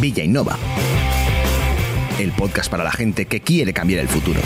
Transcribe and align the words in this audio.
Villa 0.00 0.24
Innova. 0.24 0.56
El 2.18 2.32
podcast 2.32 2.70
para 2.70 2.84
la 2.84 2.90
gente 2.90 3.26
que 3.26 3.40
quiere 3.40 3.74
cambiar 3.74 4.00
el 4.00 4.08
futuro. 4.08 4.40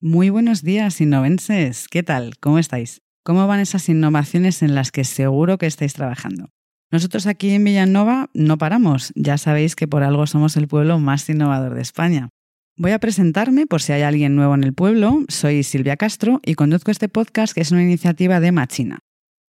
Muy 0.00 0.30
buenos 0.30 0.62
días, 0.62 1.00
innovenses. 1.00 1.88
¿Qué 1.88 2.04
tal? 2.04 2.34
¿Cómo 2.38 2.60
estáis? 2.60 3.02
¿Cómo 3.24 3.48
van 3.48 3.58
esas 3.58 3.88
innovaciones 3.88 4.62
en 4.62 4.76
las 4.76 4.92
que 4.92 5.02
seguro 5.02 5.58
que 5.58 5.66
estáis 5.66 5.94
trabajando? 5.94 6.50
Nosotros 6.92 7.26
aquí 7.26 7.50
en 7.50 7.64
Villanova 7.64 8.30
no 8.34 8.56
paramos. 8.56 9.12
Ya 9.16 9.36
sabéis 9.36 9.74
que 9.74 9.88
por 9.88 10.04
algo 10.04 10.28
somos 10.28 10.56
el 10.56 10.68
pueblo 10.68 11.00
más 11.00 11.28
innovador 11.28 11.74
de 11.74 11.82
España. 11.82 12.28
Voy 12.76 12.90
a 12.90 12.98
presentarme 12.98 13.68
por 13.68 13.80
si 13.80 13.92
hay 13.92 14.02
alguien 14.02 14.34
nuevo 14.34 14.52
en 14.52 14.64
el 14.64 14.74
pueblo. 14.74 15.24
Soy 15.28 15.62
Silvia 15.62 15.96
Castro 15.96 16.40
y 16.44 16.54
conduzco 16.54 16.90
este 16.90 17.08
podcast 17.08 17.54
que 17.54 17.60
es 17.60 17.70
una 17.70 17.84
iniciativa 17.84 18.40
de 18.40 18.50
Machina. 18.50 18.98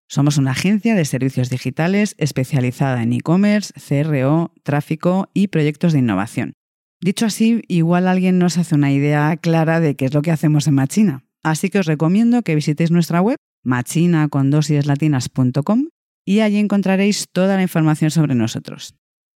Somos 0.09 0.38
una 0.38 0.52
agencia 0.52 0.94
de 0.94 1.05
servicios 1.05 1.49
digitales 1.49 2.16
especializada 2.18 3.02
en 3.02 3.13
e-commerce, 3.13 3.72
CRO, 3.80 4.52
tráfico 4.63 5.30
y 5.34 5.48
proyectos 5.48 5.94
de 5.94 5.99
innovación. 5.99 6.52
Dicho 6.99 7.26
así, 7.26 7.62
igual 7.70 8.09
alguien 8.09 8.40
nos 8.40 8.58
hace 8.58 8.76
una 8.76 8.91
idea 8.91 9.38
clara 9.38 9.80
de 9.80 9.96
qué 9.96 10.04
es 10.04 10.13
lo 10.13 10.21
que 10.21 10.32
hacemos 10.32 10.68
en 10.68 10.74
Machina. 10.74 11.24
Así 11.44 11.70
que 11.70 11.80
os 11.80 11.85
recomiendo 11.85 12.41
que 12.41 12.55
visitéis 12.55 12.91
nuestra 12.91 13.21
web, 13.21 13.38
machina.com 13.63 14.27
y 16.26 16.40
allí 16.41 16.58
encontraréis 16.58 17.27
toda 17.32 17.55
la 17.55 17.62
información 17.62 18.12
sobre 18.12 18.35
nosotros. 18.35 18.96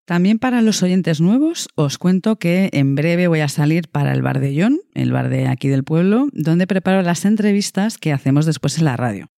También 0.07 0.39
para 0.39 0.61
los 0.61 0.83
oyentes 0.83 1.23
nuevos 1.23 1.69
os 1.77 1.97
cuento 1.97 2.37
que 2.37 2.69
en 2.75 2.95
breve 2.95 3.27
voy 3.27 3.41
a 3.41 3.49
salir 3.49 3.89
para 3.89 4.13
el 4.13 4.21
bar 4.21 4.39
de 4.39 4.55
John, 4.61 4.79
el 4.93 5.13
bar 5.13 5.31
de 5.31 5.49
aquí 5.49 5.69
del 5.69 5.83
pueblo, 5.83 6.29
donde 6.33 6.67
preparo 6.67 7.01
las 7.01 7.25
entrevistas 7.25 7.97
que 7.97 8.13
hacemos 8.13 8.45
después 8.45 8.79
en 8.79 8.85
la 8.85 8.99
radio. 8.99 9.29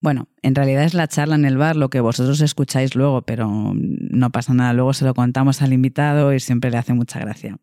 Bueno, 0.00 0.28
en 0.42 0.54
realidad 0.54 0.84
es 0.84 0.94
la 0.94 1.08
charla 1.08 1.34
en 1.34 1.44
el 1.44 1.58
bar 1.58 1.76
lo 1.76 1.90
que 1.90 2.00
vosotros 2.00 2.40
escucháis 2.40 2.94
luego, 2.94 3.22
pero 3.22 3.72
no 3.74 4.30
pasa 4.30 4.54
nada, 4.54 4.72
luego 4.72 4.94
se 4.94 5.04
lo 5.04 5.14
contamos 5.14 5.60
al 5.60 5.74
invitado 5.74 6.32
y 6.32 6.40
siempre 6.40 6.70
le 6.70 6.78
hace 6.78 6.94
mucha 6.94 7.18
gracia. 7.20 7.58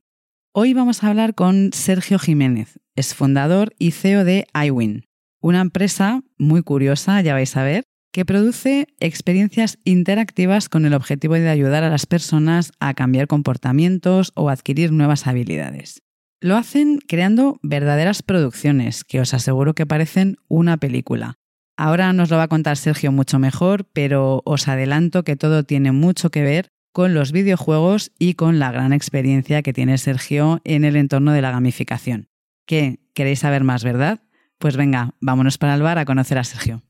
Hoy 0.53 0.73
vamos 0.73 1.03
a 1.03 1.08
hablar 1.08 1.34
con 1.34 1.72
Sergio 1.73 2.20
Jiménez, 2.20 2.80
es 2.96 3.16
fundador 3.16 3.73
y 3.80 3.92
CEO 3.92 4.23
de 4.23 4.48
iWin, 4.53 5.06
una 5.40 5.62
empresa 5.62 6.23
muy 6.38 6.62
curiosa, 6.62 7.22
ya 7.22 7.34
vais 7.34 7.56
a 7.58 7.64
ver, 7.64 7.86
que 8.12 8.26
produce 8.26 8.88
experiencias 9.00 9.80
interactivas 9.84 10.70
con 10.70 10.86
el 10.86 10.94
objetivo 10.94 11.36
de 11.36 11.50
ayudar 11.50 11.84
a 11.84 11.90
las 11.90 12.06
personas 12.06 12.72
a 12.80 12.94
cambiar 12.94 13.28
comportamientos 13.28 14.31
o 14.36 14.50
adquirir 14.50 14.92
nuevas 14.92 15.28
habilidades. 15.28 16.02
Lo 16.42 16.58
hacen 16.58 17.00
creando 17.08 17.59
verdaderas 17.62 18.23
producciones 18.23 19.03
que 19.03 19.22
os 19.22 19.34
aseguro 19.34 19.76
que 19.76 19.86
parecen 19.86 20.38
una 20.48 20.78
película. 20.78 21.36
Ahora 21.78 22.14
nos 22.14 22.30
lo 22.30 22.38
va 22.38 22.44
a 22.44 22.48
contar 22.48 22.78
Sergio 22.78 23.12
mucho 23.12 23.40
mejor, 23.40 23.86
pero 23.94 24.42
os 24.46 24.68
adelanto 24.68 25.23
que 25.23 25.36
todo 25.36 25.64
tiene 25.64 25.92
mucho 25.92 26.30
que 26.30 26.42
ver 26.42 26.70
con 26.92 27.14
los 27.14 27.31
videojuegos 27.31 28.12
y 28.20 28.34
con 28.34 28.59
la 28.59 28.72
gran 28.72 28.92
experiencia 28.92 29.62
que 29.62 29.72
tiene 29.72 29.98
Sergio 29.98 30.62
en 30.64 30.84
el 30.84 30.96
entorno 30.96 31.31
de 31.31 31.42
la 31.42 31.52
gamificación. 31.52 32.28
¿Qué? 32.66 33.00
¿Queréis 33.14 33.40
saber 33.40 33.64
más, 33.64 33.84
verdad? 33.84 34.20
Pues 34.58 34.78
venga, 34.78 35.16
vámonos 35.22 35.58
para 35.58 35.75
el 35.75 35.81
bar 35.81 35.98
a 35.98 36.06
conocer 36.06 36.38
a 36.38 36.44
Sergio. 36.44 36.84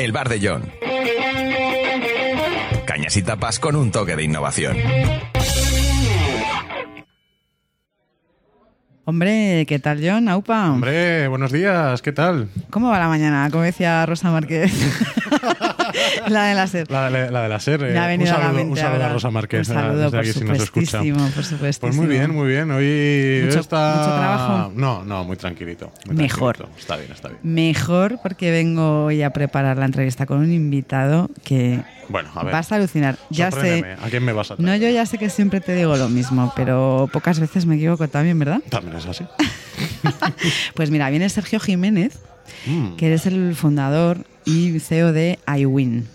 El 0.00 0.12
bar 0.12 0.30
de 0.30 0.40
John. 0.42 0.72
Cañas 2.86 3.14
y 3.18 3.22
tapas 3.22 3.58
con 3.58 3.76
un 3.76 3.92
toque 3.92 4.16
de 4.16 4.22
innovación. 4.24 4.78
Hombre, 9.04 9.66
¿qué 9.68 9.78
tal, 9.78 10.00
John? 10.02 10.30
Aupa. 10.30 10.70
Hombre, 10.70 11.28
buenos 11.28 11.52
días, 11.52 12.00
¿qué 12.00 12.12
tal? 12.12 12.48
¿Cómo 12.70 12.88
va 12.88 12.98
la 12.98 13.08
mañana? 13.08 13.50
Como 13.50 13.62
decía 13.62 14.06
Rosa 14.06 14.30
Márquez. 14.30 14.72
la 16.28 16.44
de 16.44 16.54
la 16.54 16.66
SER. 16.66 16.90
La, 16.90 17.10
de, 17.10 17.30
la 17.30 17.42
de 17.42 17.48
la 17.48 17.60
SER. 17.60 17.80
Me 17.80 17.98
ha 17.98 18.04
eh, 18.06 18.16
venido 18.16 18.34
un 18.34 18.42
saludo, 18.42 18.62
un 18.64 18.76
saludo 18.76 19.04
a. 19.04 19.08
Rosa 19.10 19.30
Márquez. 19.30 19.68
Un 19.68 19.74
saludo, 19.74 19.96
desde 19.96 20.10
por 20.10 20.20
aquí, 20.20 20.32
si 20.32 20.44
nos 20.44 20.62
escucha. 20.62 20.98
por. 21.00 21.80
Pues 21.80 21.96
muy 21.96 22.06
bien, 22.06 22.30
muy 22.34 22.48
bien. 22.48 22.70
Hoy 22.70 23.42
Mucho- 23.46 23.60
está... 23.60 23.94
mucho 23.96 24.16
trabajo. 24.18 24.72
No, 24.74 25.04
no, 25.04 25.24
muy 25.24 25.36
tranquilito. 25.36 25.92
muy 26.06 26.16
Mejor. 26.16 26.56
tranquilito. 26.56 26.80
Está 26.80 26.96
bien, 26.96 27.12
está 27.12 27.28
bien. 27.28 27.40
Mejor 27.42 28.18
porque 28.22 28.50
vengo 28.50 29.04
hoy 29.06 29.22
a 29.22 29.30
preparar 29.30 29.76
la 29.78 29.86
entrevista 29.86 30.26
con 30.26 30.38
un 30.38 30.52
invitado 30.52 31.30
que 31.44 31.80
Bueno, 32.08 32.30
a 32.34 32.44
ver. 32.44 32.52
vas 32.52 32.72
a 32.72 32.76
alucinar. 32.76 33.16
Ya 33.30 33.50
sé. 33.50 33.84
¿A 34.02 34.08
quién 34.08 34.24
me 34.24 34.32
vas 34.32 34.50
a 34.50 34.56
traer? 34.56 34.68
No, 34.68 34.76
yo 34.76 34.88
ya 34.92 35.06
sé 35.06 35.18
que 35.18 35.30
siempre 35.30 35.60
te 35.60 35.74
digo 35.74 35.96
lo 35.96 36.08
mismo, 36.08 36.52
pero 36.56 37.08
pocas 37.12 37.40
veces 37.40 37.66
me 37.66 37.76
equivoco 37.76 38.08
también, 38.08 38.38
¿verdad? 38.38 38.60
También 38.68 38.96
es 38.96 39.06
así. 39.06 39.24
Pues 40.74 40.90
mira, 40.90 41.10
viene 41.10 41.28
Sergio 41.28 41.60
Jiménez, 41.60 42.18
Mm. 42.66 42.96
que 42.96 43.06
eres 43.06 43.26
el 43.26 43.54
fundador 43.54 44.24
y 44.44 44.78
CEO 44.80 45.12
de 45.12 45.38
iWin. 45.58 46.06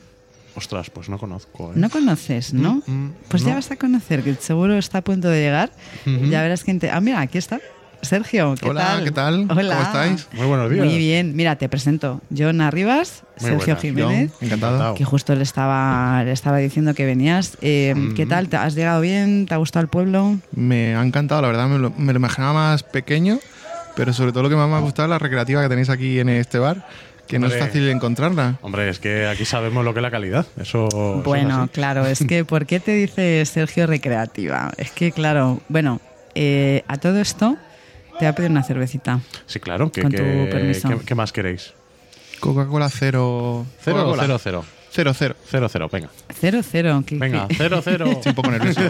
Ostras, 0.56 0.90
pues 0.90 1.09
no 1.09 1.18
conozco. 1.18 1.72
¿eh? 1.72 1.73
No 1.75 1.90
conoces, 1.90 2.53
¿no? 2.53 2.81
Mm, 2.88 2.91
mm, 2.91 3.13
pues 3.28 3.44
ya 3.44 3.56
vas 3.56 3.69
a 3.72 3.75
conocer, 3.75 4.23
que 4.23 4.35
seguro 4.35 4.78
está 4.78 5.00
a 5.00 5.01
punto 5.01 5.28
de 5.29 5.41
llegar. 5.41 5.72
Ya 6.06 6.41
verás 6.41 6.63
quién 6.63 6.79
te... 6.79 6.90
Ah, 6.90 7.01
mira, 7.01 7.19
aquí 7.19 7.38
está. 7.38 7.59
Sergio, 8.01 8.56
¿qué 8.62 8.69
Hola, 8.69 8.81
tal? 8.85 9.03
¿qué 9.03 9.12
tal? 9.12 9.47
¿Cómo 9.47 9.59
Hola. 9.59 9.81
estáis? 9.81 10.28
Muy 10.34 10.46
buenos 10.46 10.69
días. 10.69 10.85
Muy 10.85 10.97
bien. 10.97 11.35
Mira, 11.35 11.56
te 11.57 11.68
presento. 11.68 12.22
John 12.35 12.62
Arribas, 12.62 13.23
Muy 13.41 13.50
Sergio 13.50 13.75
buenas. 13.75 13.81
Jiménez. 13.81 14.31
John, 14.40 14.46
encantado. 14.46 14.94
Que 14.94 15.03
justo 15.03 15.35
le 15.35 15.44
estaba, 15.44 16.23
le 16.23 16.31
estaba 16.31 16.57
diciendo 16.59 16.94
que 16.94 17.06
venías. 17.06 17.57
Eh, 17.62 17.96
¿Qué 18.16 18.25
tal? 18.25 18.47
¿Te 18.47 18.57
has 18.57 18.75
llegado 18.75 19.02
bien? 19.02 19.47
¿Te 19.47 19.56
ha 19.56 19.57
gustado 19.57 19.81
el 19.84 19.90
pueblo? 19.90 20.38
Me 20.56 20.96
ha 20.96 21.03
encantado, 21.03 21.41
la 21.41 21.47
verdad, 21.47 21.67
me 21.67 21.79
lo, 21.79 21.90
me 21.97 22.13
lo 22.13 22.19
imaginaba 22.19 22.53
más 22.53 22.84
pequeño, 22.84 23.40
pero 23.95 24.13
sobre 24.13 24.31
todo 24.31 24.44
lo 24.44 24.50
que 24.50 24.56
más 24.56 24.67
me 24.69 24.75
ha 24.75 24.79
gustado 24.79 25.06
es 25.07 25.09
la 25.11 25.19
recreativa 25.19 25.61
que 25.61 25.69
tenéis 25.69 25.89
aquí 25.89 26.19
en 26.19 26.29
este 26.29 26.59
bar, 26.59 26.88
que 27.28 27.39
no 27.39 27.47
es 27.47 27.57
fácil 27.57 27.88
encontrarla. 27.89 28.59
Hombre, 28.61 28.89
es 28.89 29.00
que 29.00 29.28
aquí 29.28 29.45
sabemos 29.45 29.83
lo 29.83 29.94
que 29.94 30.00
es 30.00 30.03
la 30.03 30.11
calidad. 30.11 30.45
Eso, 30.59 30.88
eso 30.88 31.17
es 31.19 31.23
Bueno, 31.23 31.69
claro, 31.73 32.05
es 32.05 32.23
que 32.28 32.45
¿por 32.45 32.66
qué 32.66 32.79
te 32.79 32.91
dice 32.94 33.44
Sergio 33.45 33.88
recreativa? 33.88 34.72
Es 34.78 34.91
que, 34.91 35.11
claro, 35.11 35.61
bueno, 35.69 36.01
eh, 36.35 36.84
a 36.88 36.97
todo 36.97 37.19
esto 37.19 37.57
te 38.19 38.19
voy 38.19 38.28
a 38.28 38.35
pedir 38.35 38.51
una 38.51 38.63
cervecita. 38.63 39.19
Sí, 39.45 39.59
claro. 39.59 39.91
¿Qué, 39.91 40.01
Con 40.03 40.11
tu 40.11 40.17
qué- 40.17 40.47
permiso. 40.51 40.89
qué- 41.05 41.16
más 41.16 41.31
queréis? 41.31 41.73
Coca-Cola 42.39 42.89
cero. 42.89 43.66
¿Cero 43.81 43.97
Coca-Cola. 43.97 44.22
cero, 44.23 44.39
cero? 44.44 44.66
Cero, 44.95 45.11
cero. 45.13 45.35
Cero, 45.51 45.67
cero, 45.69 45.89
venga. 45.91 46.07
Cero, 46.39 46.61
cero. 46.63 47.03
que- 47.06 47.17
Venga, 47.17 47.50
que- 47.50 47.56
cero, 47.56 47.81
cero. 47.83 48.06
Estoy 48.09 48.29
un 48.29 48.35
poco 48.35 48.50
nervioso. 48.51 48.79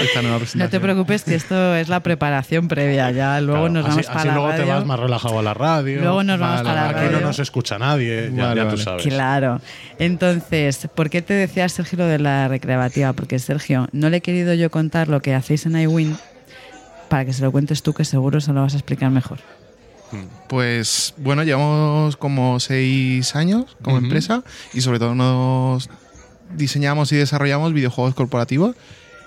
Esta 0.00 0.22
nueva 0.22 0.38
presentación. 0.38 0.58
No 0.58 0.68
te 0.70 0.80
preocupes 0.80 1.22
que 1.24 1.34
esto 1.34 1.74
es 1.76 1.88
la 1.90 2.00
preparación 2.00 2.66
previa. 2.66 3.10
Ya 3.10 3.40
luego 3.42 3.66
Claro, 3.66 3.72
nos 3.74 3.84
así, 3.86 3.90
vamos 3.90 4.06
para 4.06 4.18
así 4.20 4.28
la 4.28 4.34
luego 4.34 4.48
radio. 4.48 4.64
te 4.64 4.70
vas 4.70 4.86
más 4.86 5.00
relajado 5.00 5.38
a 5.38 5.42
la 5.42 5.52
radio. 5.54 6.00
Luego 6.00 6.22
nos 6.24 6.40
vamos 6.40 6.56
Vale, 6.62 6.68
para 6.68 6.82
la. 6.82 6.88
Aquí 6.88 6.98
radio. 7.06 7.20
no 7.20 7.26
nos 7.26 7.38
escucha 7.38 7.78
nadie, 7.78 8.32
ya, 8.34 8.42
Vale, 8.46 8.56
ya 8.56 8.64
tú 8.64 8.70
vale. 8.70 8.82
sabes. 8.84 9.02
Claro. 9.06 9.60
Entonces, 9.98 10.88
¿por 10.94 11.10
qué 11.10 11.20
te 11.20 11.34
decía 11.34 11.68
Sergio 11.68 11.98
lo 11.98 12.06
de 12.06 12.18
la 12.18 12.48
recreativa? 12.48 13.12
Porque 13.12 13.38
Sergio, 13.38 13.88
no 13.92 14.08
le 14.08 14.16
he 14.18 14.20
querido 14.22 14.54
yo 14.54 14.70
contar 14.70 15.08
lo 15.08 15.20
que 15.20 15.34
hacéis 15.34 15.66
en 15.66 15.78
iWin 15.78 16.16
para 17.10 17.24
que 17.24 17.32
se 17.34 17.42
lo 17.42 17.52
cuentes 17.52 17.82
tú, 17.82 17.92
que 17.92 18.04
seguro 18.06 18.40
se 18.40 18.52
lo 18.52 18.62
vas 18.62 18.72
a 18.74 18.76
explicar 18.78 19.10
mejor. 19.10 19.38
Pues 20.48 21.14
bueno, 21.18 21.42
llevamos 21.42 22.16
como 22.16 22.60
seis 22.60 23.34
años 23.36 23.76
como 23.82 23.96
Ujú. 23.96 24.06
empresa 24.06 24.42
y 24.72 24.80
sobre 24.80 24.98
todo 24.98 25.14
nos 25.14 25.88
diseñamos 26.56 27.12
y 27.12 27.16
desarrollamos 27.16 27.72
videojuegos 27.72 28.14
corporativos 28.14 28.74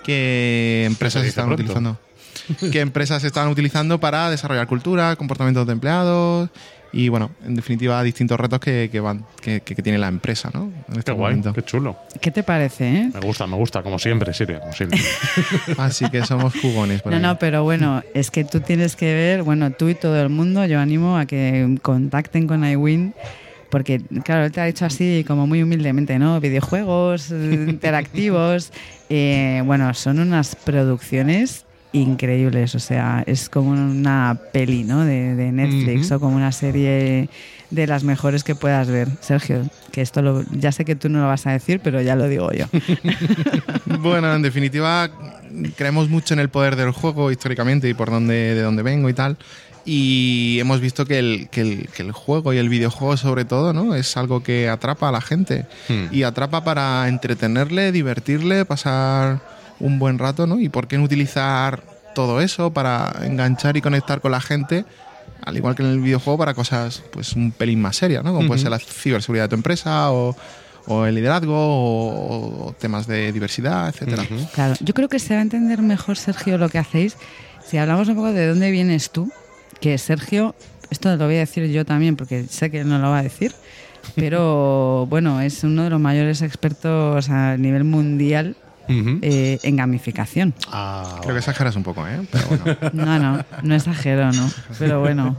que 0.04 0.84
empresas 0.86 1.24
están 1.24 1.46
pronto. 1.46 1.62
utilizando. 1.62 1.98
que 2.72 2.80
empresas 2.80 3.22
están 3.24 3.48
utilizando 3.48 4.00
para 4.00 4.28
desarrollar 4.30 4.66
cultura, 4.66 5.14
comportamientos 5.16 5.66
de 5.66 5.72
empleados 5.74 6.50
y 6.92 7.08
bueno, 7.08 7.30
en 7.44 7.54
definitiva 7.54 8.02
distintos 8.02 8.38
retos 8.38 8.60
que, 8.60 8.88
que 8.92 9.00
van 9.00 9.24
que, 9.40 9.60
que- 9.62 9.74
tiene 9.76 9.98
la 9.98 10.08
empresa, 10.08 10.50
¿no? 10.52 10.64
En 10.88 10.92
Qué 10.92 10.98
este 10.98 11.12
guay, 11.12 11.36
momento. 11.36 11.52
qué 11.54 11.62
chulo. 11.62 11.96
¿Qué 12.20 12.30
te 12.30 12.42
parece, 12.42 12.86
eh? 12.88 13.10
Me 13.14 13.20
gusta, 13.20 13.46
me 13.46 13.56
gusta, 13.56 13.82
como 13.82 13.98
siempre, 13.98 14.32
Siria, 14.34 14.60
como 14.60 14.72
siempre. 14.72 15.00
Así 15.78 16.08
que 16.10 16.24
somos 16.24 16.54
jugones. 16.60 17.02
por 17.02 17.10
No, 17.12 17.16
ahí. 17.16 17.22
no, 17.22 17.38
pero 17.38 17.62
bueno, 17.64 18.02
es 18.14 18.30
que 18.30 18.44
tú 18.44 18.60
tienes 18.60 18.94
que 18.96 19.12
ver, 19.14 19.42
bueno, 19.42 19.70
tú 19.72 19.88
y 19.88 19.94
todo 19.94 20.20
el 20.20 20.28
mundo, 20.28 20.64
yo 20.66 20.78
animo 20.80 21.16
a 21.16 21.26
que 21.26 21.76
contacten 21.82 22.46
con 22.46 22.64
iWin, 22.64 23.14
porque, 23.70 24.00
claro, 24.22 24.44
él 24.44 24.52
te 24.52 24.60
ha 24.60 24.66
dicho 24.66 24.84
así 24.84 25.24
como 25.26 25.46
muy 25.46 25.62
humildemente, 25.62 26.18
¿no? 26.18 26.38
Videojuegos 26.40 27.30
eh, 27.32 27.66
interactivos, 27.68 28.70
eh, 29.08 29.62
bueno, 29.64 29.92
son 29.94 30.18
unas 30.18 30.54
producciones 30.56 31.64
increíbles, 31.92 32.74
o 32.74 32.80
sea, 32.80 33.22
es 33.26 33.48
como 33.48 33.70
una 33.70 34.38
peli, 34.52 34.84
¿no? 34.84 35.04
De, 35.04 35.34
de 35.34 35.52
Netflix 35.52 36.10
o 36.12 36.20
como 36.20 36.36
una 36.36 36.52
serie 36.52 37.28
de 37.72 37.86
las 37.86 38.04
mejores 38.04 38.44
que 38.44 38.54
puedas 38.54 38.88
ver. 38.88 39.08
Sergio, 39.20 39.68
que 39.90 40.02
esto 40.02 40.22
lo, 40.22 40.44
ya 40.52 40.72
sé 40.72 40.84
que 40.84 40.94
tú 40.94 41.08
no 41.08 41.20
lo 41.20 41.26
vas 41.26 41.46
a 41.46 41.52
decir, 41.52 41.80
pero 41.82 42.00
ya 42.00 42.14
lo 42.14 42.28
digo 42.28 42.52
yo. 42.52 42.66
Bueno, 43.84 44.34
en 44.34 44.42
definitiva, 44.42 45.10
creemos 45.76 46.08
mucho 46.08 46.34
en 46.34 46.40
el 46.40 46.48
poder 46.48 46.76
del 46.76 46.90
juego 46.90 47.30
históricamente 47.30 47.88
y 47.88 47.94
por 47.94 48.10
dónde, 48.10 48.54
de 48.54 48.62
dónde 48.62 48.82
vengo 48.82 49.08
y 49.08 49.14
tal. 49.14 49.36
Y 49.84 50.58
hemos 50.60 50.80
visto 50.80 51.06
que 51.06 51.18
el, 51.18 51.48
que, 51.50 51.60
el, 51.60 51.88
que 51.88 52.02
el 52.02 52.12
juego 52.12 52.52
y 52.52 52.58
el 52.58 52.68
videojuego 52.68 53.16
sobre 53.16 53.44
todo, 53.44 53.72
¿no? 53.72 53.94
Es 53.94 54.16
algo 54.16 54.42
que 54.42 54.68
atrapa 54.68 55.08
a 55.08 55.12
la 55.12 55.20
gente. 55.20 55.66
Hmm. 55.88 56.06
Y 56.10 56.24
atrapa 56.24 56.64
para 56.64 57.06
entretenerle, 57.08 57.92
divertirle, 57.92 58.64
pasar 58.64 59.40
un 59.82 59.98
buen 59.98 60.18
rato, 60.18 60.46
¿no? 60.46 60.58
Y 60.58 60.68
por 60.68 60.86
qué 60.88 60.96
no 60.96 61.04
utilizar 61.04 61.82
todo 62.14 62.40
eso, 62.40 62.72
para 62.72 63.12
enganchar 63.24 63.76
y 63.76 63.80
conectar 63.82 64.20
con 64.20 64.32
la 64.32 64.40
gente, 64.40 64.84
al 65.44 65.56
igual 65.56 65.74
que 65.74 65.82
en 65.82 65.90
el 65.90 66.00
videojuego, 66.00 66.38
para 66.38 66.54
cosas 66.54 67.02
pues 67.12 67.34
un 67.34 67.52
pelín 67.52 67.80
más 67.80 67.96
serias, 67.96 68.22
¿no? 68.24 68.32
Como 68.32 68.46
puede 68.46 68.58
Ujú. 68.58 68.62
ser 68.62 68.70
la 68.70 68.78
ciberseguridad 68.78 69.44
de 69.44 69.48
tu 69.48 69.56
empresa 69.56 70.12
o, 70.12 70.36
o 70.86 71.04
el 71.06 71.14
liderazgo 71.14 71.54
o, 71.56 72.68
o 72.68 72.72
temas 72.72 73.06
de 73.06 73.32
diversidad, 73.32 73.88
etcétera. 73.88 74.24
Claro, 74.54 74.74
yo 74.80 74.94
creo 74.94 75.08
que 75.08 75.18
se 75.18 75.34
va 75.34 75.40
a 75.40 75.42
entender 75.42 75.82
mejor, 75.82 76.16
Sergio, 76.16 76.58
lo 76.58 76.68
que 76.68 76.78
hacéis 76.78 77.16
si 77.64 77.78
hablamos 77.78 78.08
un 78.08 78.16
poco 78.16 78.32
de 78.32 78.46
dónde 78.46 78.70
vienes 78.70 79.10
tú, 79.10 79.32
que 79.80 79.96
Sergio, 79.98 80.54
esto 80.90 81.16
lo 81.16 81.24
voy 81.24 81.36
a 81.36 81.40
decir 81.40 81.66
yo 81.70 81.84
también 81.84 82.16
porque 82.16 82.44
sé 82.44 82.70
que 82.70 82.80
él 82.80 82.88
no 82.88 82.98
lo 82.98 83.10
va 83.10 83.20
a 83.20 83.22
decir, 83.22 83.54
pero 84.14 85.06
bueno, 85.10 85.40
es 85.40 85.64
uno 85.64 85.84
de 85.84 85.90
los 85.90 86.00
mayores 86.00 86.42
expertos 86.42 87.30
a 87.30 87.56
nivel 87.56 87.84
mundial 87.84 88.56
Eh, 88.88 89.58
en 89.62 89.76
gamificación. 89.76 90.54
Ah, 90.70 91.18
Creo 91.22 91.34
que 91.34 91.38
exageras 91.38 91.76
un 91.76 91.82
poco, 91.82 92.06
¿eh? 92.06 92.20
Pero 92.30 92.46
bueno. 92.48 92.64
No, 92.92 93.18
no, 93.18 93.44
no 93.62 93.74
exagero, 93.74 94.32
no. 94.32 94.50
Pero 94.78 95.00
bueno, 95.00 95.36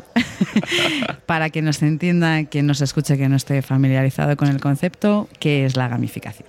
para 1.25 1.49
que 1.49 1.61
nos 1.61 1.81
entienda, 1.81 2.43
quien 2.45 2.67
nos 2.67 2.81
escuche 2.81 3.17
que 3.17 3.29
no 3.29 3.35
esté 3.35 3.61
familiarizado 3.61 4.35
con 4.37 4.47
el 4.47 4.59
concepto, 4.59 5.29
¿qué 5.39 5.65
es 5.65 5.75
la 5.75 5.87
gamificación? 5.87 6.47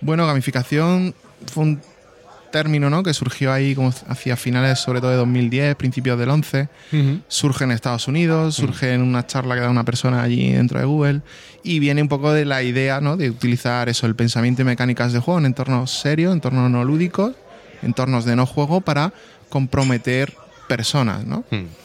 Bueno, 0.00 0.26
gamificación 0.26 1.14
fue 1.46 1.64
un 1.64 1.80
término 2.54 2.88
¿no? 2.88 3.02
que 3.02 3.12
surgió 3.12 3.52
ahí 3.52 3.74
como 3.74 3.92
hacia 4.06 4.36
finales 4.36 4.78
sobre 4.78 5.00
todo 5.00 5.10
de 5.10 5.16
2010, 5.16 5.74
principios 5.74 6.16
del 6.16 6.30
11. 6.30 6.68
Ujú. 6.92 7.20
Surge 7.26 7.64
en 7.64 7.72
Estados 7.72 8.06
Unidos, 8.06 8.54
surge 8.54 8.94
en 8.94 9.02
una 9.02 9.26
charla 9.26 9.56
que 9.56 9.62
da 9.62 9.70
una 9.70 9.84
persona 9.84 10.22
allí 10.22 10.52
dentro 10.52 10.78
de 10.78 10.84
Google 10.84 11.22
y 11.64 11.80
viene 11.80 12.00
un 12.00 12.06
poco 12.06 12.32
de 12.32 12.44
la 12.44 12.62
idea 12.62 13.00
¿no? 13.00 13.16
de 13.16 13.28
utilizar 13.28 13.88
eso, 13.88 14.06
el 14.06 14.14
pensamiento 14.14 14.62
y 14.62 14.64
mecánicas 14.66 15.12
de 15.12 15.18
juego 15.18 15.40
en 15.40 15.46
entornos 15.46 15.90
serios, 15.90 16.32
entornos 16.32 16.70
no 16.70 16.84
lúdicos, 16.84 17.32
entornos 17.82 18.24
de 18.24 18.36
no 18.36 18.46
juego 18.46 18.80
para 18.82 19.12
comprometer 19.48 20.32
personas, 20.68 21.24
¿no? 21.24 21.44
Mm. 21.50 21.83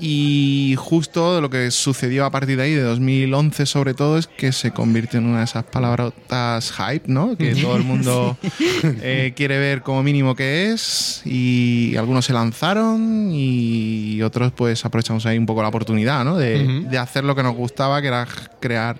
Y 0.00 0.76
justo 0.78 1.42
lo 1.42 1.50
que 1.50 1.70
sucedió 1.70 2.24
a 2.24 2.30
partir 2.30 2.56
de 2.56 2.62
ahí, 2.62 2.74
de 2.74 2.82
2011 2.82 3.66
sobre 3.66 3.92
todo, 3.92 4.16
es 4.16 4.26
que 4.26 4.50
se 4.52 4.70
convirtió 4.70 5.18
en 5.18 5.26
una 5.26 5.38
de 5.38 5.44
esas 5.44 5.64
palabrotas 5.64 6.72
hype, 6.72 7.04
¿no? 7.06 7.36
Que 7.36 7.54
todo 7.54 7.76
el 7.76 7.84
mundo 7.84 8.38
eh, 8.82 9.34
quiere 9.36 9.58
ver 9.58 9.82
como 9.82 10.02
mínimo 10.02 10.34
qué 10.34 10.72
es 10.72 11.20
y 11.26 11.96
algunos 11.96 12.24
se 12.24 12.32
lanzaron 12.32 13.28
y 13.30 14.22
otros 14.22 14.52
pues 14.52 14.84
aprovechamos 14.86 15.26
ahí 15.26 15.36
un 15.36 15.46
poco 15.46 15.60
la 15.60 15.68
oportunidad, 15.68 16.24
¿no? 16.24 16.38
De, 16.38 16.86
de 16.88 16.98
hacer 16.98 17.24
lo 17.24 17.34
que 17.34 17.42
nos 17.42 17.54
gustaba, 17.54 18.00
que 18.00 18.08
era 18.08 18.26
crear 18.58 18.98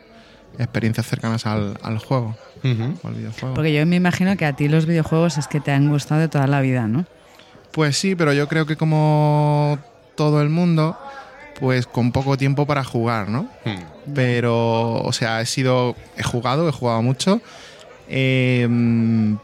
experiencias 0.58 1.06
cercanas 1.06 1.46
al, 1.46 1.78
al 1.82 1.98
juego, 1.98 2.36
al 2.62 3.14
videojuego. 3.14 3.54
Porque 3.54 3.72
yo 3.72 3.86
me 3.86 3.96
imagino 3.96 4.36
que 4.36 4.44
a 4.44 4.54
ti 4.54 4.68
los 4.68 4.84
videojuegos 4.84 5.38
es 5.38 5.48
que 5.48 5.60
te 5.60 5.72
han 5.72 5.88
gustado 5.88 6.20
de 6.20 6.28
toda 6.28 6.46
la 6.46 6.60
vida, 6.60 6.86
¿no? 6.86 7.06
Pues 7.72 7.96
sí, 7.96 8.14
pero 8.16 8.32
yo 8.32 8.48
creo 8.48 8.66
que 8.66 8.76
como 8.76 9.78
todo 10.14 10.42
el 10.42 10.48
mundo, 10.48 10.96
pues 11.58 11.86
con 11.86 12.12
poco 12.12 12.36
tiempo 12.36 12.66
para 12.66 12.84
jugar, 12.84 13.28
¿no? 13.28 13.42
Mm. 13.64 14.12
pero, 14.14 15.02
o 15.02 15.12
sea, 15.12 15.40
he 15.40 15.46
sido, 15.46 15.94
he 16.16 16.22
jugado, 16.22 16.68
he 16.68 16.72
jugado 16.72 17.02
mucho, 17.02 17.40
eh, 18.08 18.66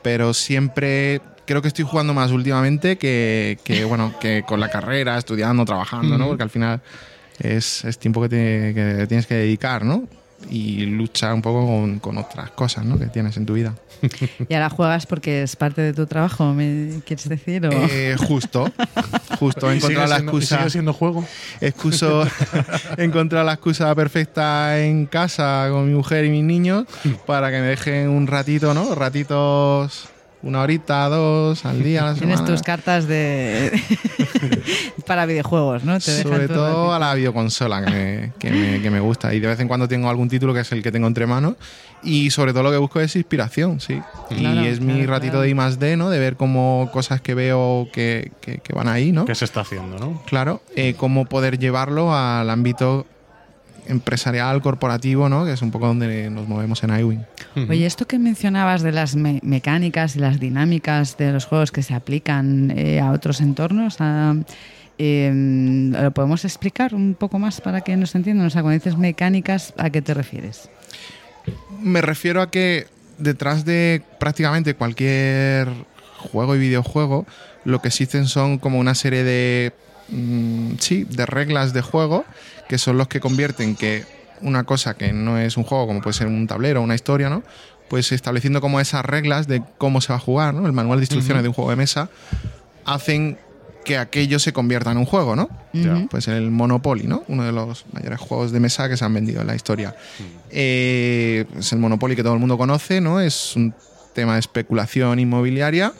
pero 0.02 0.34
siempre 0.34 1.20
creo 1.46 1.62
que 1.62 1.68
estoy 1.68 1.84
jugando 1.84 2.14
más 2.14 2.32
últimamente 2.32 2.96
que, 2.98 3.58
que, 3.64 3.84
bueno, 3.90 4.12
que 4.20 4.42
con 4.46 4.60
la 4.60 4.68
carrera, 4.68 5.16
estudiando, 5.18 5.64
trabajando, 5.64 6.16
¿no? 6.18 6.24
Ujú. 6.24 6.30
Porque 6.32 6.42
al 6.42 6.50
final 6.50 6.80
es, 7.38 7.84
es 7.84 7.98
tiempo 7.98 8.22
que, 8.22 8.28
te- 8.28 8.74
que 8.74 9.06
tienes 9.06 9.26
que 9.26 9.34
dedicar, 9.34 9.84
¿no? 9.84 10.04
Y 10.50 10.86
lucha 10.86 11.34
un 11.34 11.42
poco 11.42 11.66
con, 11.66 11.98
con 11.98 12.18
otras 12.18 12.50
cosas, 12.50 12.84
¿no? 12.84 12.98
Que 12.98 13.06
tienes 13.06 13.36
en 13.36 13.46
tu 13.46 13.54
vida. 13.54 13.74
Y 14.48 14.54
ahora 14.54 14.70
juegas 14.70 15.06
porque 15.06 15.42
es 15.42 15.56
parte 15.56 15.80
de 15.80 15.92
tu 15.92 16.06
trabajo, 16.06 16.52
¿me 16.52 17.00
quieres 17.04 17.28
decir? 17.28 17.66
O... 17.66 17.70
Eh, 17.72 18.16
justo, 18.18 18.70
justo, 19.38 19.70
he 19.70 19.76
¿Y 19.76 19.80
sigue 19.80 19.94
encontrado 19.94 20.08
la 20.08 20.18
excusa. 20.18 20.58
¿Sigue 20.58 20.70
siendo 20.70 20.92
juego? 20.92 21.24
excuso, 21.60 22.26
he 22.96 23.04
encontrado 23.04 23.44
la 23.44 23.54
excusa 23.54 23.94
perfecta 23.94 24.78
en 24.78 25.06
casa 25.06 25.68
con 25.70 25.88
mi 25.88 25.94
mujer 25.94 26.24
y 26.24 26.30
mis 26.30 26.44
niños 26.44 26.86
para 27.26 27.50
que 27.50 27.60
me 27.60 27.66
dejen 27.66 28.08
un 28.08 28.26
ratito, 28.26 28.74
¿no? 28.74 28.94
Ratitos, 28.94 30.08
una 30.46 30.62
horita, 30.62 31.08
dos 31.08 31.64
al 31.64 31.82
día. 31.82 32.02
a 32.08 32.12
la 32.12 32.14
Tienes 32.18 32.44
tus 32.44 32.62
cartas 32.62 33.06
de 33.06 33.72
para 35.06 35.26
videojuegos, 35.26 35.84
¿no? 35.84 35.98
Te 35.98 36.22
Sobre 36.22 36.48
todo 36.48 36.66
ratito. 36.66 36.94
a 36.94 36.98
la 36.98 37.14
videoconsola 37.14 37.84
que 37.84 37.90
me, 37.90 38.32
que, 38.38 38.50
me, 38.50 38.82
que 38.82 38.90
me 38.90 39.00
gusta. 39.00 39.34
Y 39.34 39.40
de 39.40 39.48
vez 39.48 39.60
en 39.60 39.68
cuando 39.68 39.88
tengo 39.88 40.08
algún 40.08 40.28
título 40.28 40.54
que 40.54 40.60
es 40.60 40.72
el 40.72 40.82
que 40.82 40.92
tengo 40.92 41.06
entre 41.06 41.26
manos. 41.26 41.54
Y 42.02 42.30
sobre 42.30 42.52
todo 42.52 42.62
lo 42.64 42.70
que 42.70 42.76
busco 42.76 43.00
es 43.00 43.16
inspiración, 43.16 43.80
sí. 43.80 44.00
Claro, 44.28 44.60
y 44.62 44.66
es 44.66 44.80
mi 44.80 45.04
ratito 45.06 45.32
claro. 45.32 45.40
de 45.42 45.48
I 45.50 45.54
más 45.54 45.78
D, 45.78 45.96
¿no? 45.96 46.10
De 46.10 46.18
ver 46.18 46.36
cómo 46.36 46.88
cosas 46.92 47.20
que 47.20 47.34
veo 47.34 47.88
que, 47.92 48.32
que- 48.40 48.58
que 48.58 48.72
van 48.74 48.86
ahí, 48.88 49.12
¿no? 49.12 49.24
¿Qué 49.24 49.34
se 49.34 49.44
está 49.44 49.62
haciendo, 49.62 49.98
no? 49.98 50.22
Claro, 50.26 50.62
eh, 50.76 50.94
cómo 50.96 51.24
poder 51.24 51.58
llevarlo 51.58 52.14
al 52.14 52.48
ámbito 52.50 53.06
empresarial, 53.88 54.60
corporativo, 54.62 55.28
¿no? 55.28 55.44
Que 55.44 55.52
es 55.52 55.62
un 55.62 55.70
poco 55.70 55.86
donde 55.86 56.28
nos 56.30 56.48
movemos 56.48 56.82
en 56.84 56.98
iWin. 56.98 57.24
Oye, 57.68 57.86
esto 57.86 58.06
que 58.06 58.18
mencionabas 58.18 58.82
de 58.82 58.92
las 58.92 59.16
me- 59.16 59.40
mecánicas 59.42 60.16
y 60.16 60.18
las 60.20 60.38
dinámicas 60.40 61.16
de 61.16 61.32
los 61.32 61.44
juegos 61.46 61.70
que 61.72 61.82
se 61.82 61.94
aplican 61.94 62.72
eh, 62.76 63.00
a 63.00 63.12
otros 63.12 63.40
entornos, 63.40 63.96
a- 64.00 64.34
eh, 64.98 65.90
¿lo 65.92 66.10
podemos 66.12 66.44
explicar 66.44 66.94
un 66.94 67.14
poco 67.14 67.38
más 67.38 67.60
para 67.60 67.82
que 67.82 67.96
nos 67.96 68.14
entiendan? 68.14 68.46
O 68.46 68.50
sea, 68.50 68.62
cuando 68.62 68.78
dices 68.78 68.96
mecánicas, 68.96 69.74
¿a 69.76 69.90
qué 69.90 70.00
te 70.02 70.14
refieres? 70.14 70.68
Me 71.80 72.00
refiero 72.00 72.42
a 72.42 72.50
que 72.50 72.86
detrás 73.18 73.64
de 73.64 74.02
prácticamente 74.18 74.74
cualquier 74.74 75.68
juego 76.18 76.56
y 76.56 76.58
videojuego, 76.58 77.26
lo 77.64 77.80
que 77.82 77.88
existen 77.88 78.26
son 78.26 78.58
como 78.58 78.78
una 78.78 78.94
serie 78.94 79.22
de 79.24 79.72
mm, 80.08 80.72
sí, 80.78 81.04
de 81.04 81.26
reglas 81.26 81.72
de 81.72 81.82
juego 81.82 82.24
que 82.68 82.78
son 82.78 82.98
los 82.98 83.08
que 83.08 83.20
convierten 83.20 83.76
que 83.76 84.04
una 84.40 84.64
cosa 84.64 84.94
que 84.94 85.12
no 85.12 85.38
es 85.38 85.56
un 85.56 85.64
juego, 85.64 85.86
como 85.86 86.00
puede 86.00 86.14
ser 86.14 86.26
un 86.26 86.46
tablero 86.46 86.80
o 86.80 86.84
una 86.84 86.94
historia, 86.94 87.30
¿no? 87.30 87.42
Pues 87.88 88.12
estableciendo 88.12 88.60
como 88.60 88.80
esas 88.80 89.04
reglas 89.04 89.46
de 89.46 89.62
cómo 89.78 90.00
se 90.00 90.12
va 90.12 90.16
a 90.16 90.20
jugar, 90.20 90.54
¿no? 90.54 90.66
El 90.66 90.72
manual 90.72 90.98
de 90.98 91.04
instrucciones 91.04 91.42
de 91.42 91.48
un 91.48 91.54
juego 91.54 91.70
de 91.70 91.76
mesa 91.76 92.10
hacen 92.84 93.38
que 93.84 93.96
aquello 93.96 94.40
se 94.40 94.52
convierta 94.52 94.90
en 94.90 94.98
un 94.98 95.06
juego, 95.06 95.36
¿no? 95.36 95.48
Ujú. 95.72 96.08
Pues 96.08 96.26
el 96.26 96.50
Monopoly, 96.50 97.04
¿no? 97.04 97.22
Uno 97.28 97.44
de 97.44 97.52
los 97.52 97.86
mayores 97.92 98.18
juegos 98.18 98.50
de 98.50 98.58
mesa 98.58 98.88
que 98.88 98.96
se 98.96 99.04
han 99.04 99.14
vendido 99.14 99.40
en 99.40 99.46
la 99.46 99.54
historia. 99.54 99.94
Eh, 100.50 101.44
es 101.56 101.72
el 101.72 101.78
Monopoly 101.78 102.16
que 102.16 102.24
todo 102.24 102.34
el 102.34 102.40
mundo 102.40 102.58
conoce, 102.58 103.00
¿no? 103.00 103.20
Es 103.20 103.54
un 103.54 103.72
tema 104.12 104.34
de 104.34 104.40
especulación 104.40 105.20
inmobiliaria. 105.20 105.92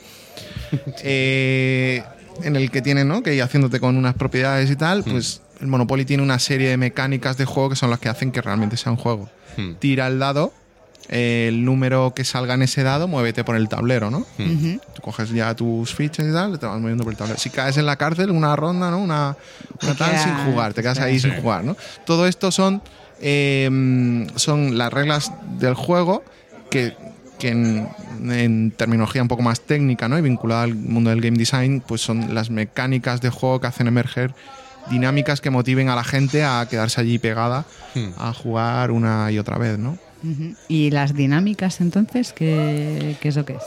eh, 1.03 2.03
en 2.43 2.55
el 2.55 2.69
que 2.69 2.81
tienes, 2.81 3.05
¿no? 3.05 3.23
Que 3.23 3.33
ir 3.33 3.41
haciéndote 3.41 3.79
con 3.79 3.97
unas 3.97 4.15
propiedades 4.15 4.69
y 4.69 4.75
tal, 4.75 5.03
pues 5.03 5.41
el 5.59 5.67
Monopoly 5.67 6.05
tiene 6.05 6.23
una 6.23 6.39
serie 6.39 6.69
de 6.69 6.77
mecánicas 6.77 7.37
de 7.37 7.45
juego 7.45 7.69
que 7.69 7.75
son 7.75 7.89
las 7.89 7.99
que 7.99 8.09
hacen 8.09 8.31
que 8.31 8.41
realmente 8.41 8.77
sea 8.77 8.91
un 8.91 8.97
juego. 8.97 9.29
Mm. 9.57 9.73
Tira 9.79 10.07
el 10.07 10.19
dado, 10.19 10.53
eh, 11.09 11.45
el 11.49 11.63
número 11.65 12.13
que 12.15 12.23
salga 12.23 12.53
en 12.55 12.61
ese 12.63 12.83
dado, 12.83 13.07
muévete 13.07 13.43
por 13.43 13.55
el 13.55 13.69
tablero, 13.69 14.11
¿no? 14.11 14.19
Ujú. 14.39 14.79
Tú 14.93 15.01
coges 15.01 15.29
ya 15.31 15.55
tus 15.55 15.93
fichas 15.95 16.25
y 16.27 16.31
tal, 16.33 16.59
te 16.59 16.65
vas 16.65 16.79
moviendo 16.79 17.03
por 17.03 17.13
el 17.13 17.17
tablero. 17.17 17.39
Si 17.39 17.49
caes 17.49 17.77
en 17.77 17.85
la 17.85 17.95
cárcel, 17.95 18.29
una 18.31 18.55
ronda, 18.55 18.91
¿no? 18.91 18.99
Una, 18.99 19.35
una 19.81 19.95
tal 19.95 20.17
sin 20.19 20.35
jugar, 20.45 20.73
te 20.73 20.81
quedas 20.81 20.99
ahí 20.99 21.19
Sí. 21.19 21.29
sin 21.31 21.41
jugar, 21.41 21.63
¿no? 21.63 21.75
Todo 22.05 22.27
esto 22.27 22.51
son, 22.51 22.81
eh, 23.21 24.27
son 24.35 24.77
las 24.77 24.91
reglas 24.93 25.31
del 25.59 25.73
juego 25.73 26.23
que, 26.69 26.95
que 27.39 27.49
en, 27.49 27.87
en 28.29 28.71
terminología 28.71 29.21
un 29.21 29.27
poco 29.27 29.43
más 29.43 29.61
técnica, 29.61 30.07
¿no? 30.09 30.17
Y 30.19 30.21
vinculada 30.21 30.63
al 30.63 30.75
mundo 30.75 31.09
del 31.09 31.21
game 31.21 31.37
design, 31.37 31.81
pues 31.87 32.01
son 32.01 32.33
las 32.35 32.49
mecánicas 32.49 33.21
de 33.21 33.29
juego 33.29 33.61
que 33.61 33.67
hacen 33.67 33.87
emerger 33.87 34.33
dinámicas 34.89 35.41
que 35.41 35.49
motiven 35.49 35.89
a 35.89 35.95
la 35.95 36.03
gente 36.03 36.43
a 36.43 36.65
quedarse 36.69 37.01
allí 37.01 37.19
pegada 37.19 37.65
Hmm. 37.95 38.09
a 38.17 38.33
jugar 38.33 38.91
una 38.91 39.31
y 39.31 39.39
otra 39.39 39.57
vez, 39.57 39.77
¿no? 39.79 39.97
¿Y 40.67 40.91
las 40.91 41.13
dinámicas 41.15 41.79
entonces 41.79 42.33
qué, 42.33 43.15
qué 43.21 43.29
es 43.29 43.35
lo 43.35 43.45
que 43.45 43.53
es? 43.53 43.63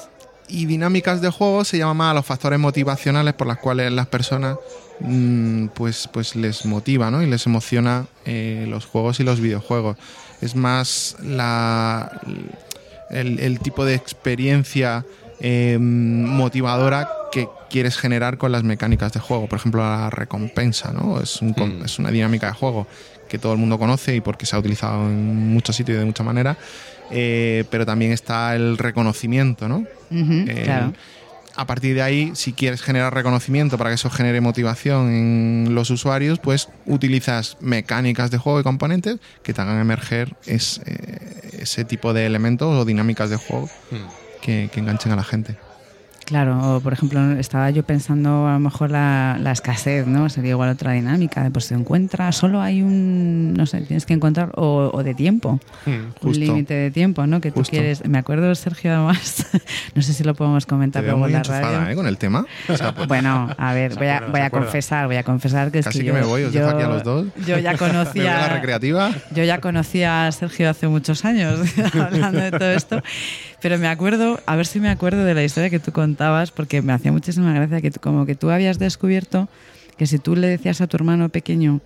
y 0.53 0.67
dinámicas 0.67 1.21
de 1.21 1.31
juego 1.31 1.65
se 1.65 1.79
llama 1.79 1.95
más 1.95 2.11
a 2.11 2.15
los 2.15 2.27
factores 2.27 2.59
motivacionales 2.59 3.35
por 3.35 3.47
las 3.47 3.59
cuales 3.59 3.93
las 3.93 4.09
personas 4.09 4.57
mm, 4.99 5.67
pues, 5.69 6.09
pues 6.13 6.35
les 6.35 6.67
motiva 6.67 7.09
¿no? 7.11 7.23
y 7.23 7.27
les 7.27 7.47
emociona 7.47 8.07
eh, 8.25 8.67
los 8.69 8.85
juegos 8.85 9.21
y 9.21 9.23
los 9.23 9.41
videojuegos. 9.41 9.97
Es 10.41 10.57
más 10.57 11.17
la, 11.23 12.21
el, 13.11 13.39
el 13.39 13.61
tipo 13.61 13.85
de 13.85 13.95
experiencia 13.95 15.05
eh, 15.39 15.79
motivadora 15.81 17.09
que 17.33 17.49
quieres 17.69 17.97
generar 17.97 18.39
con 18.39 18.53
las 18.53 18.63
mecánicas 18.65 19.13
de 19.13 19.21
juego. 19.21 19.47
Por 19.47 19.59
ejemplo, 19.59 19.83
la 19.83 20.11
recompensa, 20.11 20.93
¿no? 20.93 21.21
Es, 21.21 21.41
un 21.43 21.51
Mm. 21.51 21.85
es 21.85 21.99
una 21.99 22.11
dinámica 22.11 22.49
de 22.49 22.53
juego 22.55 22.87
que 23.29 23.39
todo 23.39 23.53
el 23.53 23.59
mundo 23.59 23.79
conoce 23.79 24.17
y 24.17 24.21
porque 24.21 24.47
se 24.47 24.57
ha 24.57 24.59
utilizado 24.59 25.07
en 25.09 25.53
muchos 25.53 25.77
sitios 25.77 25.97
y 25.97 25.99
de 26.01 26.05
muchas 26.07 26.27
maneras. 26.27 26.57
Eh, 27.13 27.65
pero 27.71 27.87
también 27.87 28.13
está 28.13 28.55
el 28.57 28.79
reconocimiento, 28.79 29.69
¿no? 29.69 29.85
El- 30.11 30.63
claro. 30.65 30.93
A 31.57 31.67
partir 31.67 31.95
de 31.97 32.03
ahí, 32.03 32.31
si 32.35 32.53
quieres 32.53 32.81
generar 32.81 33.13
reconocimiento 33.13 33.77
para 33.77 33.91
que 33.91 33.95
eso 33.95 34.09
genere 34.09 34.41
motivación 34.41 35.11
en 35.13 35.75
los 35.75 35.91
usuarios, 35.91 36.39
pues 36.39 36.69
utilizas 36.87 37.57
mecánicas 37.61 38.31
de 38.31 38.39
juego 38.39 38.61
y 38.61 38.63
componentes 38.63 39.19
que 39.43 39.53
te 39.53 39.61
hagan 39.61 39.81
emerger 39.81 40.35
es- 40.47 40.81
eh, 40.87 41.59
ese 41.61 41.85
tipo 41.85 42.13
de 42.15 42.25
elementos 42.27 42.69
o 42.75 42.85
dinámicas 42.85 43.31
de 43.31 43.37
juego 43.37 43.69
Mm. 43.91 43.97
que, 44.41 44.71
que 44.73 44.81
enganchen 44.81 45.11
a 45.13 45.17
la 45.17 45.25
gente. 45.25 45.57
Claro, 46.31 46.77
o 46.77 46.81
por 46.81 46.93
ejemplo, 46.93 47.33
estaba 47.33 47.71
yo 47.71 47.83
pensando 47.83 48.47
a 48.47 48.53
lo 48.53 48.61
mejor 48.61 48.93
la, 48.93 49.37
la 49.41 49.51
escasez, 49.51 50.07
¿no? 50.07 50.29
Sería 50.29 50.51
igual 50.53 50.71
otra 50.71 50.93
dinámica, 50.93 51.43
de 51.43 51.51
pues 51.51 51.65
se 51.65 51.75
encuentra, 51.75 52.31
solo 52.31 52.61
hay 52.63 52.83
un, 52.83 53.53
no 53.55 53.67
sé, 53.67 53.81
tienes 53.81 54.07
que 54.07 54.15
encontrar, 54.15 54.53
o, 54.55 54.91
o 54.95 55.03
de 55.03 55.15
tiempo, 55.15 55.59
Hmm. 55.87 56.13
un 56.23 56.39
límite 56.39 56.75
de 56.75 56.91
tiempo, 56.93 57.27
¿no? 57.27 57.41
Que 57.41 57.51
tú 57.51 57.63
quieres, 57.63 58.07
me 58.07 58.19
acuerdo, 58.19 58.55
Sergio, 58.55 58.93
además, 58.95 59.45
no 59.97 60.03
sé 60.03 60.13
si 60.13 60.23
lo 60.23 60.35
podemos 60.35 60.67
Te 60.67 60.71
comentar 60.71 61.03
veo 61.03 61.17
muy 61.17 61.27
en 61.29 61.33
la 61.33 61.43
radio. 61.43 61.91
¿eh? 61.91 61.95
Con 61.97 62.07
el 62.07 62.17
tema. 62.17 62.47
O 62.69 62.77
sea, 62.77 62.95
pues, 62.95 63.09
Bueno, 63.09 63.51
a 63.59 63.75
ver, 63.75 63.97
voy 63.97 64.07
a, 64.07 64.21
voy 64.31 64.41
a 64.41 64.51
confesar, 64.51 65.07
voy 65.09 65.17
a 65.17 65.25
confesar 65.25 65.73
que 65.73 65.81
es 65.81 65.85
Casi 65.87 65.99
que 65.99 66.05
que 66.05 66.09
yo, 66.09 66.15
me 66.15 66.23
voy, 66.23 66.45
os 66.45 66.53
yo, 66.53 66.61
dejo 66.61 66.77
aquí 66.77 66.85
a 66.85 66.89
los 66.89 67.03
dos. 67.03 67.27
Yo 67.47 67.47
ya 67.47 67.49
me 67.49 67.59
voy 67.59 67.67
a 67.67 67.73
la 67.73 67.79
conocía, 67.79 68.49
recreativa. 68.51 69.11
yo 69.35 69.43
ya 69.43 69.61
conocía 69.61 70.27
a 70.29 70.33
Sergio 70.33 70.71
hace 70.71 70.87
muchos 70.87 71.25
años 71.25 71.59
hablando 71.95 72.41
de 72.41 72.51
todo 72.53 72.71
esto, 72.71 73.03
pero 73.63 73.79
me 73.79 73.89
acuerdo, 73.89 74.41
a 74.47 74.57
ver 74.57 74.67
si 74.67 74.81
me 74.81 74.89
acuerdo 74.91 75.25
de 75.25 75.35
la 75.35 75.45
historia 75.45 75.71
que 75.71 75.79
tú 75.79 75.93
contabas, 75.93 76.51
porque 76.51 76.83
me 76.83 76.93
hacía 76.93 77.13
muchísima 77.13 77.53
gracia 77.53 77.81
que 77.81 77.91
tú- 77.91 78.01
como 78.01 78.27
que 78.27 78.35
tú 78.35 78.51
habías 78.51 78.79
descubierto 78.79 79.49
que 79.97 80.07
si 80.07 80.19
tú 80.19 80.35
le 80.37 80.47
decías 80.49 80.81
a 80.81 80.87
tu 80.87 80.97
hermano 80.97 81.29
pequeño 81.29 81.81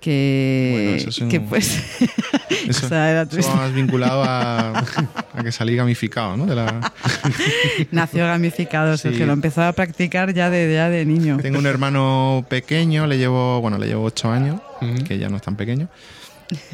que, 0.00 0.70
Bueno, 0.72 0.90
eso 0.96 1.10
es 1.10 1.18
un- 1.20 1.28
que 1.28 1.40
pues 1.40 1.78
Eso, 2.68 2.86
o 2.86 2.88
sea, 2.88 3.08
era 3.10 3.22
eso 3.30 3.54
más 3.56 3.72
vinculado 3.72 4.24
a, 4.24 4.78
a 4.80 5.42
que 5.44 5.52
salí 5.52 5.76
gamificado, 5.76 6.36
¿no? 6.36 6.44
De 6.46 6.56
la, 6.56 6.92
nació 7.92 8.26
gamificado, 8.26 8.96
Sí. 8.96 9.02
Sergio 9.04 9.26
lo 9.26 9.32
empezó 9.32 9.62
a 9.62 9.72
practicar 9.72 10.34
ya 10.34 10.50
de, 10.50 10.72
ya 10.74 10.88
de 10.88 11.04
niño. 11.04 11.38
Tengo 11.40 11.58
un 11.60 11.66
hermano 11.66 12.44
pequeño, 12.48 13.06
le 13.06 13.18
llevo, 13.18 13.60
bueno, 13.60 13.78
le 13.78 13.86
llevo 13.86 14.04
ocho 14.04 14.30
años, 14.30 14.60
que 15.06 15.18
ya 15.18 15.28
no 15.28 15.36
es 15.36 15.42
tan 15.42 15.54
pequeño. 15.56 15.88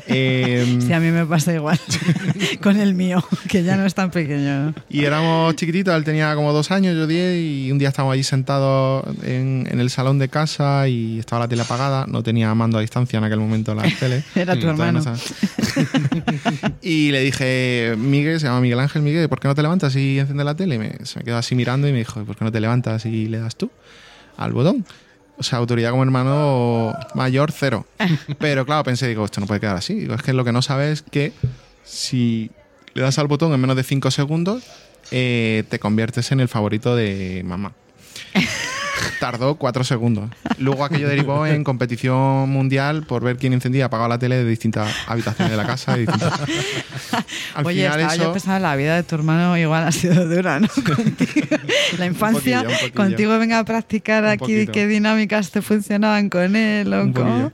Eh, 0.07 0.79
Sí, 0.81 0.93
a 0.93 1.01
mí 1.01 1.11
me 1.11 1.27
pasa 1.27 1.53
igual 1.53 1.79
con 2.63 2.79
el 2.79 2.95
mío, 2.95 3.23
que 3.49 3.63
ya 3.63 3.77
no 3.77 3.85
es 3.87 3.95
tan 3.95 4.11
pequeño. 4.11 4.75
Y 4.89 5.05
éramos 5.05 5.55
chiquititos, 5.57 5.95
él 5.95 6.05
tenía 6.05 6.35
como 6.35 6.53
dos 6.53 6.71
años, 6.71 6.97
yo 6.97 7.07
diez, 7.07 7.37
y 7.39 7.71
un 7.71 7.79
día 7.79 7.89
estábamos 7.89 8.15
ahí 8.15 8.23
sentados 8.23 9.05
en, 9.23 9.69
en 9.71 9.81
el 9.81 9.91
salón 9.91 10.19
de 10.19 10.29
casa 10.29 10.89
y 10.89 11.19
estaba 11.19 11.41
la 11.41 11.49
tele 11.49 11.63
apagada, 11.63 12.07
no 12.07 12.23
tenía 12.23 12.55
mando 12.55 12.79
a 12.79 12.81
distancia 12.81 13.19
en 13.19 13.25
aquel 13.25 13.39
momento 13.41 13.75
la 13.75 13.83
tele. 13.99 14.23
Era 14.35 14.59
tu 14.59 14.69
hermano. 14.69 15.01
no 15.01 15.15
y 16.83 17.11
le 17.11 17.21
dije, 17.21 17.95
Miguel, 17.99 18.41
se 18.41 18.47
llama 18.47 18.61
Miguel 18.61 18.81
Ángel, 18.81 19.03
Miguel, 19.03 19.29
¿por 19.29 19.41
qué 19.41 19.49
no 19.49 19.55
te 19.55 19.63
levantas 19.63 19.95
y 19.97 20.19
enciendes 20.19 20.45
la 20.47 20.55
tele? 20.55 20.77
Y 20.77 20.79
me, 20.79 20.93
se 21.05 21.19
me 21.19 21.25
quedó 21.25 21.37
así 21.37 21.55
mirando 21.55 21.89
y 21.89 21.93
me 21.93 21.99
dijo, 21.99 22.25
¿por 22.25 22.37
qué 22.37 22.45
no 22.45 22.53
te 22.53 22.61
levantas 22.61 23.05
y 23.07 23.27
le 23.27 23.39
das 23.39 23.57
tú 23.57 23.71
al 24.37 24.53
botón? 24.53 24.85
O 25.39 25.43
sea, 25.43 25.59
autoridad 25.59 25.91
como 25.91 26.03
hermano 26.03 26.95
mayor, 27.15 27.53
cero. 27.53 27.87
Pero 28.39 28.67
claro, 28.67 28.85
pensé, 28.85 29.07
digo, 29.07 29.25
esto 29.25 29.41
no 29.41 29.47
puede 29.47 29.61
quedar 29.61 29.77
así. 29.77 29.95
Digo, 29.95 30.15
es 30.15 30.23
que 30.23 30.33
lo 30.33 30.45
que 30.45 30.53
no 30.53 30.63
sabes 30.63 31.01
es 31.01 31.03
que 31.03 31.33
si 31.85 32.51
le 32.95 33.03
das 33.03 33.19
al 33.19 33.29
botón 33.29 33.53
en 33.53 33.61
menos 33.61 33.77
de 33.77 33.85
5 33.85 34.11
segundos, 34.11 34.65
eh, 35.11 35.65
te 35.69 35.79
conviertes 35.79 36.33
en 36.33 36.41
el 36.41 36.49
favorito 36.49 36.97
de 36.97 37.43
mamá. 37.45 37.73
Tardó 39.21 39.57
4 39.57 39.85
segundos. 39.85 40.31
Luego 40.59 40.85
aquello 40.85 41.09
derivó 41.09 41.47
en 41.47 41.65
competición 41.65 42.49
mundial 42.51 43.05
por 43.05 43.23
ver 43.25 43.37
quién 43.37 43.53
encendía 43.53 43.81
y 43.81 43.83
apagaba 43.83 44.09
la 44.09 44.19
tele 44.19 44.37
de 44.37 44.45
distintas 44.45 44.93
habitaciones 45.07 45.51
de 45.51 45.57
la 45.57 45.67
casa. 45.67 45.95
de 45.95 46.01
distintas- 46.07 46.41
Al 47.55 47.67
Oye, 47.67 47.83
final 47.85 48.01
estaba 48.01 48.17
yo 48.17 48.23
eso... 48.23 48.33
pensando, 48.33 48.61
la 48.61 48.77
vida 48.77 48.97
de 48.97 49.03
tu 49.03 49.15
hermano 49.17 49.57
igual 49.59 49.85
ha 49.87 49.93
sido 49.93 50.27
dura, 50.29 50.61
¿no? 50.61 50.69
Contigo. 50.97 51.57
La 51.99 52.07
infancia, 52.07 52.59
poquillo, 52.63 52.69
un 52.71 52.75
poquillo. 52.81 52.95
contigo 52.95 53.39
venga 53.39 53.59
a 53.59 53.65
practicar 53.65 54.23
Un 54.25 54.31
aquí 54.31 54.39
poquito. 54.41 54.73
qué 54.73 54.87
dinámicas 54.87 55.51
te 55.51 55.63
funcionaban 55.63 56.29
con 56.29 56.55
él 56.57 56.93
o 56.95 57.13
poquillo. 57.13 57.53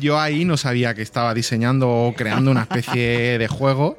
Yo 0.00 0.20
ahí 0.20 0.44
no 0.44 0.56
sabía 0.56 0.94
que 0.94 1.02
estaba 1.02 1.32
diseñando 1.34 1.88
o 1.88 2.14
creando 2.14 2.50
una 2.50 2.62
especie 2.62 3.38
de 3.38 3.48
juego, 3.48 3.98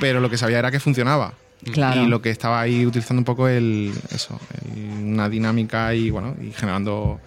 pero 0.00 0.20
lo 0.20 0.30
que 0.30 0.38
sabía 0.38 0.58
era 0.58 0.70
que 0.70 0.80
funcionaba. 0.80 1.34
Claro. 1.72 2.02
Y 2.02 2.06
lo 2.08 2.20
que 2.20 2.30
estaba 2.30 2.60
ahí 2.60 2.84
utilizando 2.84 3.20
un 3.20 3.24
poco 3.24 3.48
el, 3.48 3.92
eso, 4.10 4.38
el- 4.74 5.04
una 5.14 5.28
dinámica 5.28 5.94
y 5.94 6.10
bueno, 6.10 6.34
y 6.42 6.50
generando 6.50 7.20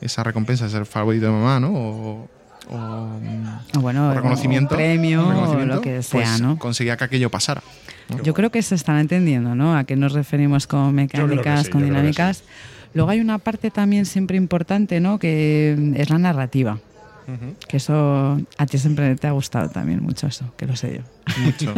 esa 0.00 0.22
recompensa 0.24 0.64
de 0.64 0.70
ser 0.70 0.86
favorito 0.86 1.26
de 1.26 1.32
mamá, 1.32 1.60
¿no? 1.60 1.70
O, 1.72 2.28
o, 2.70 2.76
O 3.76 3.80
bueno, 3.80 4.10
o 4.10 4.14
reconocimiento. 4.14 4.74
premio 4.74 5.26
o 5.26 5.30
reconocimiento, 5.30 5.74
lo 5.76 5.80
que 5.80 6.02
sea, 6.02 6.20
pues 6.20 6.40
¿no? 6.40 6.58
Conseguía 6.58 6.96
que 6.96 7.04
aquello 7.04 7.30
pasara. 7.30 7.62
¿no? 8.08 8.22
Yo 8.22 8.34
creo 8.34 8.50
que 8.50 8.62
se 8.62 8.74
están 8.74 8.98
entendiendo, 8.98 9.54
¿no? 9.54 9.76
A 9.76 9.84
qué 9.84 9.96
nos 9.96 10.12
referimos 10.12 10.66
con 10.66 10.94
mecánicas, 10.94 11.64
sí, 11.66 11.70
con 11.70 11.84
dinámicas. 11.84 12.42
Luego 12.94 13.10
hay 13.10 13.20
una 13.20 13.38
parte 13.38 13.70
también 13.70 14.06
siempre 14.06 14.36
importante, 14.38 14.98
¿no? 14.98 15.18
Que 15.18 15.92
es 15.94 16.08
la 16.10 16.18
narrativa. 16.18 16.78
Que 17.68 17.76
eso 17.76 18.40
a 18.56 18.66
ti 18.66 18.78
siempre 18.78 19.14
te 19.16 19.26
ha 19.26 19.32
gustado 19.32 19.68
también 19.68 20.02
mucho 20.02 20.26
eso, 20.26 20.52
que 20.56 20.66
lo 20.66 20.74
sé 20.76 21.02
yo. 21.02 21.34
Mucho. 21.44 21.74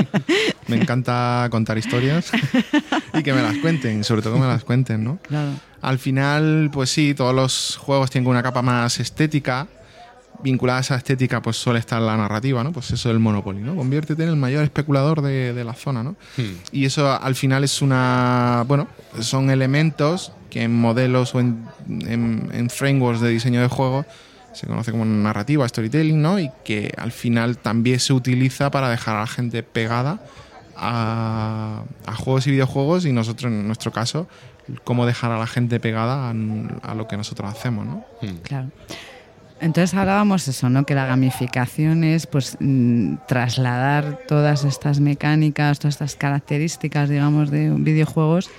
Me 0.68 0.76
encanta 0.76 1.48
contar 1.50 1.76
historias 1.78 2.30
y 3.14 3.22
que 3.22 3.32
me 3.32 3.42
las 3.42 3.56
cuenten, 3.58 4.04
sobre 4.04 4.22
todo 4.22 4.34
que 4.34 4.40
me 4.40 4.46
las 4.46 4.62
cuenten, 4.64 5.02
¿no? 5.02 5.18
Claro. 5.22 5.50
Al 5.82 5.98
final, 5.98 6.70
pues 6.72 6.90
sí, 6.90 7.14
todos 7.14 7.34
los 7.34 7.76
juegos 7.78 8.10
tienen 8.10 8.30
una 8.30 8.42
capa 8.42 8.62
más 8.62 9.00
estética. 9.00 9.66
Vinculada 10.42 10.78
a 10.78 10.80
esa 10.80 10.94
estética, 10.96 11.42
pues 11.42 11.56
suele 11.56 11.80
estar 11.80 12.00
la 12.00 12.16
narrativa, 12.16 12.64
¿no? 12.64 12.72
Pues 12.72 12.90
eso 12.92 13.10
del 13.10 13.18
Monopoly, 13.18 13.60
¿no? 13.60 13.76
Conviértete 13.76 14.22
en 14.22 14.30
el 14.30 14.36
mayor 14.36 14.64
especulador 14.64 15.20
de, 15.20 15.52
de 15.52 15.64
la 15.64 15.74
zona, 15.74 16.02
¿no? 16.02 16.12
Hmm. 16.38 16.54
Y 16.72 16.86
eso 16.86 17.12
al 17.12 17.34
final 17.34 17.62
es 17.62 17.82
una. 17.82 18.64
Bueno, 18.66 18.88
son 19.20 19.50
elementos 19.50 20.32
que 20.48 20.62
en 20.62 20.74
modelos 20.74 21.34
o 21.34 21.40
en, 21.40 21.66
en- 21.88 22.48
en 22.54 22.70
frameworks 22.70 23.20
de 23.20 23.28
diseño 23.28 23.60
de 23.60 23.68
juegos 23.68 24.06
se 24.52 24.66
conoce 24.66 24.90
como 24.90 25.04
narrativa, 25.04 25.66
storytelling, 25.68 26.20
¿no? 26.20 26.38
Y 26.38 26.50
que 26.64 26.92
al 26.96 27.12
final 27.12 27.58
también 27.58 28.00
se 28.00 28.12
utiliza 28.12 28.70
para 28.70 28.88
dejar 28.88 29.16
a 29.16 29.20
la 29.20 29.26
gente 29.26 29.62
pegada 29.62 30.20
a, 30.76 31.84
a 32.06 32.14
juegos 32.14 32.46
y 32.46 32.52
videojuegos 32.52 33.04
y 33.06 33.12
nosotros, 33.12 33.52
en 33.52 33.66
nuestro 33.66 33.92
caso, 33.92 34.28
cómo 34.84 35.06
dejar 35.06 35.32
a 35.32 35.38
la 35.38 35.46
gente 35.46 35.80
pegada 35.80 36.30
a, 36.30 36.34
a 36.82 36.94
lo 36.94 37.08
que 37.08 37.16
nosotros 37.16 37.50
hacemos, 37.50 37.86
¿no? 37.86 38.04
Hmm. 38.22 38.36
Claro. 38.42 38.70
Entonces 39.60 39.94
hablábamos 39.94 40.48
eso, 40.48 40.70
¿no? 40.70 40.86
Que 40.86 40.94
la 40.94 41.04
gamificación 41.04 42.02
es 42.02 42.26
pues 42.26 42.56
mm, 42.60 43.16
trasladar 43.28 44.20
todas 44.26 44.64
estas 44.64 45.00
mecánicas, 45.00 45.78
todas 45.78 45.94
estas 45.94 46.16
características, 46.16 47.10
digamos, 47.10 47.50
de 47.50 47.68
videojuegos 47.70 48.50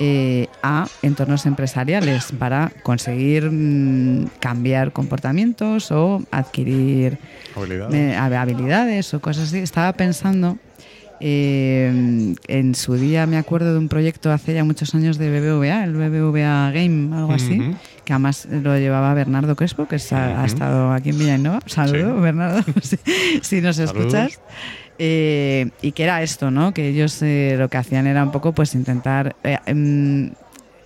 eh, 0.00 0.48
a 0.62 0.86
entornos 1.02 1.46
empresariales 1.46 2.32
para 2.38 2.72
conseguir 2.82 3.50
mm, 3.50 4.26
cambiar 4.40 4.92
comportamientos 4.92 5.90
o 5.92 6.22
adquirir 6.30 7.18
Habilidad. 7.54 7.94
eh, 7.94 8.16
hab- 8.18 8.36
habilidades 8.36 9.14
o 9.14 9.20
cosas 9.20 9.48
así. 9.48 9.58
Estaba 9.58 9.92
pensando, 9.92 10.58
eh, 11.20 12.34
en 12.48 12.74
su 12.74 12.94
día 12.96 13.26
me 13.26 13.36
acuerdo 13.38 13.72
de 13.72 13.78
un 13.78 13.88
proyecto 13.88 14.32
hace 14.32 14.54
ya 14.54 14.64
muchos 14.64 14.94
años 14.94 15.16
de 15.18 15.30
BBVA, 15.30 15.84
el 15.84 15.92
BBVA 15.94 16.70
Game, 16.72 17.16
algo 17.16 17.32
así, 17.32 17.62
que 18.04 18.12
además 18.12 18.46
lo 18.50 18.76
llevaba 18.78 19.14
Bernardo 19.14 19.54
Crespo, 19.56 19.86
que 19.86 19.96
está- 19.96 20.32
ha 20.34 20.38
Ujú. 20.38 20.46
estado 20.46 20.92
aquí 20.92 21.10
en 21.10 21.18
Villanueva. 21.18 21.60
Saludos, 21.66 22.14
Sí. 22.16 22.20
Bernardo, 22.22 22.62
si, 22.82 22.96
si 23.42 23.60
nos 23.60 23.78
escuchas. 23.78 24.40
Eh, 24.98 25.70
y 25.82 25.92
que 25.92 26.04
era 26.04 26.22
esto, 26.22 26.50
¿no? 26.50 26.72
Que 26.72 26.88
ellos 26.88 27.20
eh, 27.22 27.56
lo 27.58 27.68
que 27.68 27.76
hacían 27.76 28.06
era 28.06 28.22
un 28.22 28.30
poco 28.30 28.52
pues 28.52 28.74
intentar... 28.74 29.34
eh, 29.42 29.58
em, 29.66 30.32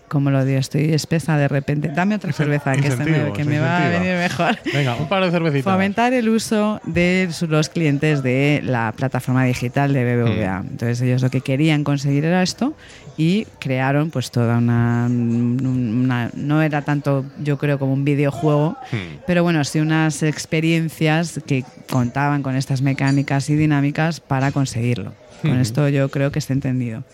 como 0.09 0.31
lo 0.31 0.45
digo, 0.45 0.59
estoy 0.59 0.93
espesa 0.93 1.37
de 1.37 1.49
repente. 1.49 1.88
Dame 1.88 2.15
otra 2.17 2.33
cerveza, 2.33 2.73
que, 2.73 2.91
se 2.91 2.97
me, 2.97 3.33
que 3.33 3.59
va 3.61 3.85
a 3.87 3.88
venir 3.91 4.17
mejor. 4.17 4.59
Venga, 4.73 4.97
un 4.97 5.09
par 5.09 5.25
de 5.25 5.31
cervecitas. 5.31 5.73
Fomentar 5.73 6.12
el 6.12 6.29
uso 6.29 6.81
de 6.85 7.29
los 7.49 7.69
clientes 7.69 8.23
de 8.23 8.61
la 8.65 8.93
plataforma 8.97 9.45
digital 9.45 9.93
de 9.93 10.05
BBVA. 10.17 10.65
Entonces 10.71 11.00
ellos 11.03 11.23
lo 11.23 11.31
que 11.31 11.41
querían 11.41 11.85
conseguir 11.85 12.25
era 12.25 12.43
esto 12.43 12.75
y 13.17 13.47
crearon 13.59 14.11
pues 14.11 14.31
toda 14.31 14.59
una, 14.59 15.07
una- 15.09 16.31
no 16.35 16.62
era 16.62 16.83
tanto 16.83 17.25
yo 17.43 17.59
creo 17.59 17.79
como 17.79 17.93
un 17.93 18.05
videojuego, 18.05 18.77
Hmm. 18.93 19.19
pero 19.27 19.43
bueno, 19.43 19.65
sí 19.65 19.81
unas 19.81 20.23
experiencias 20.23 21.41
que 21.47 21.65
contaban 21.91 22.43
con 22.43 22.57
estas 22.57 22.83
mecánicas 22.83 23.49
y 23.50 23.57
dinámicas 23.57 24.21
para 24.21 24.53
conseguirlo. 24.53 25.12
Con 25.42 25.59
esto 25.59 25.88
yo 25.88 26.09
creo 26.11 26.33
que 26.33 26.38
está 26.38 26.52
entendido. 26.52 27.04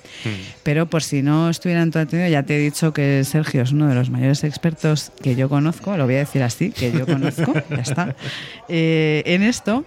Pero 0.63 0.87
por 0.87 1.03
si 1.03 1.23
no 1.23 1.51
estuvieran 1.51 1.91
todo 1.91 2.03
entendido, 2.03 2.31
ya 2.31 2.43
te 2.43 2.57
he 2.57 2.59
dicho 2.59 2.93
que 2.93 3.23
Sergio 3.25 3.63
es 3.63 3.73
uno 3.73 3.89
de 3.89 3.95
los 3.95 4.11
mayores 4.11 4.45
expertos 4.45 5.13
que 5.23 5.37
yo 5.37 5.49
conozco, 5.49 5.97
lo 5.97 6.05
voy 6.05 6.17
a 6.17 6.19
decir 6.19 6.43
así, 6.43 6.71
que 6.71 6.93
yo 6.93 7.07
conozco, 7.07 7.53
ya 7.71 7.77
está, 7.77 8.17
eh, 8.69 9.23
en 9.27 9.43
esto. 9.43 9.85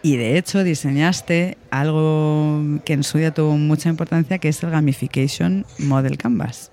Y 0.00 0.16
de 0.16 0.38
hecho 0.38 0.62
diseñaste 0.62 1.58
algo 1.70 2.80
que 2.84 2.92
en 2.92 3.02
su 3.02 3.18
día 3.18 3.34
tuvo 3.34 3.56
mucha 3.58 3.88
importancia, 3.88 4.38
que 4.38 4.48
es 4.48 4.62
el 4.62 4.70
Gamification 4.70 5.66
Model 5.78 6.16
Canvas. 6.16 6.70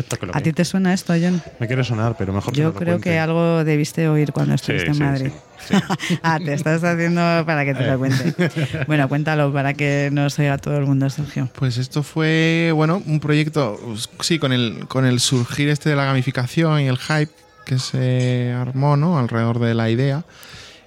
Esto 0.00 0.16
que 0.16 0.26
lo 0.26 0.36
¿A 0.36 0.40
ti 0.40 0.52
te 0.52 0.64
suena 0.64 0.92
esto, 0.92 1.12
John? 1.12 1.42
Me 1.58 1.66
quiere 1.66 1.84
sonar, 1.84 2.16
pero 2.18 2.32
mejor 2.32 2.52
que 2.52 2.58
Yo 2.58 2.66
nos 2.66 2.74
lo 2.74 2.80
creo 2.80 2.96
que 2.96 3.02
cuente. 3.10 3.18
algo 3.18 3.64
debiste 3.64 4.08
oír 4.08 4.32
cuando 4.32 4.54
estuviste 4.54 4.92
sí, 4.94 5.00
en 5.00 5.06
Madrid. 5.06 5.30
sí, 5.68 5.74
sí. 6.08 6.18
ah, 6.22 6.38
te 6.44 6.54
estás 6.54 6.82
haciendo 6.82 7.20
para 7.46 7.64
que 7.64 7.74
te 7.74 7.86
lo 7.86 7.98
cuente. 7.98 8.34
Bueno, 8.86 9.08
cuéntalo 9.08 9.52
para 9.52 9.74
que 9.74 10.08
nos 10.12 10.38
oiga 10.38 10.58
todo 10.58 10.76
el 10.76 10.86
mundo, 10.86 11.08
Sergio. 11.10 11.48
Pues 11.54 11.78
esto 11.78 12.02
fue, 12.02 12.72
bueno, 12.74 13.02
un 13.06 13.20
proyecto, 13.20 13.78
sí, 14.20 14.38
con 14.38 14.52
el, 14.52 14.86
con 14.88 15.04
el 15.04 15.20
surgir 15.20 15.68
este 15.68 15.90
de 15.90 15.96
la 15.96 16.04
gamificación 16.04 16.80
y 16.80 16.86
el 16.88 16.98
hype 16.98 17.32
que 17.66 17.78
se 17.78 18.52
armó, 18.52 18.96
¿no? 18.96 19.18
Alrededor 19.18 19.58
de 19.60 19.74
la 19.74 19.90
idea. 19.90 20.24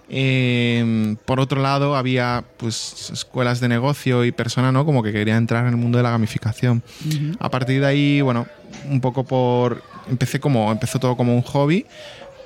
Eh, 0.10 1.15
por 1.25 1.39
otro 1.39 1.62
lado, 1.62 1.95
había 1.95 2.43
pues 2.57 3.10
escuelas 3.12 3.60
de 3.60 3.67
negocio 3.67 4.25
y 4.25 4.31
personas, 4.31 4.74
¿no? 4.74 4.86
Como 4.86 5.03
que 5.03 5.12
querían 5.12 5.38
entrar 5.38 5.63
en 5.63 5.72
el 5.72 5.77
mundo 5.77 5.98
de 5.98 6.03
la 6.03 6.12
gamificación. 6.12 6.83
A 7.39 7.50
partir 7.50 7.81
de 7.81 7.88
ahí, 7.88 8.22
bueno, 8.22 8.48
un 8.89 9.01
poco 9.01 9.24
por. 9.24 9.83
Empecé 10.10 10.39
como. 10.39 10.72
Empezó 10.72 11.00
todo 11.00 11.15
como 11.15 11.36
un 11.36 11.41
hobby. 11.41 11.86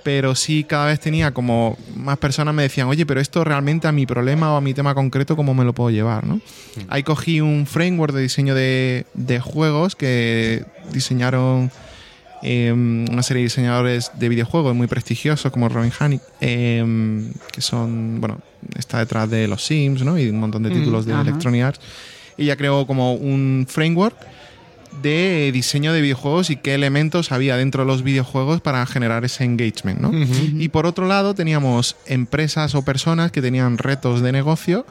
Pero 0.04 0.36
sí, 0.36 0.64
cada 0.64 0.86
vez 0.86 1.02
tenía 1.02 1.34
como 1.34 1.78
más 1.98 2.18
personas 2.18 2.56
me 2.56 2.64
decían, 2.64 2.88
oye, 2.88 3.06
pero 3.06 3.20
esto 3.20 3.44
realmente 3.44 3.90
a 3.90 3.92
mi 3.92 4.06
problema 4.06 4.54
o 4.54 4.56
a 4.56 4.62
mi 4.62 4.74
tema 4.74 4.96
concreto, 4.96 5.36
¿cómo 5.36 5.54
me 5.54 5.66
lo 5.66 5.74
puedo 5.74 5.90
llevar? 5.90 6.26
¿no? 6.26 6.40
Ahí 6.88 7.04
cogí 7.04 7.42
un 7.42 7.66
framework 7.66 8.14
de 8.14 8.22
diseño 8.22 8.56
de, 8.56 9.06
de 9.16 9.42
juegos 9.42 9.98
que 9.98 10.64
diseñaron 10.94 11.72
eh, 12.44 12.72
una 12.72 13.24
serie 13.24 13.42
de 13.42 13.46
diseñadores 13.46 14.12
de 14.18 14.30
videojuegos 14.30 14.76
muy 14.76 14.88
prestigiosos 14.88 15.52
como 15.52 15.70
Robin 15.70 15.92
Hannick, 15.98 16.22
eh, 16.42 17.32
que 17.52 17.62
son, 17.62 18.20
bueno, 18.20 18.40
está 18.76 19.00
detrás 19.00 19.30
de 19.30 19.48
los 19.48 19.66
Sims 19.66 20.04
¿no? 20.04 20.18
y 20.18 20.30
un 20.30 20.40
montón 20.40 20.64
de 20.64 20.70
títulos 20.70 21.06
de 21.06 21.14
ajá. 21.14 21.22
Electronic 21.22 21.64
Arts. 21.64 21.80
Ella 22.38 22.56
creó 22.56 22.86
como 22.86 23.14
un 23.14 23.66
framework 23.68 24.16
de 25.02 25.52
diseño 25.54 25.94
de 25.94 26.02
videojuegos 26.02 26.50
y 26.50 26.56
qué 26.56 26.74
elementos 26.74 27.32
había 27.32 27.58
dentro 27.58 27.84
de 27.84 27.88
los 27.88 28.04
videojuegos 28.04 28.62
para 28.62 28.86
generar 28.86 29.26
ese 29.26 29.44
engagement. 29.44 30.00
¿no? 30.00 30.12
Y 30.14 30.70
por 30.70 30.86
otro 30.86 31.08
lado 31.08 31.34
teníamos 31.34 31.96
empresas 32.06 32.76
o 32.76 32.84
personas 32.84 33.32
que 33.32 33.42
tenían 33.42 33.78
retos 33.78 34.22
de 34.22 34.32
negocio 34.32 34.86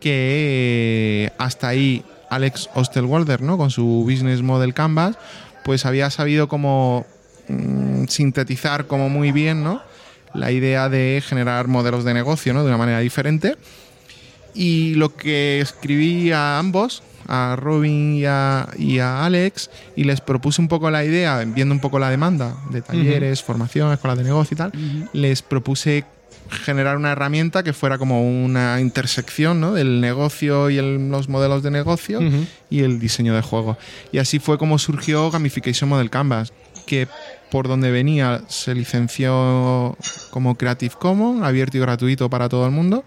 que 0.00 1.26
eh, 1.26 1.30
hasta 1.38 1.68
ahí 1.68 2.04
Alex 2.28 2.68
Osterwalder, 2.74 3.40
¿no? 3.40 3.56
con 3.56 3.70
su 3.70 4.04
Business 4.08 4.42
Model 4.42 4.74
Canvas, 4.74 5.16
pues 5.66 5.84
había 5.84 6.10
sabido 6.10 6.46
como 6.46 7.04
mm, 7.48 8.04
sintetizar 8.06 8.86
como 8.86 9.08
muy 9.08 9.32
bien 9.32 9.64
¿no? 9.64 9.82
la 10.32 10.52
idea 10.52 10.88
de 10.88 11.20
generar 11.26 11.66
modelos 11.66 12.04
de 12.04 12.14
negocio 12.14 12.54
¿no? 12.54 12.62
de 12.62 12.68
una 12.68 12.78
manera 12.78 13.00
diferente. 13.00 13.56
Y 14.54 14.94
lo 14.94 15.16
que 15.16 15.60
escribí 15.60 16.30
a 16.30 16.60
ambos, 16.60 17.02
a 17.26 17.56
Robin 17.58 18.14
y 18.14 18.26
a, 18.26 18.68
y 18.78 19.00
a 19.00 19.26
Alex, 19.26 19.68
y 19.96 20.04
les 20.04 20.20
propuse 20.20 20.62
un 20.62 20.68
poco 20.68 20.88
la 20.88 21.04
idea, 21.04 21.44
viendo 21.44 21.74
un 21.74 21.80
poco 21.80 21.98
la 21.98 22.10
demanda 22.10 22.56
de 22.70 22.80
talleres, 22.80 23.42
formación, 23.42 23.92
escuelas 23.92 24.18
de 24.18 24.24
negocio 24.24 24.54
y 24.54 24.58
tal, 24.58 24.72
les 25.12 25.42
propuse 25.42 26.04
generar 26.50 26.96
una 26.96 27.12
herramienta 27.12 27.62
que 27.62 27.72
fuera 27.72 27.98
como 27.98 28.22
una 28.44 28.80
intersección 28.80 29.60
¿no? 29.60 29.72
del 29.74 30.00
negocio 30.00 30.70
y 30.70 30.78
el- 30.78 31.10
los 31.10 31.28
modelos 31.28 31.62
de 31.62 31.70
negocio 31.70 32.20
y 32.70 32.80
el 32.82 32.98
diseño 32.98 33.34
de 33.34 33.42
juego. 33.42 33.76
Y 34.12 34.18
así 34.18 34.38
fue 34.38 34.58
como 34.58 34.78
surgió 34.78 35.30
Gamification 35.30 35.88
Model 35.88 36.10
Canvas, 36.10 36.52
que 36.86 37.08
por 37.50 37.68
donde 37.68 37.90
venía 37.90 38.42
se 38.48 38.74
licenció 38.74 39.96
como 40.30 40.56
Creative 40.56 40.94
Commons, 40.98 41.42
abierto 41.44 41.76
y 41.76 41.80
gratuito 41.80 42.28
para 42.30 42.48
todo 42.48 42.64
el 42.66 42.72
mundo. 42.72 43.04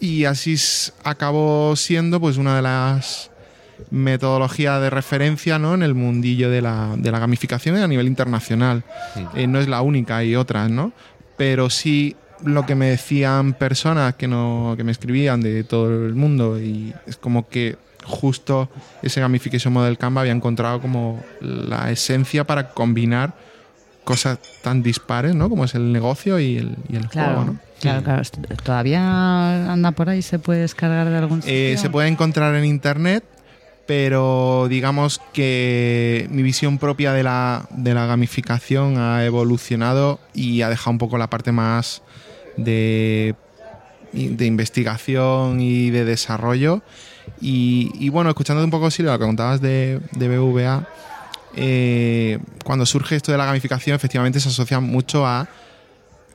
Y 0.00 0.24
así 0.24 0.56
acabó 1.04 1.74
siendo 1.76 2.20
pues 2.20 2.36
una 2.36 2.54
de 2.56 2.62
las 2.62 3.30
metodologías 3.90 4.80
de 4.80 4.90
referencia 4.90 5.58
¿no? 5.58 5.74
en 5.74 5.82
el 5.82 5.94
mundillo 5.94 6.50
de 6.50 6.62
la, 6.62 6.94
de 6.96 7.10
la 7.10 7.18
gamificación 7.18 7.76
a 7.76 7.86
nivel 7.88 8.06
internacional. 8.06 8.84
Eh, 9.34 9.46
no 9.46 9.58
es 9.60 9.68
la 9.68 9.82
única, 9.82 10.18
hay 10.18 10.34
otras, 10.36 10.70
¿no? 10.70 10.92
Pero 11.36 11.70
sí 11.70 12.16
lo 12.44 12.66
que 12.66 12.74
me 12.74 12.86
decían 12.90 13.52
personas 13.54 14.14
que, 14.14 14.28
no, 14.28 14.74
que 14.76 14.84
me 14.84 14.92
escribían 14.92 15.40
de 15.40 15.64
todo 15.64 16.06
el 16.06 16.14
mundo 16.14 16.60
y 16.60 16.94
es 17.06 17.16
como 17.16 17.48
que 17.48 17.76
justo 18.04 18.68
ese 19.02 19.20
Gamification 19.20 19.72
Model 19.72 19.98
Canva 19.98 20.22
había 20.22 20.32
encontrado 20.32 20.80
como 20.80 21.22
la 21.40 21.90
esencia 21.90 22.44
para 22.44 22.70
combinar 22.70 23.34
cosas 24.04 24.38
tan 24.62 24.82
dispares, 24.82 25.34
¿no? 25.34 25.50
Como 25.50 25.64
es 25.64 25.74
el 25.74 25.92
negocio 25.92 26.38
y 26.40 26.56
el, 26.56 26.76
y 26.88 26.96
el 26.96 27.08
Claro, 27.08 27.34
juego, 27.36 27.52
¿no? 27.52 27.58
claro, 27.80 28.02
claro. 28.02 28.22
¿Todavía 28.64 29.70
anda 29.72 29.90
por 29.90 30.08
ahí? 30.08 30.22
¿Se 30.22 30.38
puede 30.38 30.60
descargar 30.60 31.10
de 31.10 31.16
algún 31.18 31.42
sitio? 31.42 31.54
Eh, 31.54 31.76
se 31.76 31.90
puede 31.90 32.08
encontrar 32.08 32.54
en 32.54 32.64
internet, 32.64 33.22
pero 33.86 34.66
digamos 34.70 35.20
que 35.34 36.26
mi 36.30 36.42
visión 36.42 36.78
propia 36.78 37.12
de 37.12 37.22
la, 37.22 37.66
de 37.70 37.92
la 37.92 38.06
gamificación 38.06 38.96
ha 38.98 39.24
evolucionado 39.26 40.20
y 40.32 40.62
ha 40.62 40.70
dejado 40.70 40.92
un 40.92 40.98
poco 40.98 41.18
la 41.18 41.28
parte 41.28 41.52
más 41.52 42.00
de, 42.58 43.34
de 44.12 44.46
investigación 44.46 45.60
y 45.60 45.90
de 45.90 46.04
desarrollo. 46.04 46.82
Y, 47.40 47.90
y 47.98 48.08
bueno, 48.10 48.30
escuchando 48.30 48.62
un 48.62 48.70
poco, 48.70 48.90
Silvia, 48.90 49.12
lo 49.12 49.18
que 49.18 49.24
contabas 49.26 49.60
de, 49.60 50.00
de 50.12 50.28
BVA, 50.38 50.86
eh, 51.56 52.38
cuando 52.64 52.84
surge 52.86 53.16
esto 53.16 53.32
de 53.32 53.38
la 53.38 53.46
gamificación, 53.46 53.96
efectivamente 53.96 54.40
se 54.40 54.48
asocia 54.48 54.80
mucho 54.80 55.26
a 55.26 55.48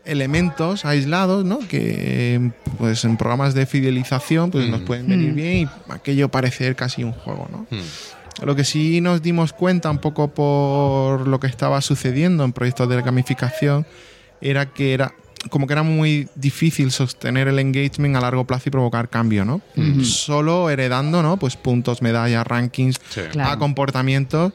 elementos 0.06 0.84
aislados, 0.86 1.46
¿no? 1.46 1.60
Que 1.60 2.52
pues 2.78 3.06
en 3.06 3.16
programas 3.16 3.54
de 3.54 3.66
fidelización 3.66 4.52
pues 4.52 4.68
nos 4.68 4.82
pueden 4.82 5.08
venir 5.08 5.32
Mm. 5.32 5.36
bien 5.36 5.58
y 5.58 5.68
aquello 5.92 6.28
parecer 6.30 6.76
casi 6.76 7.04
un 7.06 7.14
juego, 7.14 7.48
¿no? 7.52 7.66
Lo 8.46 8.56
que 8.56 8.66
sí 8.66 9.00
nos 9.00 9.22
dimos 9.22 9.54
cuenta 9.54 9.90
un 9.90 10.00
poco 10.00 10.28
por 10.30 11.26
lo 11.28 11.40
que 11.40 11.48
estaba 11.48 11.80
sucediendo 11.82 12.44
en 12.44 12.52
proyectos 12.52 12.90
de 12.90 13.02
gamificación 13.02 13.86
era 14.42 14.66
que 14.74 14.94
era 14.94 15.14
como 15.50 15.68
que 15.68 15.74
era 15.74 15.84
muy 15.84 16.28
difícil 16.36 16.92
sostener 16.92 17.48
el 17.48 17.60
engagement 17.60 18.16
a 18.16 18.22
largo 18.22 18.46
plazo 18.46 18.64
y 18.68 18.72
provocar 18.72 19.10
cambio, 19.10 19.46
¿no? 19.46 19.62
Solo 20.04 20.70
heredando, 20.70 21.22
¿no? 21.22 21.38
Pues 21.38 21.56
puntos, 21.56 22.02
medallas, 22.02 22.46
rankings, 22.46 23.00
Sí. 23.10 23.22
Claro. 23.32 23.52
a 23.52 23.60
comportamientos. 23.60 24.54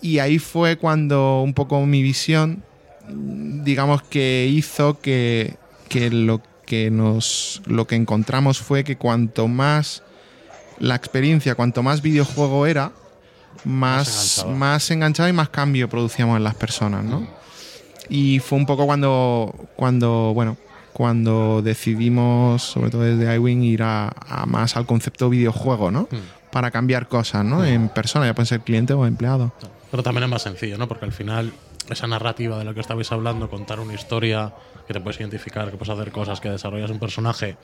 Y 0.00 0.18
ahí 0.18 0.38
fue 0.38 0.76
cuando 0.76 1.42
un 1.42 1.54
poco 1.54 1.84
mi 1.86 2.02
visión, 2.02 2.62
digamos 3.08 4.02
que 4.02 4.48
hizo 4.50 5.00
que, 5.00 5.56
que 5.88 6.10
lo 6.10 6.42
que 6.66 6.90
nos 6.90 7.62
lo 7.66 7.86
que 7.86 7.96
encontramos 7.96 8.58
fue 8.58 8.84
que 8.84 8.96
cuanto 8.96 9.48
más 9.48 10.02
la 10.78 10.94
experiencia, 10.96 11.54
cuanto 11.54 11.82
más 11.82 12.02
videojuego 12.02 12.66
era, 12.66 12.92
más, 13.64 14.44
más 14.48 14.90
enganchaba 14.90 15.28
y 15.28 15.32
más 15.32 15.48
cambio 15.50 15.88
producíamos 15.88 16.36
en 16.36 16.44
las 16.44 16.54
personas, 16.54 17.04
¿no? 17.04 17.41
Y 18.08 18.38
fue 18.40 18.58
un 18.58 18.66
poco 18.66 18.86
cuando, 18.86 19.54
cuando 19.76 20.32
bueno, 20.34 20.56
cuando 20.92 21.62
decidimos, 21.62 22.62
sobre 22.62 22.90
todo 22.90 23.02
desde 23.02 23.34
iWing, 23.36 23.62
ir 23.62 23.82
a, 23.82 24.08
a 24.08 24.46
más 24.46 24.76
al 24.76 24.86
concepto 24.86 25.30
videojuego, 25.30 25.90
¿no? 25.90 26.08
Para 26.50 26.70
cambiar 26.70 27.08
cosas, 27.08 27.44
¿no? 27.44 27.64
En 27.64 27.88
persona, 27.88 28.26
ya 28.26 28.34
pueden 28.34 28.46
ser 28.46 28.60
cliente 28.60 28.92
o 28.92 29.06
empleado. 29.06 29.52
Pero 29.90 30.02
también 30.02 30.24
es 30.24 30.30
más 30.30 30.42
sencillo, 30.42 30.76
¿no? 30.78 30.88
Porque 30.88 31.04
al 31.06 31.12
final, 31.12 31.52
esa 31.88 32.06
narrativa 32.06 32.58
de 32.58 32.64
la 32.64 32.74
que 32.74 32.80
estabais 32.80 33.10
hablando, 33.12 33.48
contar 33.48 33.80
una 33.80 33.94
historia 33.94 34.52
que 34.86 34.92
te 34.92 35.00
puedes 35.00 35.18
identificar, 35.20 35.70
que 35.70 35.76
puedes 35.76 35.96
hacer 35.98 36.12
cosas, 36.12 36.40
que 36.40 36.50
desarrollas 36.50 36.90
un 36.90 36.98
personaje, 36.98 37.56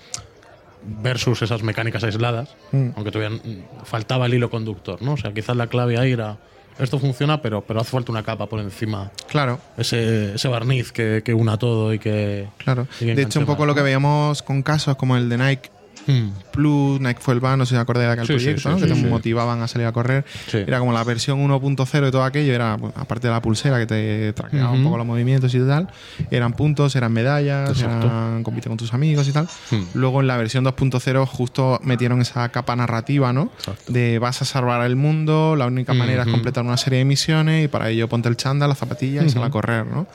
versus 1.03 1.43
esas 1.43 1.63
mecánicas 1.63 2.05
aisladas, 2.05 2.51
Mm. 2.73 2.91
aunque 2.97 3.11
todavía 3.11 3.39
faltaba 3.85 4.27
el 4.27 4.35
hilo 4.35 4.49
conductor, 4.51 5.03
¿no? 5.03 5.15
O 5.15 5.17
sea, 5.17 5.35
quizás 5.35 5.57
la 5.57 5.67
clave 5.67 5.99
ahí 5.99 6.13
era, 6.13 6.39
esto 6.79 6.99
funciona, 6.99 7.41
pero, 7.43 7.61
pero 7.63 7.81
hace 7.81 7.91
falta 7.91 8.13
una 8.13 8.23
capa 8.23 8.47
por 8.47 8.61
encima, 8.61 9.11
Claro, 9.29 9.59
ese, 9.77 10.35
ese 10.35 10.49
barniz 10.49 10.93
que, 10.93 11.23
que 11.25 11.35
una 11.35 11.57
todo 11.57 11.93
y 11.93 11.99
que... 11.99 12.49
claro. 12.59 12.87
y 13.01 13.07
que 13.07 13.15
De 13.15 13.23
hecho, 13.23 13.41
un 13.41 13.47
poco 13.47 13.67
lo 13.67 13.75
que 13.75 13.83
veíamos 13.83 14.43
con 14.43 14.63
casos 14.63 14.97
como 14.97 15.17
el 15.17 15.29
de 15.29 15.39
Nike 15.39 15.71
Hmm. 16.07 16.31
Plus, 16.53 17.01
Nike 17.01 17.21
fue 17.21 17.35
el 17.35 17.41
ban, 17.41 17.59
no 17.59 17.67
sé 17.67 17.75
si 17.75 17.81
acordáis 17.81 18.07
de 18.09 18.13
aquel 18.15 18.27
Sí, 18.27 18.33
proyecto, 18.33 18.63
sí, 18.63 18.69
¿no? 18.69 18.79
sí, 18.79 18.87
que 18.87 18.95
te 18.95 19.09
motivaban 19.09 19.61
a 19.63 19.69
salir 19.69 19.87
a 19.87 19.93
correr. 19.93 20.25
Era 20.53 20.79
como 20.79 20.93
la 20.93 21.05
versión 21.05 21.39
1.0 21.47 22.01
de 22.01 22.11
todo 22.11 22.25
aquello, 22.25 22.55
era 22.55 22.77
pues, 22.79 22.93
aparte 22.97 23.27
de 23.29 23.33
la 23.35 23.43
pulsera 23.43 23.79
que 23.79 23.87
te 23.87 24.33
traqueaba 24.33 24.71
un 24.73 24.83
poco 24.85 24.97
los 24.97 25.07
movimientos 25.07 25.55
y 25.55 25.61
tal, 25.61 25.89
eran 26.31 26.53
puntos, 26.55 26.97
eran 26.97 27.13
medallas, 27.13 27.71
Exacto. 27.71 28.07
eran 28.07 28.43
compite 28.43 28.69
con 28.69 28.79
tus 28.79 28.95
amigos 28.95 29.29
y 29.29 29.33
tal. 29.33 29.49
Hmm. 29.71 29.83
Luego 29.95 30.21
en 30.21 30.27
la 30.27 30.37
versión 30.37 30.65
2.0 30.65 31.27
justo 31.27 31.79
metieron 31.83 32.21
esa 32.23 32.49
capa 32.49 32.75
narrativa, 32.77 33.33
¿no? 33.33 33.51
Exacto. 33.59 33.93
De 33.93 34.19
vas 34.19 34.41
a 34.43 34.45
salvar 34.45 34.85
el 34.87 34.97
mundo, 34.97 35.57
la 35.57 35.67
única 35.67 35.93
manera 35.95 36.23
es 36.23 36.29
completar 36.29 36.65
una 36.65 36.77
serie 36.77 37.01
de 37.01 37.05
misiones 37.05 37.65
y 37.65 37.69
para 37.69 37.91
ello 37.91 38.09
ponte 38.09 38.29
el 38.29 38.37
chándal, 38.37 38.69
las 38.71 38.79
zapatillas 38.79 39.25
y 39.27 39.31
sal 39.31 39.43
a 39.45 39.51
correr, 39.51 39.87
¿no? 39.87 40.07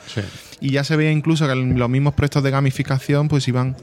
Y 0.60 0.72
ya 0.72 0.84
se 0.84 0.96
veía 0.96 1.12
incluso 1.12 1.48
que 1.48 1.56
los 1.56 1.90
mismos 1.90 2.14
proyectos 2.14 2.42
de 2.44 2.52
gamificación 2.52 3.28
pues 3.28 3.48
iban... 3.48 3.76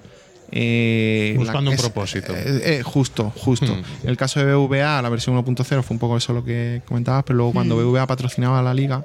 eh, 0.52 1.34
Buscando 1.36 1.70
un 1.70 1.74
es- 1.74 1.80
propósito. 1.80 2.34
eh, 2.34 2.78
eh, 2.78 2.82
justo, 2.82 3.32
justo. 3.36 3.66
Hmm. 3.74 3.82
En 4.02 4.08
el 4.08 4.16
caso 4.16 4.40
de 4.44 4.52
BVA, 4.54 5.00
la 5.02 5.08
versión 5.08 5.36
1.0 5.36 5.82
fue 5.82 5.94
un 5.94 5.98
poco 5.98 6.16
eso 6.16 6.32
lo 6.32 6.44
que 6.44 6.82
comentabas, 6.86 7.24
pero 7.24 7.36
luego 7.38 7.52
cuando 7.52 7.76
BVA 7.76 8.06
patrocinaba 8.06 8.62
la 8.62 8.74
liga, 8.74 9.04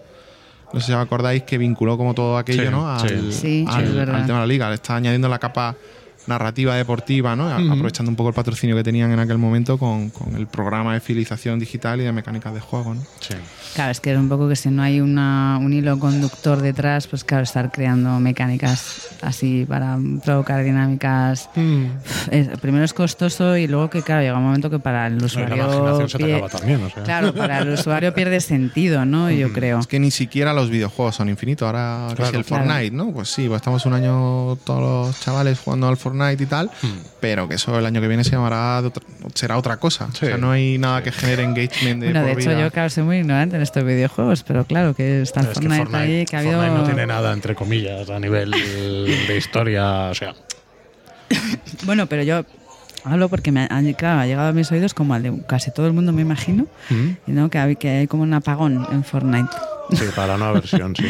no 0.74 0.80
sé 0.80 0.88
si 0.88 0.92
os 0.94 1.00
acordáis 1.00 1.44
que 1.44 1.58
vinculó 1.58 1.98
como 1.98 2.14
todo 2.14 2.38
aquello 2.38 2.64
Sí, 2.66 2.70
¿no? 2.70 2.90
al, 2.92 3.32
sí. 3.32 3.32
Sí, 3.32 3.66
al- 3.70 4.00
al 4.00 4.26
tema 4.26 4.40
de 4.40 4.44
la 4.44 4.48
liga. 4.48 4.70
Le 4.70 4.76
está 4.76 4.96
añadiendo 4.96 5.30
la 5.30 5.40
capa 5.40 5.76
narrativa 6.28 6.76
deportiva, 6.76 7.36
¿no? 7.36 7.48
A- 7.50 7.58
Ujú. 7.60 7.72
aprovechando 7.74 8.10
un 8.10 8.16
poco 8.16 8.30
el 8.30 8.36
patrocinio 8.36 8.76
que 8.76 8.84
tenían 8.84 9.12
en 9.12 9.20
aquel 9.20 9.38
momento 9.38 9.78
con, 9.78 10.10
con 10.10 10.36
el 10.36 10.48
programa 10.48 10.94
de 10.94 11.00
fidelización 11.00 11.60
digital 11.60 12.02
y 12.02 12.04
de 12.04 12.12
mecánicas 12.12 12.54
de 12.54 12.60
juego. 12.60 12.94
¿no? 12.96 13.02
Sí. 13.20 13.36
Claro, 13.76 13.92
es 13.92 14.00
que 14.00 14.14
es 14.14 14.18
un 14.18 14.30
poco 14.30 14.48
que 14.48 14.56
si 14.56 14.70
no 14.70 14.82
hay 14.84 15.02
una, 15.02 15.58
un 15.62 15.74
hilo 15.74 16.00
conductor 16.00 16.62
detrás, 16.62 17.08
pues 17.08 17.24
claro, 17.24 17.44
estar 17.44 17.72
creando 17.72 18.20
mecánicas 18.20 19.10
así 19.22 19.66
para 19.68 19.98
provocar 20.24 20.64
dinámicas. 20.64 21.50
es- 22.32 22.48
primero 22.60 22.86
es 22.86 22.94
costoso 22.94 23.58
y 23.58 23.68
luego 23.68 23.90
que, 23.90 24.02
claro, 24.02 24.22
llega 24.22 24.38
un 24.38 24.44
momento 24.46 24.70
que 24.70 24.80
para 24.80 25.08
el 25.08 25.18
La 25.20 25.26
usuario. 25.26 25.56
imaginación 25.56 26.10
se 26.10 26.18
te 26.18 26.24
pie- 26.26 26.36
acaba 26.38 26.50
también, 26.50 26.84
o 26.84 26.90
sea. 26.90 27.04
Claro, 27.04 27.34
para 27.34 27.60
el 27.60 27.70
usuario 27.70 28.14
pierde 28.14 28.40
sentido, 28.40 29.06
¿no? 29.06 29.30
Yo 29.30 29.52
creo. 29.52 29.80
Es 29.80 29.88
que 29.88 30.00
ni 30.00 30.12
siquiera 30.12 30.54
los 30.54 30.70
videojuegos 30.70 31.16
son 31.16 31.30
infinitos. 31.30 31.66
Ahora 31.66 32.08
que 32.10 32.16
Claro. 32.16 32.32
si 32.32 32.38
el 32.38 32.46
Claro. 32.46 32.64
Fortnite, 32.66 32.96
¿no? 32.96 33.12
Pues 33.12 33.30
sí, 33.30 33.48
pues 33.48 33.58
estamos 33.58 33.86
un 33.86 33.94
año 33.94 34.56
todos 34.64 34.82
los 35.08 35.20
chavales 35.20 35.60
jugando 35.60 35.88
al 35.88 35.98
Fortnite 35.98 36.15
y 36.42 36.46
tal, 36.46 36.72
Hmm. 36.82 36.88
pero 37.20 37.48
que 37.48 37.56
eso 37.56 37.78
el 37.78 37.86
año 37.86 38.02
que 38.02 38.08
viene 38.08 38.24
se 38.24 38.32
llamará 38.32 38.80
otra- 38.80 39.04
será 39.34 39.58
otra 39.58 39.78
cosa. 39.78 40.08
Sí. 40.14 40.26
O 40.26 40.28
sea, 40.30 40.38
no 40.38 40.52
hay 40.52 40.78
nada 40.78 41.04
que 41.04 41.12
genere 41.12 41.44
engagement 41.44 42.02
de 42.02 42.12
Bueno, 42.12 42.26
de 42.26 42.32
hecho, 42.34 42.50
vida. 42.50 42.62
yo, 42.62 42.72
claro, 42.72 42.90
soy 42.90 43.04
muy 43.04 43.18
ignorante 43.18 43.56
en 43.56 43.62
estos 43.62 43.84
videojuegos, 43.84 44.44
pero 44.44 44.66
claro 44.66 44.94
que 44.96 45.22
está 45.22 45.42
el 45.42 45.48
Es 45.48 45.60
que 45.60 45.68
Fortnite, 45.70 45.96
ahí, 45.98 46.26
que 46.26 46.36
ha 46.36 46.40
habido. 46.40 46.54
Fortnite 46.60 46.80
no 46.82 46.86
tiene 46.86 47.06
nada, 47.06 47.34
entre 47.34 47.56
comillas, 47.56 48.10
a 48.10 48.20
nivel 48.20 48.52
de 48.52 49.38
historia. 49.38 50.10
O 50.12 50.16
sea, 50.16 50.34
Bueno, 51.86 52.08
pero 52.08 52.24
yo 52.24 52.46
hablo 53.04 53.30
porque 53.30 53.52
me 53.52 53.64
ha, 53.64 53.82
claro, 53.98 54.22
ha 54.22 54.26
llegado 54.26 54.50
a 54.50 54.52
mis 54.52 54.72
oídos 54.72 54.94
como 54.94 55.14
al 55.14 55.24
de 55.24 55.42
casi 55.48 55.72
todo 55.72 55.88
el 55.88 55.94
mundo, 55.94 56.12
me 56.12 56.22
imagino, 56.22 56.66
y 57.28 57.32
¿no? 57.32 57.50
que, 57.50 57.58
hay, 57.60 57.76
que 57.76 57.90
hay 57.90 58.08
como 58.08 58.24
un 58.24 58.34
apagón 58.34 58.86
en 58.92 59.04
Fortnite. 59.04 59.50
Sí, 59.92 60.06
para 60.16 60.28
la 60.34 60.38
nueva 60.38 60.54
versión, 60.54 60.96
sí. 60.96 61.06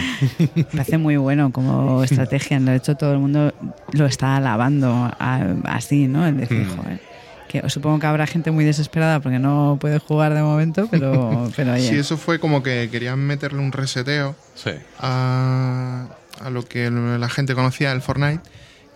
Me 0.56 0.64
parece 0.72 0.98
muy 0.98 1.18
bueno 1.18 1.52
como 1.52 2.04
estrategia. 2.04 2.60
De 2.60 2.76
hecho, 2.76 2.96
todo 2.96 3.14
el 3.14 3.20
mundo 3.20 3.54
lo 3.94 4.06
está 4.06 4.36
alabando 4.38 4.92
a- 5.20 5.54
así, 5.66 6.08
¿no? 6.08 6.26
El 6.28 6.38
decir, 6.38 6.66
Mm. 6.66 6.78
joder. 6.78 7.00
Que 7.48 7.70
supongo 7.70 8.00
que 8.00 8.08
habrá 8.08 8.26
gente 8.28 8.52
muy 8.52 8.66
desesperada 8.66 9.20
porque 9.20 9.40
no 9.40 9.78
puede 9.80 10.00
jugar 10.00 10.34
de 10.34 10.42
momento, 10.42 10.88
pero, 10.90 11.50
pero 11.56 11.74
oye. 11.74 11.88
Sí, 11.90 11.96
eso 11.96 12.18
fue 12.18 12.40
como 12.40 12.64
que 12.64 12.90
querían 12.92 13.20
meterle 13.20 13.60
un 13.60 13.72
reseteo 13.72 14.36
Sí. 14.56 14.72
a, 15.00 16.08
a 16.42 16.50
lo 16.50 16.64
que 16.66 16.90
la 16.92 17.30
gente 17.30 17.56
conocía 17.56 17.92
el 17.92 18.02
Fortnite. 18.02 18.42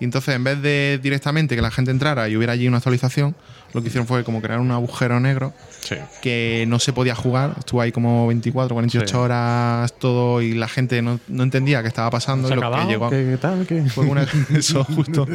Y 0.02 0.06
entonces, 0.06 0.34
en 0.36 0.44
vez 0.46 0.62
de 0.62 1.00
directamente 1.04 1.56
que 1.56 1.62
la 1.62 1.72
gente 1.72 1.92
entrara 1.92 2.30
y 2.30 2.38
hubiera 2.38 2.54
allí 2.54 2.68
una 2.68 2.78
actualización, 2.78 3.36
lo 3.74 3.82
que 3.82 3.88
hicieron 3.90 4.08
fue 4.08 4.24
como 4.24 4.42
crear 4.42 4.60
un 4.60 4.72
agujero 4.72 5.20
negro 5.20 5.54
Sí. 5.82 5.96
que 6.22 6.66
no 6.68 6.78
se 6.80 6.94
podía 6.94 7.16
jugar. 7.16 7.56
Estuvo 7.58 7.82
ahí 7.82 7.92
como 7.92 8.28
24, 8.28 8.76
48 8.76 9.08
Sí. 9.08 9.16
horas 9.16 9.94
todo 9.98 10.42
y 10.42 10.54
la 10.54 10.68
gente 10.68 11.02
no, 11.02 11.20
no 11.28 11.44
entendía 11.44 11.82
qué 11.82 11.88
estaba 11.88 12.10
pasando. 12.10 12.48
¿Se 12.48 12.54
y 12.54 12.58
lo 12.58 12.72
que 12.72 12.86
llegó 12.86 13.10
¿Qué, 13.10 13.28
qué 13.32 13.38
tal? 13.38 13.66
¿Qué? 13.66 13.84
fue 13.90 14.06
una, 14.06 14.26
eso 14.56 14.84
justo. 14.84 15.28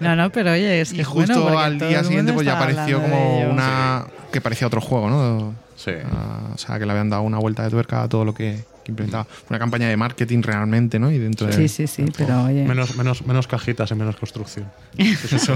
No, 0.00 0.16
no, 0.16 0.30
pero 0.30 0.52
oye, 0.52 0.80
es 0.80 0.92
que 0.92 1.02
y 1.02 1.04
bueno 1.04 1.34
justo 1.34 1.58
al 1.58 1.78
día 1.78 2.02
siguiente 2.04 2.32
pues 2.32 2.46
ya 2.46 2.56
apareció 2.56 2.98
de 2.98 3.04
como 3.04 3.40
una 3.50 4.06
que 4.32 4.40
parecía 4.40 4.66
otro 4.66 4.80
juego, 4.80 5.10
¿no? 5.10 5.54
Sí. 5.76 5.92
Ah, 6.12 6.50
o 6.54 6.58
sea, 6.58 6.78
que 6.78 6.86
le 6.86 6.92
habían 6.92 7.10
dado 7.10 7.22
una 7.22 7.38
vuelta 7.38 7.62
de 7.64 7.70
tuerca 7.70 8.02
a 8.04 8.08
todo 8.08 8.24
lo 8.24 8.32
que, 8.34 8.64
que 8.84 8.92
implementaba. 8.92 9.26
Una 9.50 9.58
campaña 9.58 9.88
de 9.88 9.96
marketing 9.96 10.42
realmente, 10.42 10.98
¿no? 10.98 11.10
Y 11.10 11.18
dentro 11.18 11.48
de 11.48 11.52
Sí, 11.54 11.68
sí, 11.68 11.86
sí, 11.86 12.04
pero 12.16 12.44
oye. 12.44 12.64
Menos, 12.64 12.96
menos, 12.96 13.26
menos 13.26 13.46
cajitas 13.46 13.90
y 13.90 13.94
menos 13.96 14.16
construcción. 14.16 14.66
eso. 14.96 15.54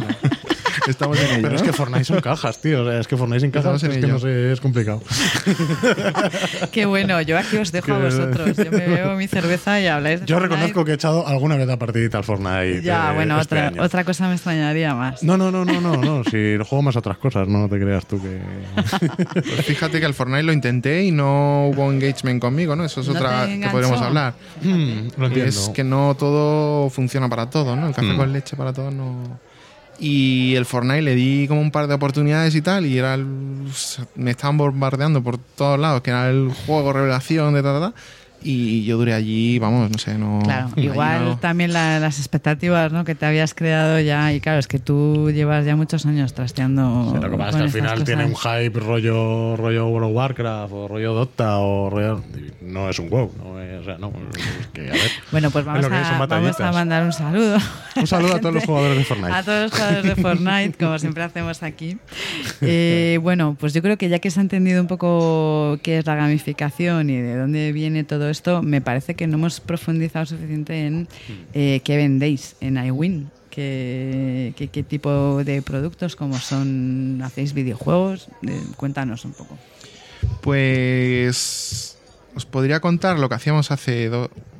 Estamos 0.86 1.18
en 1.20 1.26
ello. 1.30 1.42
Pero 1.42 1.54
es 1.56 1.62
¿no? 1.62 1.66
que 1.66 1.72
Fortnite 1.72 2.04
son 2.04 2.20
cajas, 2.20 2.60
tío. 2.60 2.82
O 2.82 2.90
sea, 2.90 3.00
es 3.00 3.06
que 3.08 3.16
Fortnite 3.16 3.40
sin 3.40 3.50
cajas 3.50 3.82
es 3.82 3.96
que 3.98 4.06
no 4.06 4.18
sé, 4.18 4.52
es 4.52 4.60
complicado. 4.60 5.02
Qué 6.72 6.86
bueno, 6.86 7.20
yo 7.22 7.38
aquí 7.38 7.56
os 7.56 7.72
dejo 7.72 7.92
a 7.94 7.98
vosotros. 7.98 8.56
Yo 8.56 8.70
me 8.70 8.86
bebo 8.86 9.14
mi 9.16 9.26
cerveza 9.28 9.80
y 9.80 9.86
habláis 9.86 10.20
de 10.20 10.26
Yo 10.26 10.36
Fortnite. 10.36 10.54
reconozco 10.56 10.84
que 10.84 10.90
he 10.92 10.94
echado 10.94 11.26
alguna 11.26 11.56
vez 11.56 11.66
la 11.66 11.78
partidita 11.78 12.18
al 12.18 12.24
Fortnite. 12.24 12.82
Ya, 12.82 13.10
eh, 13.10 13.14
bueno, 13.14 13.40
este 13.40 13.54
otra, 13.56 13.66
año. 13.68 13.82
otra 13.82 14.04
cosa 14.04 14.28
me 14.28 14.34
extrañaría 14.34 14.94
más. 14.94 15.22
No, 15.22 15.36
no, 15.36 15.50
no, 15.50 15.64
no, 15.64 15.80
no, 15.80 15.96
no. 15.96 16.24
Si 16.24 16.56
juego 16.58 16.82
más 16.82 16.96
a 16.96 17.00
otras 17.00 17.18
cosas, 17.18 17.48
no 17.48 17.68
te 17.68 17.78
creas 17.80 18.06
tú 18.06 18.20
que. 18.22 18.40
Pues 19.46 19.64
fíjate 19.66 20.00
que 20.00 20.06
el 20.06 20.14
Fortnite 20.14 20.42
lo 20.42 20.52
intenté 20.52 21.04
y 21.04 21.10
no 21.12 21.68
hubo 21.68 21.90
engagement 21.90 22.40
conmigo, 22.40 22.74
¿no? 22.76 22.84
Eso 22.84 23.00
es 23.00 23.08
¿No 23.08 23.14
otra 23.14 23.46
que 23.46 23.68
podríamos 23.70 24.00
hablar. 24.00 24.34
Hmm, 24.62 25.08
lo 25.16 25.24
Y 25.24 25.28
entiendo. 25.28 25.44
es 25.50 25.70
que 25.74 25.84
no 25.84 26.14
todo 26.18 26.90
funciona 26.90 27.28
para 27.28 27.48
todos, 27.50 27.76
¿no? 27.76 27.88
El 27.88 27.94
café 27.94 28.06
Mm. 28.12 28.16
con 28.16 28.32
leche 28.32 28.56
para 28.56 28.72
todos 28.72 28.92
no. 28.94 29.38
Y 29.98 30.54
el 30.56 30.66
Fortnite 30.66 31.02
le 31.02 31.14
di 31.14 31.46
como 31.48 31.60
un 31.60 31.70
par 31.70 31.86
de 31.86 31.94
oportunidades 31.94 32.54
y 32.54 32.60
tal, 32.62 32.84
y 32.86 32.98
era 32.98 33.14
el- 33.14 33.26
me 34.14 34.30
estaban 34.32 34.58
bombardeando 34.58 35.22
por 35.22 35.38
todos 35.38 35.78
lados, 35.78 36.02
que 36.02 36.10
era 36.10 36.28
el 36.28 36.50
juego 36.66 36.92
revelación 36.92 37.54
de 37.54 37.62
tal, 37.62 37.80
tal, 37.80 37.92
tal, 37.92 38.02
y 38.52 38.84
yo 38.84 38.96
duré 38.96 39.14
allí, 39.14 39.58
vamos, 39.58 39.90
no 39.90 39.98
sé, 39.98 40.16
no. 40.18 40.40
Claro, 40.44 40.70
igual 40.76 41.24
no- 41.24 41.38
también 41.38 41.72
la- 41.72 41.98
las 42.00 42.18
expectativas 42.18 42.92
¿no? 42.92 43.04
que 43.04 43.14
te 43.14 43.26
habías 43.26 43.54
creado 43.54 43.98
ya, 44.00 44.32
y 44.32 44.40
claro, 44.40 44.58
es 44.58 44.66
que 44.68 44.78
tú 44.78 45.30
llevas 45.32 45.64
ya 45.66 45.76
muchos 45.76 46.06
años 46.06 46.32
trasteando. 46.34 47.12
Sí, 47.14 47.20
lo 47.22 47.30
que 47.30 47.36
pasa 47.36 47.50
es 47.50 47.56
que 47.56 47.62
al 47.62 47.70
final 47.70 48.04
tiene 48.04 48.24
un 48.26 48.34
hype 48.36 48.78
rollo, 48.80 49.56
rollo 49.56 49.88
World 49.88 50.08
of 50.10 50.16
Warcraft 50.16 50.72
o 50.72 50.88
rollo 50.88 51.14
Dota 51.14 51.58
o 51.58 51.90
rollo. 51.90 52.22
No 52.62 52.88
es 52.88 52.98
un 52.98 53.08
WoW, 53.10 53.30
no 53.38 53.60
es- 53.60 53.80
o 53.80 53.84
sea, 53.84 53.98
no. 53.98 54.12
Es 54.60 54.66
que, 54.72 54.88
a 54.88 54.92
ver. 54.92 55.10
Bueno, 55.30 55.50
pues 55.50 55.64
vamos, 55.64 55.84
a, 55.84 56.26
vamos 56.26 56.60
a 56.60 56.72
mandar 56.72 57.02
un 57.04 57.12
saludo. 57.12 57.58
Un 57.96 58.06
saludo 58.06 58.34
a 58.36 58.40
todos 58.40 58.54
los 58.54 58.64
jugadores 58.66 58.98
de 58.98 59.04
Fortnite. 59.04 59.32
A 59.32 59.42
todos 59.42 59.62
los 59.64 59.72
jugadores 59.72 60.04
de 60.04 60.22
Fortnite, 60.22 60.72
como 60.84 60.98
siempre 60.98 61.22
hacemos 61.22 61.62
aquí. 61.62 61.96
Eh, 62.62 63.18
bueno, 63.22 63.56
pues 63.58 63.74
yo 63.74 63.82
creo 63.82 63.96
que 63.98 64.08
ya 64.08 64.18
que 64.18 64.30
se 64.30 64.40
ha 64.40 64.42
entendido 64.42 64.80
un 64.80 64.86
poco 64.86 65.78
qué 65.82 65.98
es 65.98 66.06
la 66.06 66.14
gamificación 66.14 67.10
y 67.10 67.16
de 67.20 67.36
dónde 67.36 67.72
viene 67.72 68.02
todo 68.04 68.30
esto, 68.30 68.35
me 68.62 68.80
parece 68.80 69.14
que 69.14 69.26
no 69.26 69.34
hemos 69.36 69.60
profundizado 69.60 70.26
suficiente 70.26 70.86
en 70.86 71.08
eh, 71.54 71.80
qué 71.84 71.96
vendéis 71.96 72.56
en 72.60 72.76
iWin. 72.84 73.30
¿Qué, 73.50 74.52
qué, 74.56 74.68
qué 74.68 74.82
tipo 74.82 75.42
de 75.42 75.62
productos, 75.62 76.14
como 76.14 76.38
son, 76.38 77.22
hacéis 77.24 77.54
videojuegos? 77.54 78.28
Eh, 78.46 78.60
cuéntanos 78.76 79.24
un 79.24 79.32
poco. 79.32 79.56
Pues 80.42 81.96
os 82.34 82.46
podría 82.46 82.80
contar 82.80 83.18
lo 83.18 83.28
que 83.28 83.34
hacíamos 83.34 83.70
hace 83.70 84.08
do- 84.08 84.30
mm, 84.30 84.55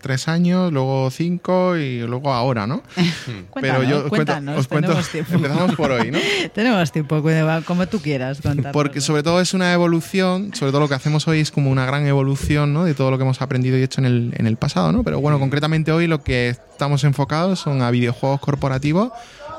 tres 0.00 0.28
años, 0.28 0.72
luego 0.72 1.10
cinco 1.10 1.76
y 1.76 2.00
luego 2.00 2.32
ahora, 2.32 2.66
¿no? 2.66 2.82
Cuéntanos, 3.50 4.04
os 4.04 4.08
cuento- 4.10 4.40
os 4.56 4.68
cuento- 4.68 4.88
tenemos 4.88 5.08
tiempo. 5.10 5.34
empezamos 5.34 5.74
por 5.76 5.90
hoy, 5.90 6.10
¿no? 6.10 6.18
Tenemos 6.54 6.90
tiempo, 6.92 7.22
como 7.66 7.86
tú 7.86 8.00
quieras 8.00 8.40
contar. 8.40 8.72
Porque 8.72 9.00
sobre 9.00 9.22
todo 9.22 9.40
es 9.40 9.54
una 9.54 9.72
evolución, 9.72 10.54
sobre 10.54 10.72
todo 10.72 10.80
lo 10.80 10.88
que 10.88 10.94
hacemos 10.94 11.26
hoy 11.28 11.40
es 11.40 11.50
como 11.50 11.70
una 11.70 11.86
gran 11.86 12.06
evolución 12.06 12.72
¿no? 12.72 12.84
de 12.84 12.94
todo 12.94 13.10
lo 13.10 13.18
que 13.18 13.24
hemos 13.24 13.40
aprendido 13.42 13.78
y 13.78 13.82
hecho 13.82 14.00
en 14.00 14.06
el, 14.06 14.34
en 14.36 14.46
el 14.46 14.56
pasado, 14.56 14.92
¿no? 14.92 15.02
Pero 15.04 15.20
bueno, 15.20 15.38
concretamente 15.38 15.92
hoy 15.92 16.06
lo 16.06 16.22
que 16.22 16.48
estamos 16.50 17.04
enfocados 17.04 17.58
son 17.60 17.82
a 17.82 17.90
videojuegos 17.90 18.40
corporativos 18.40 19.10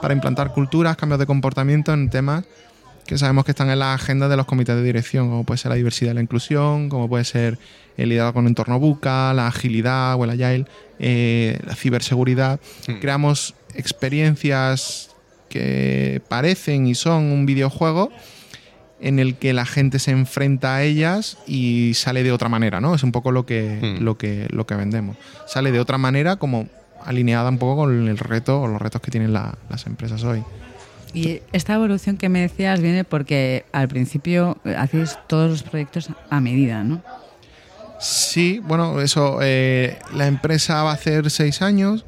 para 0.01 0.13
implantar 0.13 0.51
culturas, 0.53 0.97
cambios 0.97 1.19
de 1.19 1.25
comportamiento 1.27 1.93
en 1.93 2.09
temas 2.09 2.43
que 3.05 3.17
sabemos 3.17 3.43
que 3.45 3.51
están 3.51 3.69
en 3.69 3.79
la 3.79 3.93
agenda 3.93 4.27
de 4.29 4.37
los 4.37 4.45
comités 4.45 4.75
de 4.75 4.83
dirección, 4.83 5.29
como 5.29 5.43
puede 5.43 5.57
ser 5.57 5.69
la 5.69 5.75
diversidad 5.75 6.11
y 6.11 6.15
la 6.15 6.21
inclusión, 6.21 6.89
como 6.89 7.09
puede 7.09 7.23
ser 7.25 7.57
el 7.97 8.09
liderazgo 8.09 8.33
con 8.35 8.47
entorno 8.47 8.79
buca, 8.79 9.33
la 9.33 9.47
agilidad 9.47 10.15
o 10.15 10.23
el 10.23 10.29
agile, 10.29 10.65
eh, 10.99 11.59
la 11.65 11.75
ciberseguridad. 11.75 12.59
Creamos 13.01 13.53
experiencias 13.75 15.09
que 15.49 16.21
parecen 16.27 16.87
y 16.87 16.95
son 16.95 17.23
un 17.25 17.45
videojuego 17.45 18.11
en 19.01 19.19
el 19.19 19.35
que 19.35 19.53
la 19.53 19.65
gente 19.65 19.99
se 19.99 20.11
enfrenta 20.11 20.75
a 20.75 20.83
ellas 20.83 21.37
y 21.47 21.93
sale 21.95 22.23
de 22.23 22.31
otra 22.31 22.49
manera, 22.49 22.79
¿no? 22.81 22.93
Es 22.93 23.03
un 23.03 23.11
poco 23.11 23.31
lo 23.31 23.45
que, 23.45 23.79
Hmm. 23.81 24.03
lo 24.03 24.17
que, 24.17 24.47
lo 24.51 24.65
que 24.67 24.75
vendemos. 24.75 25.17
Sale 25.47 25.71
de 25.71 25.79
otra 25.79 25.97
manera 25.97 26.35
como 26.35 26.67
alineada 27.03 27.49
un 27.49 27.57
poco 27.57 27.77
con 27.81 28.07
el 28.07 28.17
reto 28.17 28.61
o 28.61 28.67
los 28.67 28.79
retos 28.81 29.01
que 29.01 29.09
tienen 29.09 29.33
la- 29.33 29.57
las 29.69 29.87
empresas 29.87 30.23
hoy. 30.23 30.43
Y 31.13 31.41
esta 31.51 31.73
evolución 31.73 32.17
que 32.17 32.29
me 32.29 32.41
decías 32.41 32.81
viene 32.81 33.03
porque 33.03 33.65
al 33.71 33.87
principio 33.87 34.57
hacéis 34.77 35.17
todos 35.27 35.49
los 35.49 35.63
proyectos 35.63 36.09
a 36.29 36.39
medida, 36.39 36.83
¿no? 36.83 37.01
Sí, 37.99 38.59
bueno, 38.63 38.99
eso, 39.01 39.39
eh, 39.41 39.99
la 40.13 40.27
empresa 40.27 40.83
va 40.83 40.91
a 40.91 40.93
hacer 40.95 41.29
seis 41.29 41.61
años. 41.61 42.05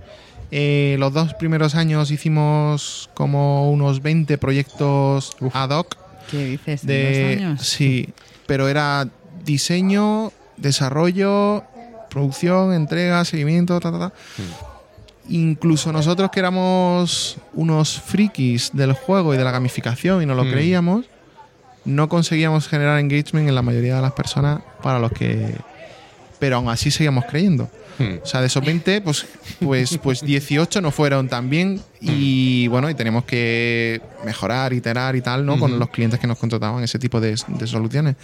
Eh, 0.49 0.95
los 0.99 1.13
dos 1.13 1.33
primeros 1.35 1.75
años 1.75 2.11
hicimos 2.11 3.09
como 3.13 3.71
unos 3.71 4.01
20 4.01 4.37
proyectos 4.37 5.35
ad 5.53 5.69
hoc. 5.69 5.97
¿Qué 6.31 6.45
dices? 6.45 6.81
¿En 6.83 6.87
De, 6.87 7.35
dos 7.37 7.41
años? 7.41 7.61
Sí, 7.67 8.09
pero 8.47 8.69
era 8.69 9.07
diseño, 9.45 10.31
desarrollo, 10.57 11.63
producción, 12.09 12.73
entrega, 12.73 13.23
seguimiento, 13.25 13.79
ta, 13.79 13.91
ta, 13.91 13.99
ta. 13.99 14.13
Incluso 15.29 15.91
nosotros 15.91 16.29
que 16.31 16.39
éramos 16.39 17.37
unos 17.53 17.99
frikis 18.01 18.71
del 18.73 18.93
juego 18.93 19.33
y 19.33 19.37
de 19.37 19.43
la 19.43 19.51
gamificación 19.51 20.21
y 20.21 20.25
no 20.25 20.35
lo 20.35 20.43
Mm. 20.43 20.51
creíamos, 20.51 21.05
no 21.85 22.09
conseguíamos 22.09 22.67
generar 22.67 22.99
engagement 22.99 23.47
en 23.47 23.55
la 23.55 23.61
mayoría 23.61 23.95
de 23.95 24.01
las 24.01 24.11
personas 24.13 24.61
para 24.81 24.99
los 24.99 25.11
que... 25.11 25.55
Pero 26.39 26.57
aún 26.57 26.67
así 26.69 26.91
seguíamos 26.91 27.23
creyendo. 27.25 27.69
Hmm. 27.99 28.17
O 28.21 28.25
sea, 28.25 28.41
de 28.41 28.47
esos 28.47 28.65
20, 28.65 28.99
pues, 29.01 29.25
pues, 29.61 29.97
pues 29.99 30.21
18 30.21 30.81
no 30.81 30.91
fueron 30.91 31.29
tan 31.29 31.49
bien 31.49 31.79
y 32.01 32.67
bueno, 32.67 32.89
y 32.89 32.95
tenemos 32.95 33.23
que 33.23 34.01
mejorar, 34.25 34.73
iterar 34.73 35.15
y 35.15 35.21
tal, 35.21 35.45
¿no? 35.45 35.57
Con 35.57 35.79
los 35.79 35.89
clientes 35.89 36.19
que 36.19 36.27
nos 36.27 36.37
contrataban 36.37 36.83
ese 36.83 36.99
tipo 36.99 37.21
de, 37.21 37.35
de 37.47 37.67
soluciones. 37.67 38.15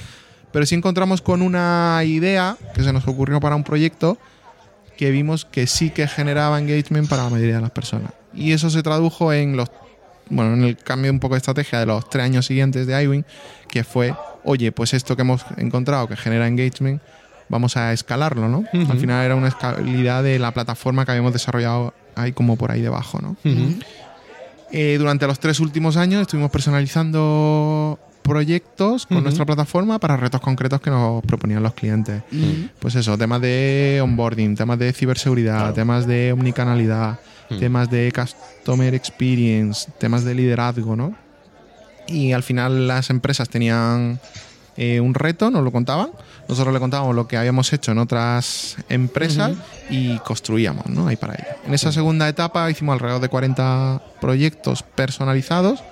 Pero 0.51 0.65
sí 0.65 0.75
encontramos 0.75 1.21
con 1.21 1.41
una 1.41 2.01
idea 2.03 2.57
que 2.73 2.83
se 2.83 2.91
nos 2.91 3.07
ocurrió 3.07 3.39
para 3.39 3.55
un 3.55 3.63
proyecto 3.63 4.17
que 4.99 5.11
vimos 5.11 5.45
que 5.45 5.65
sí 5.65 5.91
que 5.91 6.09
generaba 6.09 6.59
engagement 6.59 7.07
para 7.07 7.23
la 7.23 7.29
mayoría 7.29 7.55
de 7.55 7.61
las 7.61 7.71
personas. 7.71 8.11
Y 8.33 8.51
eso 8.51 8.69
se 8.69 8.83
tradujo 8.83 9.31
en 9.31 9.55
los 9.55 9.71
bueno, 10.29 10.55
en 10.55 10.63
el 10.65 10.75
cambio 10.75 11.09
un 11.09 11.21
poco 11.21 11.35
de 11.35 11.37
estrategia 11.37 11.79
de 11.79 11.85
los 11.85 12.09
tres 12.09 12.25
años 12.25 12.45
siguientes 12.45 12.85
de 12.85 13.01
iWing, 13.01 13.23
que 13.69 13.85
fue, 13.85 14.13
oye, 14.43 14.73
pues 14.73 14.93
esto 14.93 15.15
que 15.15 15.21
hemos 15.21 15.45
encontrado 15.55 16.09
que 16.09 16.17
genera 16.17 16.49
engagement, 16.49 17.01
vamos 17.47 17.77
a 17.77 17.93
escalarlo, 17.93 18.49
¿no? 18.49 18.65
Al 18.73 18.99
final 18.99 19.23
era 19.23 19.35
una 19.35 19.47
escalabilidad 19.47 20.21
de 20.21 20.37
la 20.37 20.51
plataforma 20.53 21.05
que 21.05 21.11
habíamos 21.11 21.31
desarrollado 21.31 21.93
ahí 22.15 22.33
como 22.33 22.57
por 22.57 22.69
ahí 22.69 22.81
debajo, 22.81 23.19
¿no? 23.21 23.37
Eh, 24.73 24.97
durante 24.99 25.27
los 25.27 25.39
tres 25.39 25.61
últimos 25.61 25.95
años 25.95 26.23
estuvimos 26.23 26.51
personalizando 26.51 27.97
proyectos 28.21 29.05
con 29.05 29.23
nuestra 29.23 29.45
plataforma 29.45 29.99
para 29.99 30.17
retos 30.17 30.41
concretos 30.41 30.81
que 30.81 30.89
nos 30.89 31.23
proponían 31.23 31.63
los 31.63 31.73
clientes. 31.73 32.21
Pues 32.79 32.95
eso, 32.95 33.17
temas 33.17 33.41
de 33.41 33.99
onboarding, 34.03 34.55
temas 34.55 34.77
de 34.79 34.93
ciberseguridad, 34.93 35.57
Claro. 35.59 35.73
temas 35.73 36.05
de 36.07 36.31
omnicanalidad, 36.33 37.19
temas 37.59 37.89
de 37.89 38.11
customer 38.13 38.93
experience, 38.93 39.89
temas 39.99 40.23
de 40.23 40.35
liderazgo, 40.35 40.95
¿no? 40.95 41.15
Y 42.07 42.31
al 42.33 42.43
final 42.43 42.87
las 42.87 43.09
empresas 43.09 43.49
tenían 43.49 44.19
eh, 44.77 44.99
un 45.01 45.13
reto, 45.13 45.51
nos 45.51 45.63
lo 45.63 45.71
contaban. 45.71 46.09
Nosotros 46.47 46.73
le 46.73 46.79
contábamos 46.79 47.13
lo 47.15 47.27
que 47.27 47.37
habíamos 47.37 47.71
hecho 47.73 47.91
en 47.91 47.97
otras 47.99 48.77
empresas 48.87 49.51
y 49.89 50.17
construíamos, 50.19 50.85
¿no? 50.87 51.07
Ahí 51.07 51.15
para 51.17 51.33
ello. 51.35 51.45
En 51.67 51.73
esa 51.73 51.91
segunda 51.91 52.27
etapa 52.29 52.69
hicimos 52.71 52.93
alrededor 52.93 53.21
de 53.21 53.29
40 53.29 54.01
proyectos 54.21 54.81
personalizados. 54.83 55.83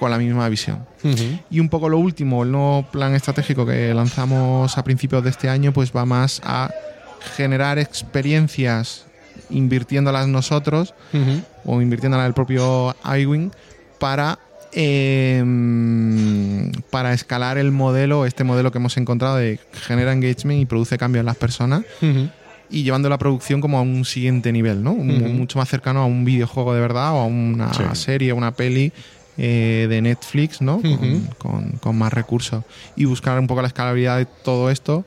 Con 0.00 0.10
la 0.10 0.18
misma 0.18 0.48
visión. 0.48 0.84
Y 1.50 1.60
un 1.60 1.68
poco 1.68 1.88
lo 1.88 1.98
último, 1.98 2.42
el 2.42 2.50
nuevo 2.50 2.82
plan 2.90 3.14
estratégico 3.14 3.64
que 3.64 3.94
lanzamos 3.94 4.76
a 4.76 4.82
principios 4.82 5.22
de 5.22 5.30
este 5.30 5.48
año, 5.48 5.72
pues 5.72 5.92
va 5.94 6.04
más 6.04 6.40
a 6.44 6.70
generar 7.36 7.78
experiencias 7.78 9.04
invirtiéndolas 9.50 10.26
nosotros 10.26 10.94
o 11.64 11.80
invirtiéndolas 11.82 12.26
el 12.26 12.32
propio 12.34 12.96
iWing 13.04 13.50
para, 13.98 14.38
em, 15.40 16.72
para 16.90 17.12
escalar 17.12 17.58
el 17.58 17.70
modelo, 17.72 18.26
este 18.26 18.44
modelo 18.44 18.70
que 18.72 18.78
hemos 18.78 18.96
encontrado 18.96 19.36
de 19.36 19.58
genera 19.72 20.12
engagement 20.12 20.60
y 20.60 20.66
produce 20.66 20.98
cambio 20.98 21.20
en 21.20 21.26
las 21.26 21.36
personas 21.36 21.82
y 22.70 22.82
llevando 22.84 23.08
la 23.08 23.18
producción 23.18 23.60
como 23.60 23.78
a 23.78 23.82
un 23.82 24.04
siguiente 24.04 24.52
nivel, 24.52 24.82
¿no? 24.82 24.94
Mucho 24.94 25.58
más 25.58 25.68
cercano 25.68 26.00
a 26.00 26.06
un 26.06 26.24
videojuego 26.24 26.72
de 26.74 26.80
verdad 26.80 27.12
o 27.14 27.18
a 27.20 27.24
una 27.26 27.72
Sí. 27.74 27.82
serie, 27.94 28.32
una 28.32 28.52
peli 28.52 28.92
eh, 29.42 29.86
de 29.88 30.02
Netflix, 30.02 30.60
¿no? 30.60 30.82
Con- 30.82 31.26
con, 31.38 31.70
con 31.80 31.96
más 31.96 32.12
recursos. 32.12 32.62
Y 32.94 33.06
buscar 33.06 33.38
un 33.38 33.46
poco 33.46 33.62
la 33.62 33.68
escalabilidad 33.68 34.18
de 34.18 34.26
todo 34.26 34.70
esto. 34.70 35.04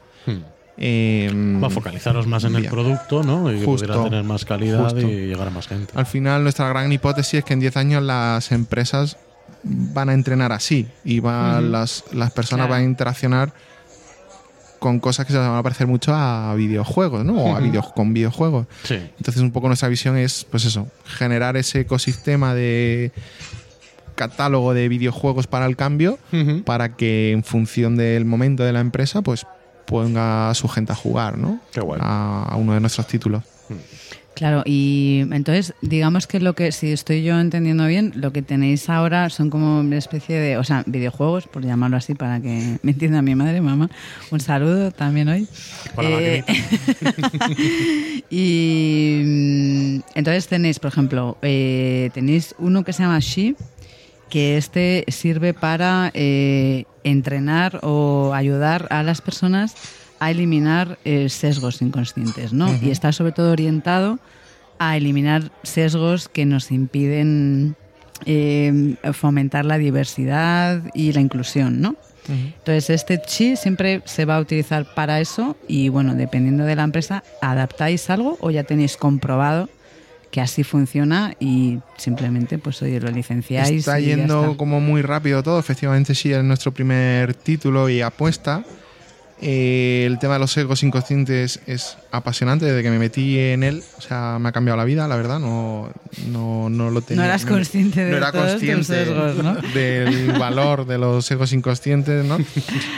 Eh, 0.75 1.29
Va 1.63 1.67
a 1.67 1.69
focalizaros 1.69 2.25
más 2.25 2.43
en 2.45 2.55
el 2.55 2.65
producto, 2.67 3.21
¿no? 3.23 3.51
Y 3.53 3.59
que 3.59 3.65
Justo. 3.65 3.85
pudiera 3.85 4.03
tener 4.09 4.23
más 4.23 4.43
calidad 4.43 4.85
Justo. 4.85 5.01
y 5.01 5.27
llegar 5.27 5.47
a 5.47 5.51
más 5.51 5.67
gente. 5.67 5.93
al 5.95 6.07
final, 6.07 6.41
nuestra 6.41 6.67
gran 6.67 6.91
hipótesis 6.91 7.35
es 7.35 7.45
que 7.45 7.53
en 7.53 7.59
10 7.59 7.77
años 7.77 8.01
las 8.01 8.51
empresas 8.51 9.17
van 9.61 10.09
a 10.09 10.13
entrenar 10.13 10.51
así 10.51 10.87
y 11.05 11.19
va- 11.19 11.59
Ujú. 11.59 11.67
las, 11.69 12.03
las 12.11 12.31
personas 12.31 12.65
Claro. 12.65 12.71
van 12.73 12.81
a 12.81 12.89
interaccionar 12.89 13.53
con 14.79 14.99
cosas 14.99 15.27
que 15.27 15.31
se 15.31 15.37
van 15.37 15.55
a 15.55 15.61
parecer 15.63 15.85
mucho 15.85 16.11
a 16.13 16.55
videojuegos, 16.55 17.23
¿no? 17.23 17.35
O 17.35 17.55
a 17.55 17.59
video- 17.59 17.93
con 17.95 18.11
videojuegos. 18.13 18.65
Sí. 18.83 18.95
Entonces, 18.95 19.43
un 19.43 19.51
poco 19.51 19.67
nuestra 19.67 19.89
visión 19.89 20.17
es, 20.17 20.43
pues 20.49 20.65
eso, 20.65 20.87
generar 21.05 21.55
ese 21.55 21.81
ecosistema 21.81 22.53
de 22.55 23.11
catálogo 24.13 24.73
de 24.73 24.87
videojuegos 24.89 25.47
para 25.47 25.65
el 25.65 25.75
cambio, 25.75 26.19
para 26.65 26.95
que 26.95 27.31
en 27.31 27.43
función 27.43 27.95
del 27.95 28.25
momento 28.25 28.63
de 28.63 28.73
la 28.73 28.79
empresa, 28.79 29.21
pues 29.21 29.45
ponga 29.85 30.49
a 30.49 30.53
su 30.53 30.67
gente 30.67 30.93
a 30.93 30.95
jugar, 30.95 31.37
¿no? 31.37 31.59
Qué 31.71 31.81
guay. 31.81 31.99
A, 32.03 32.43
a 32.49 32.55
uno 32.55 32.73
de 32.73 32.79
nuestros 32.79 33.07
títulos. 33.07 33.43
Claro, 34.35 34.63
y 34.65 35.25
entonces, 35.31 35.75
digamos 35.81 36.25
que 36.25 36.39
lo 36.39 36.53
que, 36.53 36.71
si 36.71 36.91
estoy 36.91 37.23
yo 37.23 37.39
entendiendo 37.39 37.85
bien, 37.85 38.13
lo 38.15 38.33
que 38.33 38.41
tenéis 38.41 38.89
ahora 38.89 39.29
son 39.29 39.51
como 39.51 39.79
una 39.79 39.97
especie 39.97 40.39
de, 40.39 40.57
o 40.57 40.63
sea, 40.63 40.83
videojuegos, 40.87 41.47
por 41.47 41.63
llamarlo 41.63 41.97
así, 41.97 42.15
para 42.15 42.41
que 42.41 42.79
me 42.81 42.91
entienda 42.91 43.21
mi 43.21 43.35
madre, 43.35 43.61
mamá. 43.61 43.89
Un 44.31 44.39
saludo 44.39 44.91
también 44.91 45.27
hoy. 45.27 45.47
Para 45.95 46.09
la 46.09 46.17
Eh, 46.19 46.43
y 48.31 49.21
mm, 49.23 49.99
entonces 50.15 50.47
tenéis, 50.47 50.79
por 50.79 50.89
ejemplo, 50.89 51.37
eh, 51.43 52.09
tenéis 52.13 52.55
uno 52.57 52.83
que 52.83 52.91
se 52.91 53.03
llama 53.03 53.19
She, 53.19 53.55
que 54.33 54.57
este 54.57 55.05
sirve 55.09 55.53
para 55.53 56.09
eh, 56.15 56.85
entrenar 57.03 57.81
o 57.83 58.33
ayudar 58.33 58.87
a 58.89 59.03
las 59.03 59.21
personas 59.21 59.75
a 60.19 60.31
eliminar 60.31 60.97
eh, 61.05 61.29
sesgos 61.29 61.83
inconscientes, 61.83 62.51
¿no? 62.51 62.67
Y 62.81 62.89
está 62.89 63.11
sobre 63.11 63.31
todo 63.31 63.51
orientado 63.51 64.17
a 64.79 64.97
eliminar 64.97 65.51
sesgos 65.61 66.29
que 66.29 66.47
nos 66.47 66.71
impiden 66.71 67.75
eh, 68.25 68.95
fomentar 69.13 69.65
la 69.65 69.77
diversidad 69.77 70.81
y 70.95 71.11
la 71.13 71.21
inclusión, 71.21 71.79
¿no? 71.79 71.95
Entonces, 72.27 72.89
este 72.89 73.21
chi 73.21 73.55
siempre 73.55 74.01
se 74.05 74.25
va 74.25 74.37
a 74.37 74.39
utilizar 74.39 74.95
para 74.95 75.19
eso 75.19 75.57
y, 75.67 75.89
bueno, 75.89 76.15
dependiendo 76.15 76.63
de 76.63 76.75
la 76.75 76.83
empresa, 76.83 77.23
¿adaptáis 77.39 78.09
algo 78.09 78.39
o 78.39 78.49
ya 78.49 78.63
tenéis 78.63 78.97
comprobado 78.97 79.69
que 80.33 80.41
así 80.41 80.63
funciona 80.63 81.35
y 81.39 81.77
simplemente, 81.95 82.57
pues, 82.57 82.81
oye, 82.81 82.99
lo 82.99 83.11
licenciáis? 83.11 83.81
Está 83.81 83.99
y 83.99 84.07
ya 84.07 84.15
yendo 84.15 84.43
está? 84.45 84.57
como 84.57 84.79
muy 84.79 85.03
rápido 85.03 85.43
todo. 85.43 85.59
Efectivamente, 85.59 86.15
sí, 86.15 86.33
es 86.33 86.43
nuestro 86.43 86.73
primer 86.73 87.35
título 87.35 87.87
y 87.87 88.01
apuesta. 88.01 88.63
Eh, 89.43 90.05
el 90.07 90.17
tema 90.17 90.33
de 90.33 90.39
los 90.39 90.51
sesgos 90.51 90.81
inconscientes 90.81 91.59
es 91.67 91.99
apasionante 92.09 92.65
desde 92.65 92.81
que 92.81 92.89
me 92.89 92.97
metí 92.97 93.37
en 93.37 93.61
él. 93.61 93.83
O 93.99 94.01
sea, 94.01 94.39
me 94.39 94.49
ha 94.49 94.51
cambiado 94.51 94.75
la 94.75 94.85
vida, 94.85 95.07
la 95.07 95.17
verdad. 95.17 95.37
No, 95.37 95.91
no, 96.25 96.67
no 96.67 96.89
lo 96.89 97.01
tenía. 97.03 97.21
No 97.21 97.29
eras 97.29 97.45
consciente 97.45 98.03
de 98.03 98.09
no 98.09 98.17
era 98.17 98.31
todos 98.31 98.59
tus 98.59 98.87
sesgos, 98.87 99.35
¿no? 99.35 99.53
del 99.75 100.31
valor 100.31 100.87
de 100.87 100.97
los 100.97 101.27
sesgos 101.27 101.53
inconscientes, 101.53 102.25
¿no? 102.25 102.39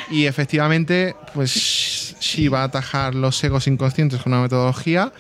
Y 0.10 0.26
efectivamente, 0.28 1.18
pues 1.34 2.16
sí 2.18 2.48
va 2.48 2.62
a 2.62 2.64
atajar 2.64 3.14
los 3.14 3.36
sesgos 3.36 3.68
inconscientes 3.68 4.22
con 4.22 4.32
una 4.32 4.44
metodología 4.44 5.12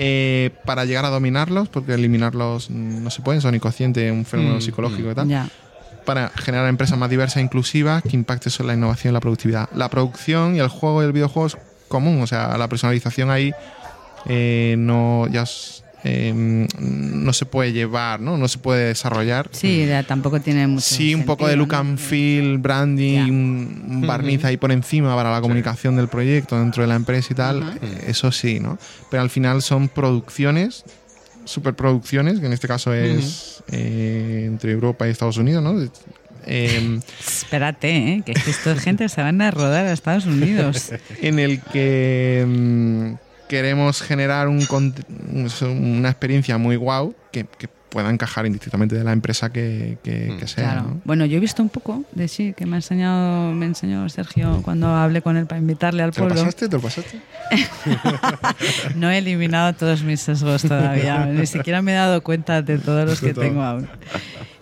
eh, 0.00 0.50
para 0.64 0.84
llegar 0.84 1.04
a 1.04 1.08
dominarlos, 1.10 1.68
porque 1.68 1.92
eliminarlos 1.94 2.70
no 2.70 3.10
se 3.10 3.20
pueden, 3.20 3.40
son 3.42 3.54
inconscientes, 3.54 4.10
un 4.12 4.24
fenómeno 4.24 4.56
Mm, 4.58 4.60
psicológico 4.60 5.10
y 5.10 5.14
tal 5.14 5.26
Ya. 5.28 5.48
para 6.04 6.30
generar 6.30 6.68
empresas 6.68 6.96
más 6.96 7.10
diversas 7.10 7.38
e 7.38 7.40
inclusivas 7.40 8.02
que 8.02 8.16
impacten 8.16 8.50
sobre 8.52 8.68
la 8.68 8.74
innovación 8.74 9.12
y 9.12 9.14
la 9.14 9.20
productividad. 9.20 9.68
La 9.74 9.88
producción 9.90 10.54
y 10.54 10.60
el 10.60 10.68
juego 10.68 11.02
y 11.02 11.06
el 11.06 11.12
videojuego 11.12 11.48
es 11.48 11.56
común, 11.88 12.22
o 12.22 12.26
sea, 12.28 12.56
la 12.56 12.68
personalización 12.68 13.30
ahí 13.30 13.52
eh, 14.26 14.76
no 14.78 15.26
ya 15.28 15.42
es, 15.42 15.82
eh, 16.04 16.32
no 16.78 17.32
se 17.32 17.44
puede 17.44 17.72
llevar, 17.72 18.20
¿no? 18.20 18.36
No 18.36 18.46
se 18.48 18.58
puede 18.58 18.86
desarrollar. 18.86 19.48
Sí, 19.52 19.86
ya 19.86 20.02
tampoco 20.02 20.40
tiene 20.40 20.66
mucho 20.66 20.86
Sí, 20.86 21.14
un 21.14 21.24
poco 21.24 21.48
de 21.48 21.56
look 21.56 21.72
¿no? 21.72 21.78
and 21.78 21.98
feel, 21.98 22.58
branding, 22.58 23.30
un, 23.30 24.04
barniz 24.06 24.44
ahí 24.44 24.56
por 24.56 24.70
encima 24.70 25.14
para 25.16 25.32
la 25.32 25.40
comunicación 25.40 25.96
del 25.96 26.08
proyecto 26.08 26.58
dentro 26.58 26.82
de 26.82 26.88
la 26.88 26.94
empresa 26.94 27.28
y 27.32 27.36
tal, 27.36 27.78
eh, 27.82 28.04
eso 28.08 28.30
sí, 28.30 28.60
¿no? 28.60 28.78
Pero 29.10 29.22
al 29.22 29.30
final 29.30 29.60
son 29.62 29.88
producciones, 29.88 30.84
superproducciones, 31.44 32.38
que 32.40 32.46
en 32.46 32.52
este 32.52 32.68
caso 32.68 32.94
es 32.94 33.62
eh, 33.72 34.44
entre 34.46 34.72
Europa 34.72 35.08
y 35.08 35.10
Estados 35.10 35.36
Unidos, 35.36 35.62
¿no? 35.62 35.80
Em, 36.46 37.00
Espérate, 37.20 37.90
¿eh? 37.90 38.22
que 38.24 38.32
es 38.32 38.44
que 38.44 38.50
esta 38.50 38.76
gente 38.76 39.08
se 39.08 39.20
van 39.20 39.42
a 39.42 39.50
rodar 39.50 39.86
a 39.86 39.92
Estados 39.92 40.26
Unidos. 40.26 40.92
en 41.20 41.38
el 41.38 41.60
que 41.60 42.44
mm, 42.46 43.27
queremos 43.48 44.02
generar 44.02 44.48
un 44.48 44.66
una 45.62 46.08
experiencia 46.10 46.58
muy 46.58 46.76
guau 46.76 47.14
que, 47.32 47.44
que 47.58 47.68
pueda 47.88 48.10
encajar 48.10 48.44
indistintamente 48.44 48.94
de 48.94 49.02
la 49.02 49.12
empresa 49.12 49.50
que, 49.50 49.96
que- 50.04 50.36
que 50.38 50.46
sea. 50.46 50.72
Claro. 50.72 50.82
¿no? 50.88 51.00
Bueno, 51.06 51.24
yo 51.24 51.38
he 51.38 51.40
visto 51.40 51.62
un 51.62 51.70
poco 51.70 52.04
de 52.12 52.28
sí 52.28 52.52
que 52.54 52.66
me 52.66 52.76
ha 52.76 52.78
enseñado, 52.80 53.50
me 53.52 53.64
enseñó 53.64 54.06
Sergio 54.10 54.60
cuando 54.62 54.88
hablé 54.94 55.22
con 55.22 55.38
él 55.38 55.46
para 55.46 55.58
invitarle 55.58 56.02
al 56.02 56.10
¿Te 56.12 56.20
lo 56.20 56.26
pueblo. 56.26 56.42
pasaste? 56.44 56.68
¿Te 56.68 56.76
lo 56.76 56.82
pasaste? 56.82 57.18
No 58.94 59.10
he 59.10 59.18
eliminado 59.18 59.72
todos 59.74 60.02
mis 60.02 60.20
sesgos 60.20 60.62
todavía, 60.62 61.24
ni 61.26 61.46
siquiera 61.46 61.80
me 61.82 61.92
he 61.92 61.94
dado 61.96 62.22
cuenta 62.22 62.60
de 62.62 62.78
todos 62.78 63.08
los 63.08 63.20
que 63.20 63.32
tengo 63.34 63.62
aún. 63.62 63.88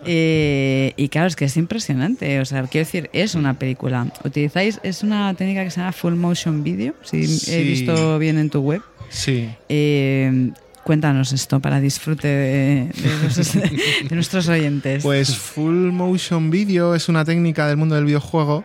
Eh, 0.07 0.93
y 0.95 1.09
claro, 1.09 1.27
es 1.27 1.35
que 1.35 1.45
es 1.45 1.57
impresionante. 1.57 2.39
O 2.39 2.45
sea, 2.45 2.63
quiero 2.63 2.85
decir, 2.85 3.09
es 3.13 3.35
una 3.35 3.59
película. 3.59 4.07
Utilizáis, 4.23 4.79
es 4.83 5.03
una 5.03 5.33
técnica 5.33 5.63
que 5.63 5.71
se 5.71 5.79
llama 5.79 5.91
full 5.91 6.13
motion 6.13 6.63
video, 6.63 6.93
si 7.03 7.17
he 7.47 7.63
visto 7.63 8.17
bien 8.19 8.37
en 8.37 8.49
tu 8.49 8.61
web. 8.61 8.81
Sí. 9.09 9.49
Eh, 9.69 10.51
cuéntanos 10.83 11.33
esto 11.33 11.59
para 11.59 11.79
disfrute 11.79 12.27
de, 12.27 12.89
de 14.09 14.15
nuestros 14.15 14.47
oyentes. 14.47 15.03
Pues 15.03 15.35
full 15.37 15.91
motion 15.91 16.49
video 16.49 16.95
es 16.95 17.09
una 17.09 17.25
técnica 17.25 17.67
del 17.67 17.77
mundo 17.77 17.95
del 17.95 18.05
videojuego 18.05 18.63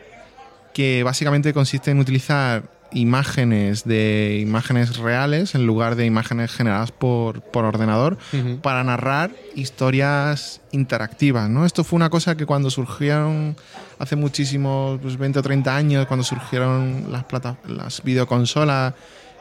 que 0.72 1.02
básicamente 1.02 1.52
consiste 1.52 1.90
en 1.90 1.98
utilizar 1.98 2.62
imágenes 2.94 3.84
de 3.84 4.38
imágenes 4.42 4.96
reales 4.98 5.54
en 5.54 5.66
lugar 5.66 5.94
de 5.96 6.04
imágenes 6.06 6.50
generadas 6.52 6.92
por, 6.92 7.40
por 7.40 7.64
ordenador 7.64 8.18
para 8.62 8.84
narrar 8.84 9.30
historias 9.54 10.60
interactivas, 10.72 11.48
¿no? 11.50 11.64
Esto 11.66 11.84
fue 11.84 11.96
una 11.96 12.10
cosa 12.10 12.36
que 12.36 12.46
cuando 12.46 12.70
surgieron 12.70 13.56
hace 13.98 14.16
muchísimos, 14.16 15.00
pues 15.00 15.16
20 15.16 15.38
o 15.38 15.42
30 15.42 15.76
años, 15.76 16.06
cuando 16.06 16.24
surgieron 16.24 17.06
las, 17.10 17.24
plata- 17.24 17.56
las 17.66 18.02
videoconsolas 18.02 18.94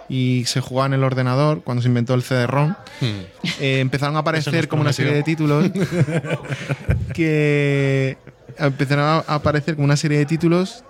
y 0.10 0.44
se 0.46 0.60
jugaba 0.60 0.88
en 0.88 0.94
el 0.94 1.04
ordenador 1.04 1.62
cuando 1.64 1.82
se 1.82 1.88
inventó 1.88 2.14
el 2.14 2.22
CD-ROM. 2.22 2.76
Hmm. 3.00 3.06
Eh, 3.62 3.80
empezaron 3.80 4.16
a 4.18 4.20
aparecer 4.20 4.68
como 4.68 4.82
una 4.82 4.92
serie 4.94 5.14
de 5.14 5.24
títulos 5.24 5.72
que 7.14 8.18
empezaron 8.58 9.06
a 9.06 9.36
aparecer 9.36 9.76
como 9.76 9.86
una 9.86 9.96
serie 9.98 10.18
de 10.18 10.26
títulos 10.26 10.84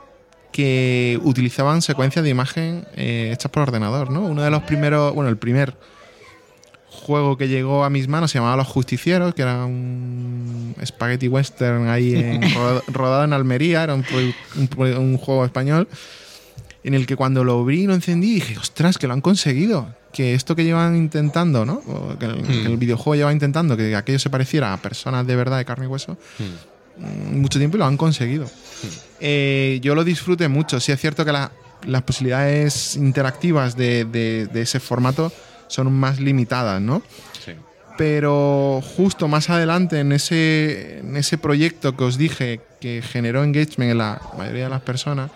que 0.52 1.20
utilizaban 1.24 1.82
secuencias 1.82 2.24
de 2.24 2.30
imagen 2.30 2.86
eh, 2.96 3.32
hechas 3.34 3.52
por 3.52 3.64
ordenador, 3.64 4.10
¿no? 4.12 4.22
Uno 4.22 4.42
de 4.42 4.52
los 4.52 4.64
primeros, 4.64 5.14
bueno, 5.16 5.30
el 5.30 5.38
primer 5.38 5.76
juego 6.90 7.38
que 7.38 7.48
llegó 7.48 7.84
a 7.84 7.90
mis 7.90 8.08
manos 8.08 8.32
se 8.32 8.38
llamaba 8.38 8.58
Los 8.58 8.68
Justicieros, 8.68 9.34
que 9.34 9.42
era 9.44 9.66
un 9.66 10.76
spaghetti 10.86 11.28
western 11.28 11.88
ahí 11.88 12.16
en- 12.16 12.42
roda- 12.56 12.84
rodado 12.88 13.24
en 13.24 13.34
Almería, 13.34 13.84
era 13.84 13.96
un, 13.96 14.04
juego 15.18 15.46
español, 15.46 15.88
en 16.84 16.94
el 16.94 17.06
que 17.06 17.16
cuando 17.16 17.44
lo 17.44 17.60
abrí 17.62 17.84
y 17.84 17.88
lo 17.88 17.94
encendí 17.94 18.34
dije, 18.36 18.58
ostras, 18.58 18.98
que 18.98 19.08
lo 19.08 19.14
han 19.14 19.22
conseguido, 19.22 19.96
que 20.12 20.34
esto 20.34 20.56
que 20.56 20.64
llevan 20.66 20.96
intentando, 20.98 21.66
¿no? 21.66 21.76
O 21.88 22.18
que, 22.20 22.26
el, 22.26 22.42
que 22.46 22.66
el 22.66 22.78
videojuego 22.78 23.16
lleva 23.16 23.32
intentando 23.32 23.78
que 23.78 23.96
aquello 23.96 24.20
se 24.20 24.30
pareciera 24.30 24.74
a 24.74 24.78
personas 24.82 25.26
de 25.26 25.36
verdad 25.36 25.58
de 25.58 25.66
carne 25.66 25.86
y 25.86 25.88
hueso, 25.88 26.18
Hmm. 26.40 26.44
mm, 26.44 26.72
mucho 26.98 27.58
tiempo 27.60 27.78
y 27.78 27.80
lo 27.80 27.86
han 27.86 27.98
conseguido. 27.98 28.50
Eh, 29.20 29.80
yo 29.82 29.96
lo 29.96 30.04
disfruté 30.04 30.48
mucho. 30.48 30.80
Sí 30.80 30.92
es 30.92 31.00
cierto 31.00 31.24
que 31.26 31.32
la- 31.32 31.52
las 31.86 32.02
posibilidades 32.04 32.96
interactivas 32.96 33.76
de, 33.76 34.06
de- 34.06 34.48
de 34.48 34.62
ese 34.62 34.80
formato 34.80 35.32
son 35.68 35.92
más 35.94 36.20
limitadas, 36.20 36.82
¿no? 36.82 37.02
Sí. 37.44 37.54
Pero 37.98 38.82
justo 38.96 39.28
más 39.28 39.50
adelante 39.50 40.00
en 40.00 40.12
ese, 40.12 41.00
en 41.00 41.16
ese 41.18 41.38
proyecto 41.38 41.96
que 41.96 42.04
os 42.04 42.18
dije 42.18 42.60
que 42.80 43.02
generó 43.02 43.44
engagement 43.44 43.92
en 43.92 43.98
la 43.98 44.22
mayoría 44.38 44.64
de 44.66 44.70
las 44.70 44.82
personas, 44.82 45.30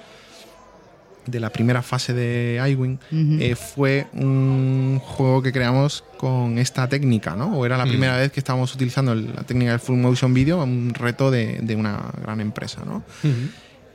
de 1.26 1.40
la 1.40 1.50
primera 1.50 1.82
fase 1.82 2.14
de 2.14 2.62
iWing, 2.72 3.00
Ujú. 3.12 3.38
eh, 3.42 3.56
fue 3.56 4.08
un 4.14 5.00
juego 5.04 5.42
que 5.42 5.52
creamos 5.52 6.04
con 6.18 6.58
esta 6.58 6.88
técnica, 6.88 7.36
¿no? 7.36 7.58
O 7.58 7.66
era 7.66 7.78
la 7.78 7.86
Mm. 7.86 7.90
primera 7.90 8.18
vez 8.18 8.32
que 8.32 8.40
estábamos 8.40 8.74
utilizando 8.74 9.14
la 9.16 9.44
técnica 9.44 9.72
del 9.72 9.80
full 9.80 9.98
motion 9.98 10.34
video, 10.34 10.64
un 10.64 10.94
reto 10.94 11.32
de, 11.32 11.60
de 11.62 11.76
una 11.76 12.12
gran 12.22 12.42
empresa, 12.42 12.84
¿no? 12.86 13.04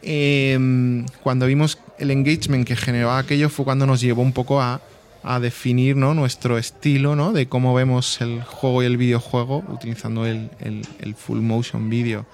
Eh, 0.02 1.04
cuando 1.22 1.46
vimos 1.46 1.78
el 1.98 2.10
engagement 2.10 2.66
que 2.66 2.74
generaba 2.76 3.18
aquello 3.18 3.48
fue 3.50 3.64
cuando 3.66 3.86
nos 3.86 4.00
llevó 4.00 4.22
un 4.22 4.32
poco 4.32 4.60
a, 4.62 4.80
a 5.22 5.40
definir 5.40 5.96
¿no? 5.96 6.14
nuestro 6.14 6.56
estilo 6.56 7.14
¿no? 7.16 7.32
de 7.32 7.48
cómo 7.48 7.74
vemos 7.74 8.20
el 8.22 8.42
juego 8.42 8.82
y 8.82 8.86
el 8.86 8.96
videojuego 8.96 9.62
utilizando 9.68 10.24
el, 10.24 10.48
el- 10.60 10.86
el 11.00 11.14
full 11.14 11.40
motion 11.40 11.90
video. 11.90 12.24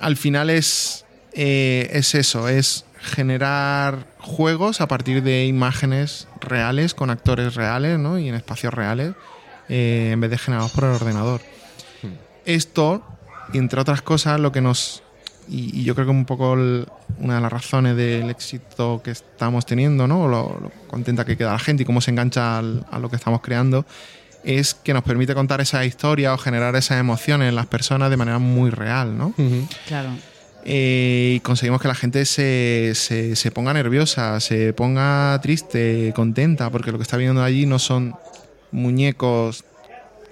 Al 0.00 0.16
final 0.16 0.50
es, 0.50 1.04
eh, 1.32 1.88
es 1.92 2.14
eso, 2.16 2.48
es 2.48 2.84
generar 3.00 4.06
juegos 4.18 4.80
a 4.80 4.88
partir 4.88 5.22
de 5.22 5.46
imágenes 5.46 6.28
reales 6.40 6.94
con 6.94 7.10
actores 7.10 7.54
reales 7.54 7.98
¿no? 7.98 8.18
y 8.18 8.28
en 8.28 8.34
espacios 8.34 8.74
reales 8.74 9.14
eh, 9.68 10.10
en 10.12 10.20
vez 10.20 10.30
de 10.30 10.38
generados 10.38 10.72
por 10.72 10.84
el 10.84 10.90
ordenador. 10.90 11.40
Esto, 12.44 13.02
entre 13.52 13.80
otras 13.80 14.02
cosas, 14.02 14.40
lo 14.40 14.52
que 14.52 14.60
nos 14.60 15.02
y, 15.50 15.80
y 15.80 15.84
yo 15.84 15.94
creo 15.94 16.06
que 16.06 16.10
un 16.10 16.26
poco 16.26 16.54
el- 16.54 16.86
una 17.18 17.36
de 17.36 17.40
las 17.40 17.50
razones 17.52 17.96
del 17.96 18.28
éxito 18.30 19.00
que 19.02 19.10
estamos 19.12 19.64
teniendo, 19.64 20.06
¿no? 20.06 20.28
Lo, 20.28 20.58
lo 20.60 20.70
contenta 20.88 21.24
que 21.24 21.36
queda 21.38 21.52
la 21.52 21.58
gente 21.58 21.82
y 21.82 21.86
cómo 21.86 22.00
se 22.02 22.10
engancha 22.10 22.58
al- 22.58 22.84
a 22.90 22.98
lo 22.98 23.08
que 23.08 23.16
estamos 23.16 23.40
creando, 23.40 23.86
es 24.44 24.74
que 24.74 24.92
nos 24.92 25.02
permite 25.04 25.34
contar 25.34 25.60
esa 25.62 25.84
historia 25.86 26.34
o 26.34 26.38
generar 26.38 26.76
esas 26.76 27.00
emociones 27.00 27.48
en 27.48 27.54
las 27.54 27.66
personas 27.66 28.10
de 28.10 28.16
manera 28.18 28.38
muy 28.38 28.68
real, 28.70 29.16
¿no? 29.16 29.32
Claro. 29.86 30.10
Eh, 30.64 31.34
y 31.36 31.40
conseguimos 31.40 31.80
que 31.80 31.88
la 31.88 31.94
gente 31.94 32.24
se, 32.26 32.92
se- 32.94 33.36
se 33.36 33.50
ponga 33.50 33.72
nerviosa, 33.72 34.38
se 34.40 34.72
ponga 34.72 35.38
triste, 35.42 36.12
contenta, 36.14 36.70
porque 36.70 36.92
lo 36.92 36.98
que 36.98 37.02
está 37.02 37.16
viendo 37.16 37.42
allí 37.42 37.64
no 37.66 37.78
son 37.78 38.14
muñecos 38.70 39.64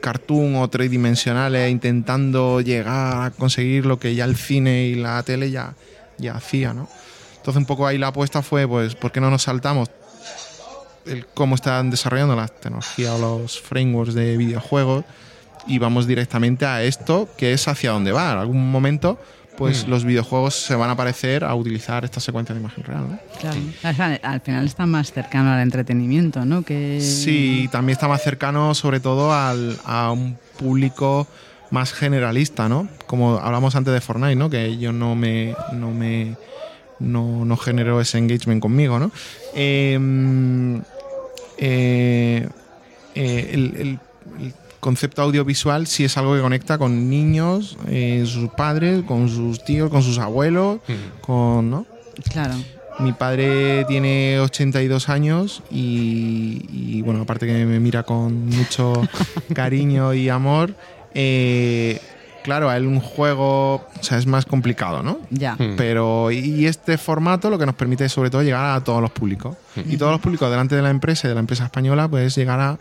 cartoon 0.00 0.56
o 0.56 0.68
tridimensionales 0.68 1.70
intentando 1.70 2.60
llegar 2.60 3.26
a 3.26 3.30
conseguir 3.30 3.86
lo 3.86 3.98
que 3.98 4.14
ya 4.14 4.24
el 4.24 4.36
cine 4.36 4.84
y 4.86 4.94
la 4.94 5.22
tele 5.22 5.50
ya, 5.50 5.74
ya 6.18 6.34
hacía, 6.36 6.74
¿no? 6.74 6.88
Entonces 7.36 7.56
un 7.60 7.66
poco 7.66 7.86
ahí 7.86 7.96
la 7.98 8.08
apuesta 8.08 8.42
fue, 8.42 8.68
pues, 8.68 8.94
¿por 8.94 9.10
qué 9.10 9.20
no 9.20 9.30
nos 9.30 9.42
saltamos 9.42 9.88
el 11.06 11.24
cómo 11.26 11.54
están 11.54 11.90
desarrollando 11.90 12.34
las 12.36 12.52
tecnologías 12.60 13.12
o 13.12 13.18
los 13.18 13.60
frameworks 13.60 14.14
de 14.14 14.36
videojuegos 14.36 15.04
y 15.68 15.78
vamos 15.78 16.06
directamente 16.06 16.66
a 16.66 16.82
esto 16.82 17.28
que 17.38 17.52
es 17.52 17.66
hacia 17.68 17.90
dónde 17.92 18.12
va. 18.12 18.32
En 18.32 18.38
algún 18.38 18.70
momento, 18.70 19.18
pues 19.56 19.86
los 19.88 20.04
videojuegos 20.04 20.54
se 20.54 20.74
van 20.74 20.90
a 20.90 20.96
parecer 20.96 21.44
a 21.44 21.54
utilizar 21.54 22.04
esta 22.04 22.20
secuencia 22.20 22.54
de 22.54 22.60
imagen 22.60 22.84
real. 22.84 23.08
¿no? 23.10 23.18
Claro. 23.40 23.58
Al 23.82 23.94
final- 23.94 24.20
Al 24.22 24.40
final 24.40 24.64
está 24.66 24.86
más 24.86 25.12
cercano 25.12 25.50
al 25.52 25.60
entretenimiento, 25.60 26.44
¿no? 26.44 26.62
Que... 26.62 27.00
Sí, 27.00 27.68
también 27.72 27.94
está 27.94 28.08
más 28.08 28.22
cercano 28.22 28.74
sobre 28.74 29.00
todo 29.00 29.32
al- 29.32 29.78
a 29.84 30.12
un 30.12 30.36
público 30.58 31.26
más 31.70 31.92
generalista, 31.92 32.68
¿no? 32.68 32.88
Como 33.06 33.38
hablamos 33.38 33.74
antes 33.76 33.92
de 33.92 34.00
Fortnite, 34.00 34.36
¿no? 34.36 34.48
Que 34.50 34.78
yo 34.78 34.92
no 34.92 35.14
me, 35.16 35.54
no 35.72 35.90
me 35.90 36.36
no, 36.98 37.44
no 37.44 37.56
generó 37.56 38.00
ese 38.00 38.18
engagement 38.18 38.62
conmigo, 38.62 38.98
¿no? 38.98 39.10
Em, 39.54 40.80
eh, 41.58 42.48
eh, 43.14 43.50
el- 43.52 43.74
el 43.78 43.98
concepto 44.86 45.22
audiovisual 45.22 45.88
sí 45.88 46.04
es 46.04 46.16
algo 46.16 46.36
que 46.36 46.40
conecta 46.40 46.78
con 46.78 47.10
niños, 47.10 47.76
eh, 47.88 48.22
sus 48.24 48.50
padres, 48.50 49.02
con 49.02 49.28
sus 49.28 49.64
tíos, 49.64 49.90
con 49.90 50.00
sus 50.00 50.20
abuelos, 50.20 50.78
con, 51.22 51.68
¿no? 51.68 51.86
Claro. 52.30 52.54
Mi 53.00 53.12
padre 53.12 53.84
tiene 53.86 54.38
82 54.38 55.08
años 55.08 55.64
y, 55.72 56.64
y, 56.70 57.02
bueno, 57.02 57.22
aparte 57.22 57.48
que 57.48 57.66
me 57.66 57.80
mira 57.80 58.04
con 58.04 58.46
mucho 58.46 58.92
cariño 59.54 60.14
y 60.14 60.28
amor, 60.28 60.72
eh, 61.14 62.00
claro, 62.44 62.70
a 62.70 62.76
él 62.76 62.86
un 62.86 63.00
juego 63.00 63.74
o 63.74 64.02
sea, 64.02 64.18
es 64.18 64.26
más 64.26 64.46
complicado, 64.46 65.02
¿no? 65.02 65.18
Ya. 65.30 65.56
Hmm. 65.56 65.74
Pero 65.76 66.30
y 66.30 66.66
este 66.66 66.96
formato 66.96 67.50
lo 67.50 67.58
que 67.58 67.66
nos 67.66 67.74
permite 67.74 68.08
sobre 68.08 68.30
todo 68.30 68.44
llegar 68.44 68.76
a 68.76 68.84
todos 68.84 69.02
los 69.02 69.10
públicos. 69.10 69.56
Y 69.84 69.96
todos 69.96 70.12
los 70.12 70.20
públicos 70.20 70.48
delante 70.48 70.76
de 70.76 70.82
la 70.82 70.90
empresa 70.90 71.26
y 71.26 71.28
de 71.28 71.34
la 71.34 71.40
empresa 71.40 71.64
española 71.64 72.06
pues 72.06 72.36
llegar 72.36 72.60
a, 72.60 72.78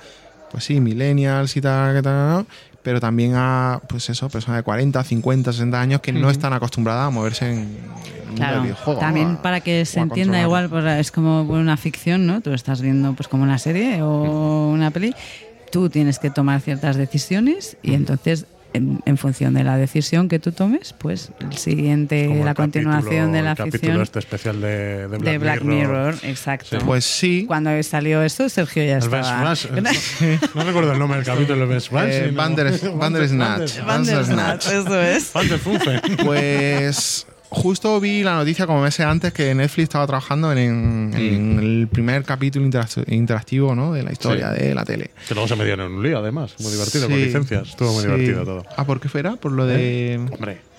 pues 0.56 0.63
sí, 0.63 0.80
millennials 0.80 1.58
y 1.58 1.60
tal, 1.60 1.96
que 1.96 2.02
tal, 2.02 2.46
pero 2.82 3.02
también 3.02 3.34
a, 3.36 3.82
pues 3.89 4.10
eso, 4.10 4.30
personas 4.30 4.60
de 4.60 4.63
40, 4.63 5.04
50, 5.04 5.52
60 5.52 5.82
años 5.82 6.00
que 6.00 6.13
no 6.13 6.30
están 6.30 6.54
acostumbradas 6.54 7.08
a 7.08 7.10
moverse 7.10 7.52
en, 7.52 7.78
Claro, 8.38 8.54
del 8.54 8.63
videojuego. 8.63 9.02
también 9.02 9.36
para 9.36 9.60
que 9.60 9.84
se 9.84 10.00
entienda 10.00 10.41
igual, 10.41 10.70
pues, 10.70 10.86
es 10.86 11.12
como 11.12 11.41
una 11.41 11.76
ficción, 11.76 12.26
¿no? 12.26 12.39
Tú 12.39 12.54
estás 12.54 12.80
viendo 12.80 13.12
pues 13.12 13.28
como 13.28 13.44
una 13.44 13.58
serie 13.58 14.02
o 14.02 14.70
una 14.70 14.91
peli, 14.91 15.13
tú 15.74 15.89
tienes 15.89 16.20
que 16.20 16.30
tomar 16.30 16.62
ciertas 16.62 16.96
decisiones 16.96 17.76
y 17.84 17.94
entonces 17.94 18.46
en, 18.76 19.02
en 19.06 19.18
función 19.18 19.54
de 19.54 19.64
la 19.64 19.78
decisión 19.78 20.28
que 20.30 20.40
tú 20.40 20.52
tomes, 20.52 20.94
pues 20.98 21.32
el 21.40 21.58
siguiente, 21.58 22.26
Como 22.28 22.40
el 22.40 22.46
la 22.46 22.54
continuación 22.54 23.04
capítulo- 23.32 23.32
de 23.34 23.42
la 23.42 23.52
el 23.52 23.58
capítulo 23.58 23.80
ficción 23.82 24.02
este 24.02 24.20
especial 24.20 24.62
de, 24.62 25.08
de 25.08 25.18
Black, 25.18 25.22
de 25.24 25.38
Black 25.38 25.62
Mirror, 25.64 26.16
exacto. 26.24 26.80
Sí. 26.80 26.86
Pues 26.86 27.06
sí, 27.06 27.44
Cuando 27.48 27.82
salió 27.84 28.22
esto, 28.22 28.48
Sergio 28.50 28.84
ya 28.84 28.98
El 28.98 29.10
Best 29.10 29.26
estaba. 29.28 29.56
Smash. 29.56 29.66
eh, 30.22 30.40
No 30.56 30.64
recuerdo 30.64 30.94
el 30.94 31.00
nombre 31.00 31.18
del 31.18 31.26
capítulo, 31.26 31.64
el 31.64 31.70
Best 31.70 31.88
Smash. 31.90 32.10
Eh, 32.12 32.32
Bandersnatch. 32.36 33.86
Bandersnatch. 33.86 34.66
Eso 34.72 35.02
es. 35.02 35.32
Pues 36.24 37.28
justo 37.50 38.00
vi 38.00 38.24
la 38.24 38.36
noticia 38.36 38.66
como 38.68 38.82
meses 38.82 39.06
antes 39.06 39.32
que 39.34 39.54
Netflix 39.56 39.84
estaba 39.84 40.06
trabajando 40.08 40.52
en, 40.52 41.12
en 41.16 41.60
el 41.60 41.88
primer 41.92 42.24
capítulo 42.24 42.66
interacti- 42.66 43.04
interactivo 43.12 43.76
¿no? 43.76 43.94
de 43.94 44.04
la 44.04 44.12
historia 44.12 44.54
Sí. 44.56 44.64
de 44.66 44.76
la 44.76 44.84
tele. 44.84 45.12
Que 45.28 45.34
luego 45.34 45.48
se 45.48 45.56
metieron 45.56 45.88
en 45.88 45.98
un 45.98 46.04
lío, 46.04 46.18
además. 46.20 46.56
Muy 46.60 46.72
divertido, 46.72 47.08
con 47.08 47.18
Sí, 47.18 47.26
licencias. 47.26 47.70
Estuvo 47.70 47.92
muy 47.94 48.02
sí. 48.04 48.08
divertido 48.10 48.44
todo. 48.44 48.66
Ah, 48.76 48.86
¿por 48.86 49.00
qué 49.00 49.10
fuera? 49.10 49.36
Por 49.38 49.52
lo 49.54 49.66
de... 49.66 50.18
Hombre, 50.20 50.36
con 50.38 50.44
el 50.50 50.75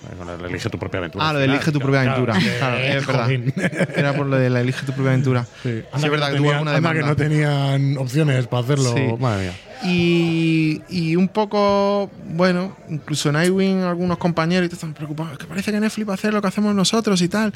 elige 0.47 0.69
tu 0.69 0.77
propia 0.79 0.99
aventura. 0.99 1.27
Ah, 1.29 1.33
lo 1.33 1.39
de 1.39 1.45
elige 1.45 1.71
tu 1.71 1.79
propia 1.79 2.01
aventura. 2.01 2.33
que- 2.39 2.57
Claro, 2.57 2.77
es 2.77 3.05
verdad. 3.07 3.23
jolín. 3.25 3.53
Era 3.95 4.13
por 4.13 4.25
lo 4.27 4.37
de 4.37 4.49
la 4.49 4.61
elige 4.61 4.85
tu 4.85 4.93
propia 4.93 5.11
aventura. 5.11 5.45
Sí, 5.63 5.81
Sí, 5.95 6.05
es 6.05 6.11
verdad 6.11 6.31
que 6.31 6.37
tuvo 6.37 6.51
alguna 6.51 6.75
anda 6.75 6.89
que 6.91 6.97
demanda. 6.99 7.07
no 7.09 7.15
tenían 7.15 7.97
opciones 7.97 8.47
para 8.47 8.63
hacerlo. 8.63 8.93
Sí. 8.95 9.03
Madre 9.19 9.43
mía. 9.45 9.53
Y, 9.83 10.81
y 10.89 11.15
un 11.15 11.27
poco, 11.27 12.09
bueno, 12.31 12.75
incluso 12.89 13.29
en 13.29 13.43
iWing 13.45 13.83
algunos 13.83 14.17
compañeros 14.17 14.71
están 14.73 14.95
preocupados, 14.95 15.37
que 15.37 15.45
parece 15.45 15.71
que 15.71 15.79
Netflix 15.79 16.07
va 16.07 16.13
a 16.13 16.15
hacer 16.15 16.33
lo 16.33 16.41
que 16.41 16.47
hacemos 16.47 16.73
nosotros 16.73 17.21
y 17.21 17.27
tal. 17.27 17.53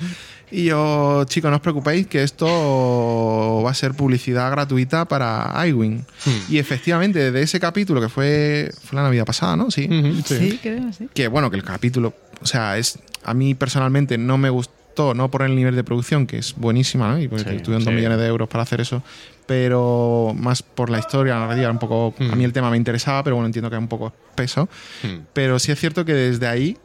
Y 0.52 0.66
yo, 0.66 1.24
chicos, 1.26 1.50
no 1.50 1.56
os 1.56 1.62
preocupéis 1.64 2.06
que 2.06 2.22
esto 2.22 3.62
va 3.66 3.72
a 3.72 3.74
ser 3.74 3.94
publicidad 3.94 4.52
gratuita 4.52 5.06
para 5.06 5.52
iWing. 5.68 6.04
Y 6.50 6.60
efectivamente, 6.60 7.20
desde 7.20 7.42
ese 7.42 7.60
capítulo 7.60 8.00
que 8.02 8.10
fue, 8.10 8.70
fue 8.84 8.98
la 8.98 9.04
Navidad 9.04 9.26
pasada, 9.26 9.56
¿no? 9.56 9.72
Sí. 9.72 9.86
Ujú, 9.90 10.22
Sí, 10.26 10.60
creo, 10.62 10.94
sí. 10.94 11.10
Que 11.14 11.28
bueno, 11.28 11.50
que 11.50 11.58
el 11.58 11.64
capítulo, 11.64 12.14
o 12.42 12.46
sea, 12.46 12.78
es 12.78 13.00
a 13.24 13.34
mí 13.34 13.54
personalmente 13.56 14.18
no 14.18 14.38
me 14.38 14.50
gustó, 14.50 15.14
no 15.14 15.30
por 15.32 15.42
el 15.44 15.56
nivel 15.56 15.76
de 15.76 15.84
producción, 15.84 16.28
que 16.28 16.38
es 16.38 16.56
buenísima, 16.56 17.10
¿no? 17.12 17.20
Y 17.20 17.28
porque 17.28 17.44
Sí, 17.44 17.58
tuvieron 17.60 17.84
dos 17.86 17.92
sí. 17.92 17.96
millones 17.96 18.18
de 18.20 18.28
euros 18.28 18.50
para 18.50 18.64
hacer 18.64 18.82
eso, 18.82 19.02
pero 19.46 20.34
más 20.38 20.64
por 20.64 20.90
la 20.90 21.00
historia, 21.00 21.36
la 21.36 21.42
narrativa, 21.42 21.70
un 21.72 21.80
poco, 21.80 22.14
a 22.20 22.36
mí 22.36 22.44
el 22.44 22.54
tema 22.54 22.70
me 22.70 22.78
interesaba, 22.78 23.24
pero 23.24 23.36
bueno, 23.36 23.46
entiendo 23.48 23.70
que 23.70 23.76
es 23.76 23.82
un 23.82 23.88
poco 23.88 24.14
espeso. 24.30 24.68
Hmm. 25.04 25.20
Pero 25.34 25.60
sí 25.60 25.72
es 25.72 25.80
cierto 25.80 26.04
que 26.06 26.14
desde 26.14 26.48
ahí 26.48 26.78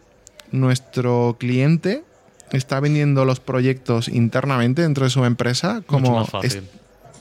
nuestro 0.53 1.37
cliente 1.39 2.03
está 2.53 2.80
vendiendo 2.80 3.24
los 3.24 3.41
proyectos 3.41 4.09
internamente 4.09 4.83
dentro 4.83 5.05
de 5.05 5.11
su 5.11 5.24
empresa 5.24 5.83
como 5.87 6.11
Mucho 6.11 6.20
más 6.20 6.30
fácil. 6.30 6.59
es- 6.59 6.62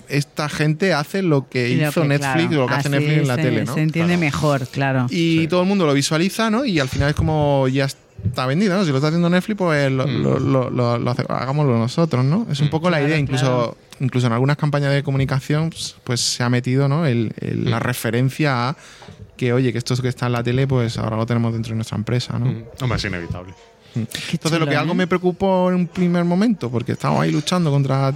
esta 0.08 0.50
gente 0.50 0.94
hace 0.94 1.24
lo 1.24 1.50
que 1.50 1.70
Y 1.70 1.78
lo 1.78 1.90
hizo 1.90 2.04
que, 2.04 2.08
Netflix 2.10 2.48
claro, 2.50 2.58
o 2.58 2.62
lo 2.62 2.68
que 2.68 2.74
hace 2.76 2.90
Netflix 2.90 3.18
en 3.22 3.28
la 3.28 3.36
se- 3.38 3.42
tele, 3.42 3.66
¿no? 3.66 3.74
Se 3.74 3.82
entiende 3.82 4.18
mejor, 4.18 4.68
claro. 4.68 5.08
Y 5.10 5.48
todo 5.48 5.62
el 5.64 5.68
mundo 5.68 5.88
lo 5.88 5.94
visualiza, 5.96 6.52
¿no? 6.52 6.64
Y 6.64 6.80
al 6.80 6.90
final 6.90 7.10
es 7.10 7.16
como 7.16 7.68
ya 7.70 7.86
está 7.86 8.00
vendido, 8.46 8.76
¿no? 8.78 8.84
Si 8.84 8.90
lo 8.92 8.98
está 8.98 9.08
haciendo 9.08 9.30
Netflix, 9.30 9.58
pues 9.58 9.92
lo, 9.92 10.06
Mm. 10.08 10.22
lo- 10.24 10.40
lo- 10.40 10.70
lo- 10.70 10.98
lo 10.98 11.12
hace- 11.12 11.26
hagámoslo 11.30 11.78
nosotros, 11.78 12.26
¿no? 12.26 12.46
Es 12.52 12.60
un 12.60 12.68
Mm. 12.68 12.70
poco 12.72 12.90
la 12.90 13.02
idea, 13.02 13.18
incluso, 13.18 13.46
claro. 13.46 13.78
incluso 14.02 14.28
en 14.28 14.34
algunas 14.34 14.58
campañas 14.58 14.92
de 14.94 15.04
comunicación, 15.04 15.70
pues, 15.70 15.96
pues 16.04 16.20
se 16.20 16.44
ha 16.44 16.50
metido, 16.50 16.88
¿no? 16.90 17.06
El- 17.06 17.34
el- 17.40 17.70
La 17.72 17.78
Mm. 17.78 17.84
referencia 17.84 18.70
a 18.70 18.76
que, 19.38 19.54
oye, 19.54 19.72
que 19.72 19.78
esto 19.78 19.96
que 19.98 20.08
está 20.10 20.26
en 20.28 20.34
la 20.34 20.44
tele, 20.44 20.68
pues 20.68 20.98
ahora 20.98 21.16
lo 21.18 21.26
tenemos 21.26 21.54
dentro 21.54 21.70
de 21.72 21.76
nuestra 21.76 21.98
empresa, 21.98 22.38
¿no? 22.40 22.46
Mm. 22.48 22.64
Hombre, 22.82 22.98
es 22.98 23.06
inevitable. 23.06 23.54
Entonces, 23.96 24.60
lo 24.60 24.68
que 24.68 24.76
algo 24.76 24.92
¿eh? 24.92 24.96
me 24.96 25.08
preocupó 25.08 25.70
en 25.70 25.76
un 25.76 25.88
primer 25.88 26.26
momento, 26.26 26.70
porque 26.70 26.92
estábamos 26.92 27.24
ahí 27.24 27.32
luchando 27.32 27.72
contra 27.72 28.12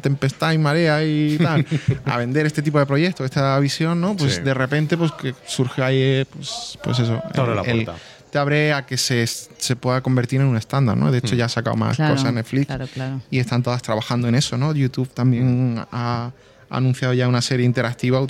tempestad 0.00 0.52
y 0.52 0.58
marea 0.58 1.04
y 1.04 1.38
tal, 1.38 1.64
a 2.04 2.16
vender 2.16 2.46
este 2.46 2.60
tipo 2.60 2.78
de 2.80 2.86
proyectos, 2.86 3.24
esta 3.24 3.58
visión, 3.60 4.00
¿no? 4.00 4.16
Pues 4.16 4.34
Sí. 4.36 4.40
de 4.42 4.52
repente, 4.54 4.96
pues 4.96 5.12
que 5.12 5.32
surge 5.46 5.82
ahí, 5.82 5.96
eh, 5.98 6.26
pues, 6.28 6.76
pues 6.82 6.98
eso. 6.98 7.22
Te 7.32 7.40
abre 7.40 7.54
la 7.54 7.62
el- 7.62 7.84
puerta. 7.84 8.02
Te 8.36 8.40
abre 8.40 8.72
a 8.74 8.84
que 8.84 8.98
se, 8.98 9.26
se 9.26 9.76
pueda 9.76 10.02
convertir 10.02 10.42
en 10.42 10.46
un 10.46 10.58
estándar, 10.58 10.94
¿no? 10.94 11.10
De 11.10 11.18
hecho, 11.18 11.34
Mm. 11.34 11.38
ya 11.38 11.44
ha 11.46 11.48
sacado 11.48 11.74
más 11.74 11.96
Claro, 11.96 12.16
cosas 12.16 12.34
Netflix 12.34 12.66
Claro, 12.66 12.86
claro. 12.92 13.22
y 13.30 13.38
están 13.38 13.62
todas 13.62 13.80
trabajando 13.80 14.28
en 14.28 14.34
eso, 14.34 14.58
¿no? 14.58 14.74
YouTube 14.74 15.08
también 15.08 15.78
ha, 15.90 16.32
ha 16.68 16.76
anunciado 16.76 17.14
ya 17.14 17.28
una 17.28 17.40
serie 17.40 17.64
interactiva 17.64 18.20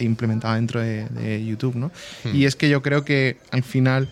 implementada 0.00 0.56
dentro 0.56 0.80
de, 0.80 1.06
de 1.10 1.44
YouTube, 1.46 1.76
¿no? 1.76 1.92
Y 2.32 2.44
es 2.44 2.56
que 2.56 2.68
yo 2.68 2.82
creo 2.82 3.04
que 3.04 3.36
al 3.52 3.62
final, 3.62 4.08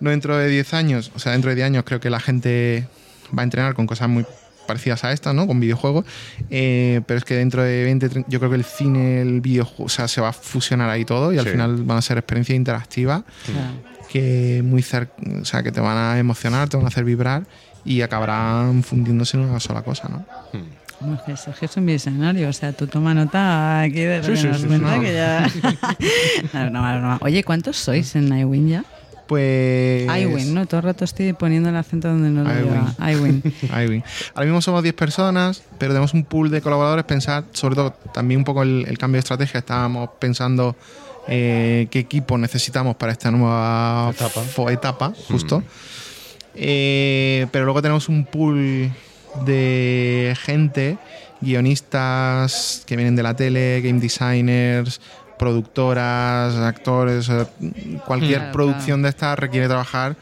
no 0.00 0.10
dentro 0.10 0.36
de 0.36 0.48
10 0.48 0.74
años, 0.74 1.10
o 1.14 1.18
sea, 1.18 1.32
dentro 1.32 1.48
de 1.48 1.54
10 1.56 1.66
años 1.66 1.84
creo 1.86 2.00
que 2.00 2.10
la 2.10 2.20
gente 2.20 2.86
va 3.36 3.40
a 3.40 3.44
entrenar 3.44 3.72
con 3.74 3.86
cosas 3.86 4.08
muy 4.10 4.26
parecidas 4.66 5.02
a 5.04 5.12
estas, 5.12 5.34
¿no? 5.34 5.46
Con 5.46 5.58
videojuegos, 5.58 6.04
eh, 6.50 7.00
pero 7.06 7.18
es 7.18 7.24
que 7.24 7.34
dentro 7.34 7.62
de 7.62 7.82
20, 7.84 8.08
30, 8.08 8.30
yo 8.30 8.38
creo 8.38 8.50
que 8.50 8.56
el 8.56 8.64
cine, 8.64 9.20
el 9.22 9.40
videojuego, 9.40 9.84
o 9.84 9.88
sea, 9.88 10.06
se 10.06 10.20
va 10.20 10.28
a 10.28 10.32
fusionar 10.32 10.90
ahí 10.90 11.04
todo 11.04 11.32
y 11.32 11.38
al 11.38 11.44
Sí. 11.46 11.52
final 11.52 11.76
van 11.84 11.96
a 11.98 12.02
ser 12.02 12.18
experiencias 12.18 12.54
interactivas 12.56 13.22
claro. 13.46 13.89
Que 14.10 14.62
muy 14.64 14.82
cer- 14.82 15.08
o 15.40 15.44
sea, 15.44 15.62
que 15.62 15.70
te 15.72 15.80
van 15.80 15.96
a 15.96 16.18
emocionar, 16.18 16.68
te 16.68 16.76
van 16.76 16.84
a 16.86 16.88
hacer 16.88 17.04
vibrar 17.04 17.44
y 17.84 18.02
acabarán 18.02 18.82
fundiéndose 18.82 19.36
en 19.36 19.44
una 19.44 19.60
sola 19.60 19.82
cosa, 19.82 20.08
¿no? 20.08 20.26
Mm. 20.52 21.14
Que 21.24 21.34
Sergio 21.36 21.64
es 21.66 21.76
un 21.78 21.86
visionario, 21.86 22.48
o 22.48 22.52
sea, 22.52 22.72
tú 22.74 22.86
toma 22.86 23.14
nota 23.14 23.80
aquí 23.80 24.00
de 24.00 24.18
lo 24.18 24.24
Sí, 24.24 24.36
sí, 24.36 24.48
sí, 24.54 24.66
no. 24.68 25.00
que 25.00 25.14
ya... 25.14 25.48
no, 26.52 26.70
no, 26.70 27.00
no. 27.00 27.18
Oye, 27.22 27.42
¿cuántos 27.42 27.78
sois 27.78 28.14
en 28.16 28.36
iWin 28.36 28.68
ya? 28.68 28.84
Pues 29.26 30.06
iWin, 30.22 30.52
¿no? 30.54 30.66
Todo 30.66 30.80
el 30.80 30.84
rato 30.86 31.04
estoy 31.04 31.32
poniendo 31.32 31.68
el 31.68 31.76
acento 31.76 32.08
donde 32.08 32.28
no 32.30 32.42
lo 32.42 32.50
lleva. 32.52 32.94
iWin. 33.12 33.42
iWin. 33.62 34.02
Ahora 34.34 34.44
mismo 34.44 34.60
somos 34.60 34.82
10 34.82 34.94
personas, 34.94 35.62
pero 35.78 35.92
tenemos 35.92 36.12
un 36.14 36.24
pool 36.24 36.50
de 36.50 36.60
colaboradores. 36.60 37.04
Pensar, 37.04 37.44
sobre 37.52 37.76
todo, 37.76 37.92
también 38.12 38.38
un 38.38 38.44
poco 38.44 38.62
el, 38.64 38.84
el 38.88 38.98
cambio 38.98 39.14
de 39.16 39.20
estrategia. 39.20 39.60
Estábamos 39.60 40.10
pensando 40.18 40.74
eh, 41.30 41.86
qué 41.90 42.00
equipo 42.00 42.36
necesitamos 42.36 42.96
para 42.96 43.12
esta 43.12 43.30
nueva 43.30 44.10
Etapa. 44.12 44.42
etapa, 44.72 45.12
justo. 45.28 45.62
Eh, 46.54 47.46
pero 47.52 47.64
luego 47.64 47.80
tenemos 47.80 48.08
un 48.08 48.24
pool 48.26 48.90
de 49.46 50.36
gente, 50.42 50.98
guionistas 51.40 52.82
que 52.86 52.96
vienen 52.96 53.16
de 53.16 53.22
la 53.22 53.34
tele, 53.34 53.80
game 53.80 54.00
designers, 54.00 55.00
productoras, 55.38 56.54
actores, 56.56 57.26
sea, 57.26 57.46
cualquier 58.06 58.38
Claro, 58.40 58.52
producción 58.52 59.02
de 59.02 59.08
esta 59.08 59.36
requiere 59.36 59.68
trabajar. 59.68 60.16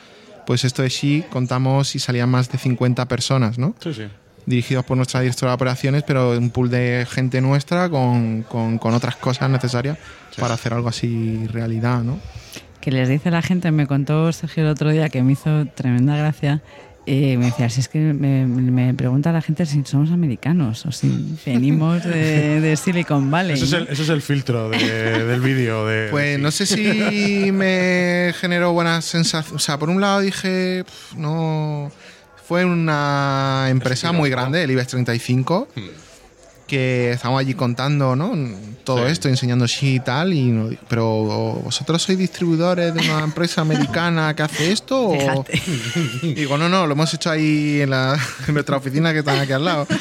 Pues 0.47 0.65
esto 0.65 0.83
de 0.83 0.89
She 0.89 1.25
contamos 1.31 1.95
y 1.95 1.99
salían 1.99 2.29
más 2.31 2.51
de 2.51 2.59
50 2.59 3.07
personas, 3.09 3.59
¿no? 3.59 3.75
Sí, 3.83 3.93
sí. 3.95 4.05
Dirigidos 4.49 4.85
por 4.85 4.97
nuestra 4.97 5.21
directora 5.21 5.53
de 5.53 5.55
operaciones, 5.57 6.03
pero 6.07 6.31
un 6.39 6.51
pool 6.51 6.71
de 6.71 7.07
gente 7.11 7.41
nuestra 7.41 7.89
con, 7.91 8.43
con- 8.45 8.79
con 8.79 8.95
otras 8.95 9.17
cosas 9.17 9.51
necesarias 9.51 9.99
Sí. 10.35 10.41
para 10.41 10.55
hacer 10.55 10.73
algo 10.73 10.89
así 10.89 11.47
realidad, 11.53 12.03
¿no? 12.03 12.19
que 12.81 12.93
les 12.93 13.09
dice 13.09 13.31
la 13.31 13.43
gente, 13.43 13.71
me 13.73 13.87
contó 13.87 14.33
Sergio 14.33 14.63
el 14.63 14.71
otro 14.71 14.91
día 14.91 15.09
que 15.11 15.23
me 15.23 15.33
hizo 15.33 15.67
tremenda 15.75 16.17
gracia. 16.17 16.63
Y 17.05 17.37
me 17.37 17.47
decía, 17.47 17.69
si 17.71 17.81
es 17.81 17.89
que 17.89 17.99
me, 17.99 18.47
me 18.47 18.93
pregunta 18.95 19.33
la 19.33 19.41
gente 19.43 19.65
si 19.67 19.83
somos 19.85 20.11
americanos 20.13 20.85
o 20.87 20.93
si 20.93 21.37
venimos 21.45 22.05
de, 22.05 22.61
de 22.61 22.77
Silicon 22.77 23.31
Valley. 23.31 23.55
Ese 23.55 23.65
es 23.65 23.73
el, 23.73 23.89
ese 23.89 24.03
es 24.03 24.09
el 24.11 24.23
filtro 24.23 24.69
de- 24.71 25.25
del 25.25 25.41
vídeo. 25.41 25.87
De, 25.87 26.09
Pues 26.11 26.39
no 26.39 26.51
sé 26.51 26.67
si 26.67 27.51
me 27.53 28.33
generó 28.39 28.73
buenas 28.73 29.05
sensaciones. 29.07 29.57
O 29.57 29.59
sea, 29.59 29.79
por 29.79 29.89
un 29.91 30.01
lado 30.01 30.21
dije, 30.21 30.85
"Pf, 30.85 31.17
no. 31.19 31.91
Fue 32.49 32.65
una 32.65 33.67
empresa 33.69 34.11
muy 34.13 34.31
grande, 34.31 34.63
el 34.65 34.71
IBEX 34.71 34.89
35, 34.89 35.69
que 36.67 37.13
estamos 37.13 37.41
allí 37.41 37.53
contando, 37.55 38.17
¿no? 38.17 38.33
Todo 38.85 39.05
Sí. 39.07 39.13
esto, 39.13 39.29
enseñando 39.29 39.69
sí 39.69 39.97
y 39.97 40.01
tal. 40.01 40.33
Y 40.33 40.47
no- 40.51 40.71
pero 40.89 41.07
vosotros 41.63 42.03
sois 42.03 42.19
distribuidores 42.19 42.93
de 42.95 43.01
una 43.01 43.21
empresa 43.25 43.61
americana 43.61 44.35
que 44.35 44.43
hace 44.43 44.73
esto 44.73 45.09
o 45.09 45.45
Fíjate. 45.45 45.63
digo 46.35 46.57
no 46.59 46.69
no 46.71 46.87
lo 46.87 46.93
hemos 46.93 47.13
hecho 47.15 47.31
ahí 47.31 47.81
en, 47.83 47.91
la- 47.91 48.19
en 48.47 48.55
nuestra 48.55 48.77
oficina 48.79 49.13
que 49.13 49.19
están 49.21 49.39
aquí 49.41 49.53
al 49.53 49.65
lado 49.65 49.87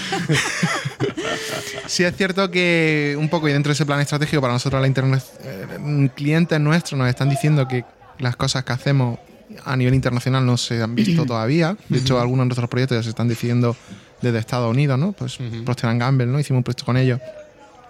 Sí, 1.88 2.04
es 2.04 2.16
cierto 2.18 2.52
que 2.52 3.16
un 3.18 3.30
poco 3.30 3.48
y 3.48 3.54
dentro 3.54 3.70
de 3.70 3.74
ese 3.74 3.86
plan 3.86 4.00
estratégico 4.02 4.42
para 4.42 4.54
nosotros 4.54 4.82
la 4.82 4.88
internet, 4.88 5.24
eh, 5.44 6.10
clientes 6.16 6.60
nuestros 6.60 6.98
nos 6.98 7.08
están 7.08 7.30
diciendo 7.30 7.66
que 7.68 7.86
las 8.20 8.36
cosas 8.36 8.64
que 8.66 8.74
hacemos 8.74 9.20
a 9.66 9.76
nivel 9.76 9.94
internacional 9.94 10.46
no 10.46 10.58
se 10.58 10.82
han 10.82 10.96
visto 10.96 11.26
todavía. 11.28 11.76
De 11.90 12.00
hecho, 12.00 12.20
algunos 12.20 12.44
de 12.46 12.48
nuestros 12.50 12.70
proyectos 12.70 12.98
ya 12.98 13.04
se 13.04 13.10
están 13.10 13.28
decidiendo 13.28 13.76
desde 14.22 14.40
Estados 14.40 14.70
Unidos, 14.70 14.98
¿no? 15.00 15.12
Pues 15.14 15.40
Ujú. 15.40 15.64
Procter 15.64 15.96
Gamble, 15.98 16.26
¿no? 16.26 16.40
Hicimos 16.40 16.60
un 16.60 16.64
proyecto 16.64 16.86
con 16.86 16.98
ellos 16.98 17.20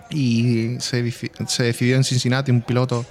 y 0.10 0.78
se, 0.80 1.12
se 1.48 1.64
decidió 1.64 1.96
en 1.98 2.04
Cincinnati 2.04 2.52
un 2.52 2.62
piloto 2.62 3.06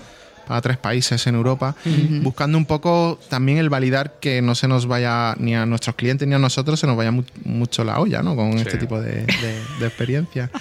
para 0.46 0.60
tres 0.60 0.76
países 0.76 1.26
en 1.26 1.34
Europa, 1.34 1.74
buscando 2.22 2.56
un 2.56 2.66
poco 2.66 3.18
también 3.28 3.58
el 3.58 3.68
validar 3.68 4.14
que 4.20 4.40
no 4.42 4.54
se 4.54 4.68
nos 4.68 4.86
vaya 4.86 5.34
ni 5.40 5.56
a 5.56 5.66
nuestros 5.66 5.96
clientes 5.96 6.28
ni 6.28 6.34
a 6.34 6.38
nosotros 6.38 6.78
se 6.78 6.86
nos 6.86 6.96
vaya 6.96 7.10
mu- 7.10 7.24
mucho 7.44 7.82
la 7.82 7.98
olla, 7.98 8.22
¿no? 8.22 8.36
Con 8.36 8.52
Sí. 8.52 8.58
este 8.60 8.78
tipo 8.78 9.00
de, 9.00 9.22
de, 9.26 9.60
de 9.80 9.86
experiencias. 9.86 10.50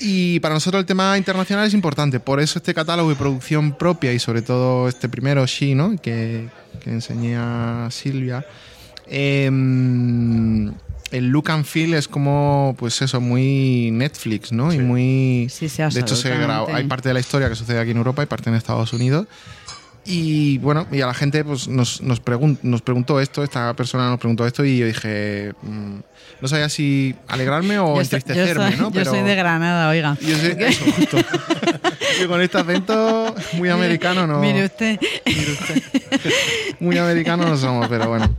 Y 0.00 0.38
para 0.40 0.54
nosotros 0.54 0.80
el 0.80 0.86
tema 0.86 1.16
internacional 1.18 1.66
es 1.66 1.74
importante, 1.74 2.20
por 2.20 2.40
eso 2.40 2.58
este 2.58 2.72
catálogo 2.74 3.10
y 3.10 3.14
producción 3.16 3.72
propia 3.76 4.12
y 4.12 4.18
sobre 4.18 4.42
todo 4.42 4.88
este 4.88 5.08
primero, 5.08 5.44
She, 5.46 5.74
¿no? 5.74 5.96
que, 6.00 6.48
que 6.84 6.90
enseñé 6.90 7.36
a 7.36 7.88
Silvia. 7.90 8.44
em, 9.10 10.68
el 11.10 11.28
look 11.28 11.50
and 11.50 11.64
feel 11.64 11.94
es 11.94 12.06
como, 12.06 12.76
pues 12.78 13.00
eso, 13.00 13.20
muy 13.20 13.90
Netflix, 13.92 14.52
¿no? 14.52 14.72
Y 14.72 14.76
Sí. 14.76 14.82
muy... 14.82 15.46
Sí, 15.50 15.68
sí, 15.68 15.82
de 15.82 16.00
hecho, 16.00 16.14
se 16.14 16.28
grabó, 16.36 16.68
hay 16.74 16.84
parte 16.86 17.08
de 17.08 17.14
la 17.14 17.20
historia 17.20 17.48
que 17.48 17.54
sucede 17.54 17.78
aquí 17.80 17.92
en 17.92 17.96
Europa 17.96 18.22
y 18.22 18.26
parte 18.26 18.50
en 18.50 18.56
Estados 18.56 18.92
Unidos. 18.92 19.26
Y 20.10 20.56
bueno, 20.58 20.86
y 20.90 21.02
a 21.02 21.06
la 21.06 21.12
gente 21.12 21.44
pues, 21.44 21.68
nos, 21.68 22.00
nos, 22.00 22.24
pregun- 22.24 22.58
nos 22.62 22.80
preguntó 22.80 23.20
esto, 23.20 23.44
esta 23.44 23.74
persona 23.74 24.08
nos 24.08 24.18
preguntó 24.18 24.46
esto 24.46 24.64
y 24.64 24.78
yo 24.78 24.86
dije, 24.86 25.52
mm, 25.60 25.96
no 26.40 26.48
sabía 26.48 26.70
si 26.70 27.14
alegrarme 27.28 27.78
o 27.78 27.88
Yo 27.88 28.04
soy- 28.04 28.16
entristecerme, 28.16 28.70
yo 28.70 28.76
soy, 28.76 28.76
¿no? 28.80 28.90
yo 28.90 29.04
soy 29.04 29.20
de 29.22 29.34
Granada, 29.34 29.88
oiga. 29.90 30.16
Yo 30.22 30.34
sé, 30.36 30.56
eso, 30.66 30.84
justo. 30.96 31.18
Yo 32.22 32.28
con 32.28 32.40
este 32.40 32.56
acento 32.58 33.34
muy 33.54 33.68
americano 33.68 34.26
no. 34.26 34.38
Mire 34.40 34.64
usted. 34.64 34.98
mire 35.26 35.52
usted. 35.52 35.82
Muy 36.80 36.96
americano 36.96 37.46
no 37.46 37.56
somos, 37.58 37.86
pero 37.88 38.08
bueno. 38.08 38.34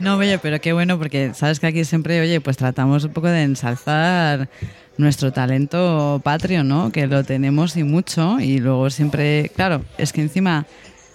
No, 0.00 0.16
oye, 0.16 0.38
pero 0.38 0.60
qué 0.60 0.72
bueno, 0.72 0.98
porque 0.98 1.32
sabes 1.34 1.60
que 1.60 1.68
aquí 1.68 1.84
siempre, 1.84 2.20
oye, 2.20 2.40
pues 2.40 2.56
tratamos 2.56 3.04
un 3.04 3.12
poco 3.12 3.28
de 3.28 3.42
ensalzar 3.44 4.48
nuestro 4.98 5.32
talento 5.32 6.20
patrio, 6.22 6.64
¿no? 6.64 6.92
Que 6.92 7.06
lo 7.06 7.24
tenemos 7.24 7.76
y 7.76 7.82
mucho, 7.84 8.38
y 8.40 8.58
luego 8.58 8.90
siempre, 8.90 9.50
claro, 9.56 9.82
es 9.98 10.12
que 10.12 10.20
encima 10.22 10.66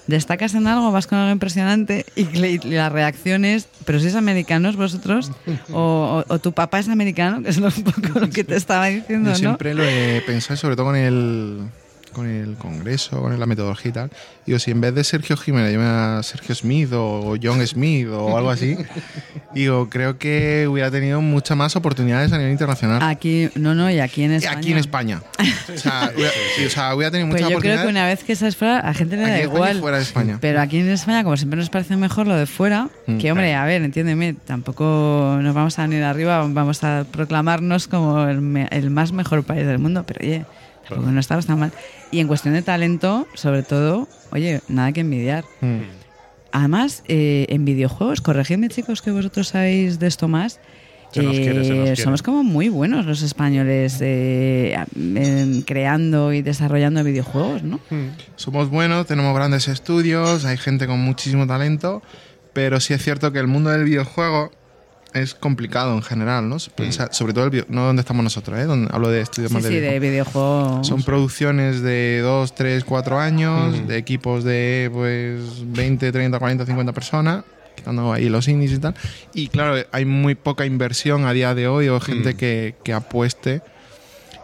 destacas 0.07 0.53
en 0.55 0.67
algo, 0.67 0.91
vas 0.91 1.05
con 1.05 1.17
algo 1.19 1.31
impresionante 1.33 2.05
y, 2.15 2.21
y 2.45 2.57
las 2.59 2.91
reacciones, 2.91 3.67
pero 3.85 3.99
si 3.99 4.07
es 4.07 4.15
americanos 4.15 4.75
vosotros, 4.77 5.31
o, 5.71 6.23
o- 6.27 6.33
o 6.33 6.39
tu 6.39 6.53
papá 6.53 6.79
es 6.79 6.87
americano, 6.89 7.43
que 7.43 7.49
es 7.49 7.57
lo- 7.57 7.67
un 7.67 7.83
poco 7.83 8.19
lo 8.19 8.29
que 8.29 8.43
te 8.43 8.55
estaba 8.55 8.85
diciendo, 8.87 9.29
Yo 9.29 9.33
¿no? 9.33 9.37
siempre 9.39 9.73
lo 9.73 9.85
he 9.87 10.21
pensado, 10.25 10.55
sobre 10.57 10.75
todo 10.75 10.85
con 10.87 10.95
el, 10.95 11.59
con 12.17 12.27
el 12.29 12.55
congreso, 12.55 13.21
con 13.21 13.39
la 13.39 13.45
metodología 13.45 13.89
y 13.89 13.93
tal. 13.93 14.09
Digo, 14.45 14.59
si 14.59 14.71
en 14.71 14.81
vez 14.81 14.93
de 14.95 15.03
Sergio 15.03 15.37
Jiménez 15.37 15.71
llama 15.71 16.21
Sergio 16.23 16.55
Smith 16.55 16.89
o 16.93 17.35
John 17.41 17.65
Smith 17.67 18.07
o 18.11 18.35
algo 18.37 18.49
así, 18.49 18.75
digo, 19.53 19.89
creo 19.89 20.17
que 20.17 20.67
hubiera 20.67 20.89
tenido 20.91 21.21
muchas 21.21 21.55
más 21.57 21.75
oportunidades 21.75 22.31
a 22.31 22.37
nivel 22.37 22.51
internacional. 22.51 23.01
Aquí, 23.03 23.49
no, 23.55 23.75
no, 23.75 23.89
y 23.91 23.99
aquí 23.99 24.23
en 24.23 24.33
Y 24.33 24.35
España. 24.35 24.57
Aquí 24.57 24.71
en 24.71 24.77
España. 24.77 25.21
O 25.67 25.77
sea, 25.77 26.11
hubiera, 26.15 26.31
o 26.65 26.69
sea, 26.69 26.95
hubiera 26.95 27.11
tenido 27.11 27.29
Pues 27.29 27.41
muchas 27.41 27.51
yo 27.53 27.59
creo 27.59 27.73
oportunidades. 27.73 27.85
que 27.85 27.89
una 27.91 28.05
vez 28.07 28.23
que 28.23 28.33
estás 28.33 28.55
fuera, 28.55 28.79
a 28.79 28.87
la 28.87 28.93
gente 28.93 29.17
le 29.17 29.21
da 29.23 29.33
aquí 29.35 29.43
igual. 29.43 29.79
fuera 29.79 29.97
de 29.97 30.03
España. 30.03 30.37
Pero 30.39 30.61
aquí 30.61 30.79
en 30.79 30.89
España, 30.89 31.23
como 31.23 31.35
siempre 31.35 31.59
nos 31.59 31.69
parece 31.69 31.97
mejor 31.97 32.25
lo 32.25 32.35
de 32.35 32.45
fuera, 32.45 32.87
Mm, 33.05 33.17
que 33.19 33.31
hombre, 33.31 33.53
a 33.53 33.65
ver, 33.65 33.81
entiéndeme, 33.83 34.33
tampoco 34.33 35.37
nos 35.41 35.53
vamos 35.53 35.77
a 35.79 35.83
venir 35.87 36.03
arriba, 36.03 36.39
vamos 36.47 36.83
a 36.83 37.05
proclamarnos 37.11 37.87
como 37.87 38.23
el, 38.27 38.41
me- 38.41 38.67
el 38.71 38.89
más 38.89 39.11
mejor 39.11 39.43
país 39.43 39.65
del 39.67 39.79
mundo, 39.79 40.03
pero 40.07 40.19
oye, 40.25 40.39
tampoco 40.39 40.56
Claro. 40.87 41.11
no 41.11 41.19
estamos 41.19 41.45
tan 41.45 41.59
mal. 41.59 41.71
Y 42.11 42.19
en 42.19 42.27
cuestión 42.27 42.53
de 42.53 42.61
talento, 42.61 43.27
sobre 43.33 43.63
todo, 43.63 44.07
oye, 44.31 44.61
nada 44.67 44.91
que 44.91 45.01
envidiar. 45.01 45.43
Mm. 45.61 45.81
Además, 46.51 47.03
eh, 47.07 47.45
en 47.49 47.65
videojuegos, 47.65 48.21
corregidme 48.21 48.69
chicos 48.69 49.01
que 49.01 49.11
vosotros 49.11 49.49
sabéis 49.49 49.99
de 49.99 50.07
esto 50.07 50.27
más, 50.27 50.59
Eh, 51.13 51.21
quiere. 51.31 51.95
somos 51.95 52.21
como 52.21 52.43
muy 52.43 52.67
buenos 52.69 53.05
los 53.05 53.21
españoles 53.21 53.97
eh, 54.01 54.75
creando 55.65 56.33
y 56.33 56.41
desarrollando 56.41 57.03
videojuegos, 57.03 57.63
¿no? 57.63 57.79
Somos 58.35 58.69
buenos, 58.69 59.05
tenemos 59.07 59.33
grandes 59.35 59.67
estudios, 59.67 60.45
hay 60.45 60.57
gente 60.57 60.85
con 60.87 60.99
muchísimo 60.99 61.47
talento, 61.47 62.01
pero 62.53 62.79
sí 62.79 62.93
es 62.93 63.03
cierto 63.03 63.31
que 63.31 63.39
el 63.39 63.47
mundo 63.47 63.69
del 63.69 63.83
videojuego 63.85 64.51
es 65.21 65.33
complicado 65.35 65.93
en 65.93 66.01
general, 66.01 66.47
¿no? 66.49 66.57
Piensa- 66.75 67.11
Sobre 67.11 67.33
todo 67.33 67.45
el 67.45 67.49
video- 67.51 67.65
no 67.69 67.83
donde 67.85 68.01
estamos 68.01 68.23
nosotros, 68.23 68.57
¿eh? 68.59 68.63
Donde 68.63 68.89
hablo 68.93 69.09
de 69.09 69.21
estudios 69.21 69.49
Sí, 69.49 69.53
más 69.55 69.63
sí, 69.65 69.73
de 69.75 69.81
de 69.81 69.99
videojuegos. 69.99 70.87
Son 70.87 71.03
producciones 71.03 71.81
de 71.81 72.19
2, 72.23 72.55
3, 72.55 72.83
4 72.83 73.19
años, 73.19 73.75
Ujú. 73.75 73.87
de 73.87 73.97
equipos 73.97 74.43
de 74.43 74.89
pues 74.93 75.39
20, 75.71 76.11
30, 76.11 76.39
40, 76.39 76.65
50 76.65 76.93
personas, 76.93 77.43
quitando 77.75 78.11
ahí 78.13 78.29
los 78.29 78.47
indies 78.47 78.71
y 78.73 78.79
tal. 78.79 78.95
Y 79.33 79.47
claro, 79.49 79.75
hay 79.91 80.05
muy 80.05 80.35
poca 80.35 80.65
inversión 80.65 81.25
a 81.25 81.33
día 81.33 81.53
de 81.53 81.67
hoy 81.67 81.87
o 81.89 81.99
gente 81.99 82.33
Mm. 82.33 82.37
que, 82.37 82.75
que 82.83 82.93
apueste. 82.93 83.61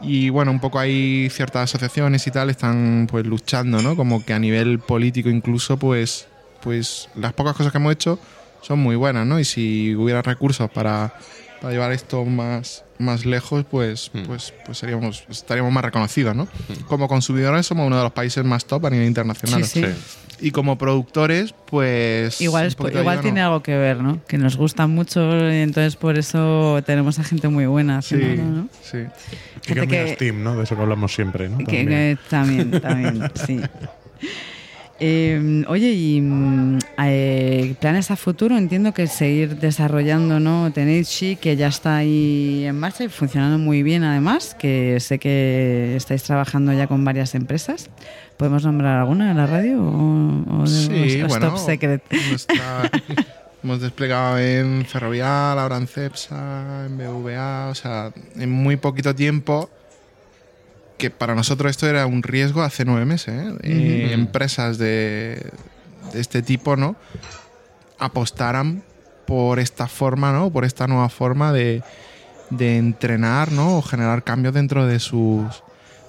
Y 0.01 0.29
bueno, 0.29 0.51
un 0.51 0.59
poco 0.59 0.79
hay 0.79 1.29
ciertas 1.29 1.63
asociaciones 1.69 2.27
y 2.27 2.31
tal 2.31 2.49
están 2.49 3.07
pues 3.09 3.25
luchando, 3.25 3.81
¿no? 3.81 3.95
Como 3.95 4.23
que 4.25 4.33
a 4.33 4.39
nivel 4.39 4.79
político 4.79 5.29
incluso 5.29 5.77
pues 5.77 6.27
pues 6.61 7.09
las 7.15 7.33
pocas 7.33 7.55
cosas 7.57 7.71
que 7.73 7.77
hemos 7.77 7.91
hecho 7.93 8.19
son 8.63 8.79
muy 8.79 8.95
buenas, 8.95 9.27
¿no? 9.27 9.39
Y 9.39 9.45
si 9.45 9.93
hubiera 9.95 10.21
recursos 10.23 10.69
para, 10.71 11.13
para 11.61 11.71
llevar 11.73 11.91
esto 11.91 12.25
más, 12.25 12.83
más 12.97 13.25
lejos, 13.25 13.65
pues, 13.69 14.09
Mm. 14.13 14.23
pues, 14.23 14.53
pues 14.65 14.77
seríamos, 14.79 15.25
estaríamos 15.29 15.71
más 15.71 15.83
reconocidos, 15.85 16.35
¿no? 16.35 16.47
Como 16.87 17.07
consumidores 17.07 17.65
somos 17.67 17.85
uno 17.85 17.97
de 17.97 18.03
los 18.03 18.11
países 18.13 18.43
más 18.43 18.65
top 18.65 18.85
a 18.85 18.89
nivel 18.89 19.07
internacional. 19.07 19.63
Sí, 19.65 19.83
sí. 19.83 19.91
Y 20.41 20.51
como 20.51 20.77
productores, 20.77 21.53
pues... 21.67 22.41
Igual, 22.41 22.65
es- 22.67 22.73
igual 22.73 22.97
ayuda, 23.07 23.21
tiene 23.21 23.39
¿no? 23.41 23.45
algo 23.47 23.63
que 23.63 23.77
ver, 23.77 23.97
¿no? 24.01 24.19
Que 24.27 24.37
nos 24.37 24.57
gusta 24.57 24.87
mucho 24.87 25.21
y 25.49 25.57
entonces 25.57 25.95
por 25.95 26.17
eso 26.17 26.81
tenemos 26.85 27.17
a 27.19 27.23
gente 27.23 27.47
muy 27.47 27.65
buena 27.65 28.01
Sí, 28.01 28.15
haciéndolo, 28.15 28.49
¿no? 28.49 28.69
sí. 28.81 28.97
Y 28.97 29.59
que 29.61 29.73
Gente 29.75 29.87
mira 29.87 30.05
que- 30.05 30.13
Steam, 30.15 30.43
¿no? 30.43 30.57
De 30.57 30.63
eso 30.63 30.75
que 30.75 30.81
hablamos 30.81 31.13
siempre, 31.13 31.47
¿no? 31.47 31.59
Que- 31.59 31.63
También. 31.65 31.87
que 31.87 32.17
también, 32.29 32.81
también, 32.81 33.31
sí. 33.45 33.61
Eh, 35.05 35.65
oye, 35.67 35.91
y 35.91 36.21
mm, 36.21 36.79
eh, 36.99 37.75
planes 37.81 38.09
a 38.09 38.15
futuro, 38.15 38.57
entiendo 38.57 38.93
que 38.93 39.07
seguir 39.07 39.57
desarrollando, 39.57 40.39
¿no? 40.39 40.71
Tenéis 40.71 41.09
Chi, 41.09 41.35
que 41.35 41.57
ya 41.57 41.67
está 41.67 41.97
ahí 41.97 42.63
en 42.65 42.79
marcha 42.79 43.03
y 43.03 43.09
funcionando 43.09 43.57
muy 43.57 43.83
bien 43.83 44.05
además, 44.05 44.55
que 44.57 44.97
sé 45.01 45.19
que 45.19 45.93
estáis 45.97 46.23
trabajando 46.23 46.71
ya 46.71 46.87
con 46.87 47.03
varias 47.03 47.35
empresas. 47.35 47.89
¿Podemos 48.37 48.63
nombrar 48.63 48.99
alguna 48.99 49.29
en 49.31 49.35
la 49.37 49.45
radio 49.45 49.83
o, 49.83 50.61
o 50.61 50.67
Sí, 50.67 51.21
bueno. 51.27 51.49
top 51.49 51.57
secret? 51.57 52.01
nuestra- 52.29 52.89
hemos 53.63 53.81
desplegado 53.81 54.39
en 54.39 54.85
Ferrovial, 54.85 55.59
ahora 55.59 55.75
en 55.77 55.87
Cepsa, 55.87 56.85
en 56.85 56.97
BVA, 56.97 57.67
o 57.69 57.75
sea, 57.75 58.13
en 58.37 58.49
muy 58.49 58.77
poquito 58.77 59.13
tiempo, 59.13 59.69
que 60.97 61.09
para 61.09 61.35
nosotros 61.35 61.71
esto 61.71 61.87
era 61.87 62.05
un 62.05 62.23
riesgo 62.23 62.61
hace 62.61 62.85
nueve 62.85 63.05
meses. 63.05 63.53
¿eh? 63.63 64.13
Empresas 64.13 64.77
de, 64.77 65.51
de 66.13 66.19
este 66.19 66.41
tipo, 66.41 66.75
¿no? 66.75 66.95
Apostaran 67.99 68.83
por 69.25 69.59
esta 69.59 69.87
forma, 69.87 70.31
¿no? 70.31 70.51
Por 70.51 70.65
esta 70.65 70.87
nueva 70.87 71.09
forma 71.09 71.53
de, 71.53 71.81
de 72.49 72.77
entrenar, 72.77 73.51
¿no? 73.51 73.77
O 73.77 73.81
generar 73.81 74.23
cambios 74.23 74.53
dentro 74.53 74.85
de 74.85 74.99
sus, 74.99 75.63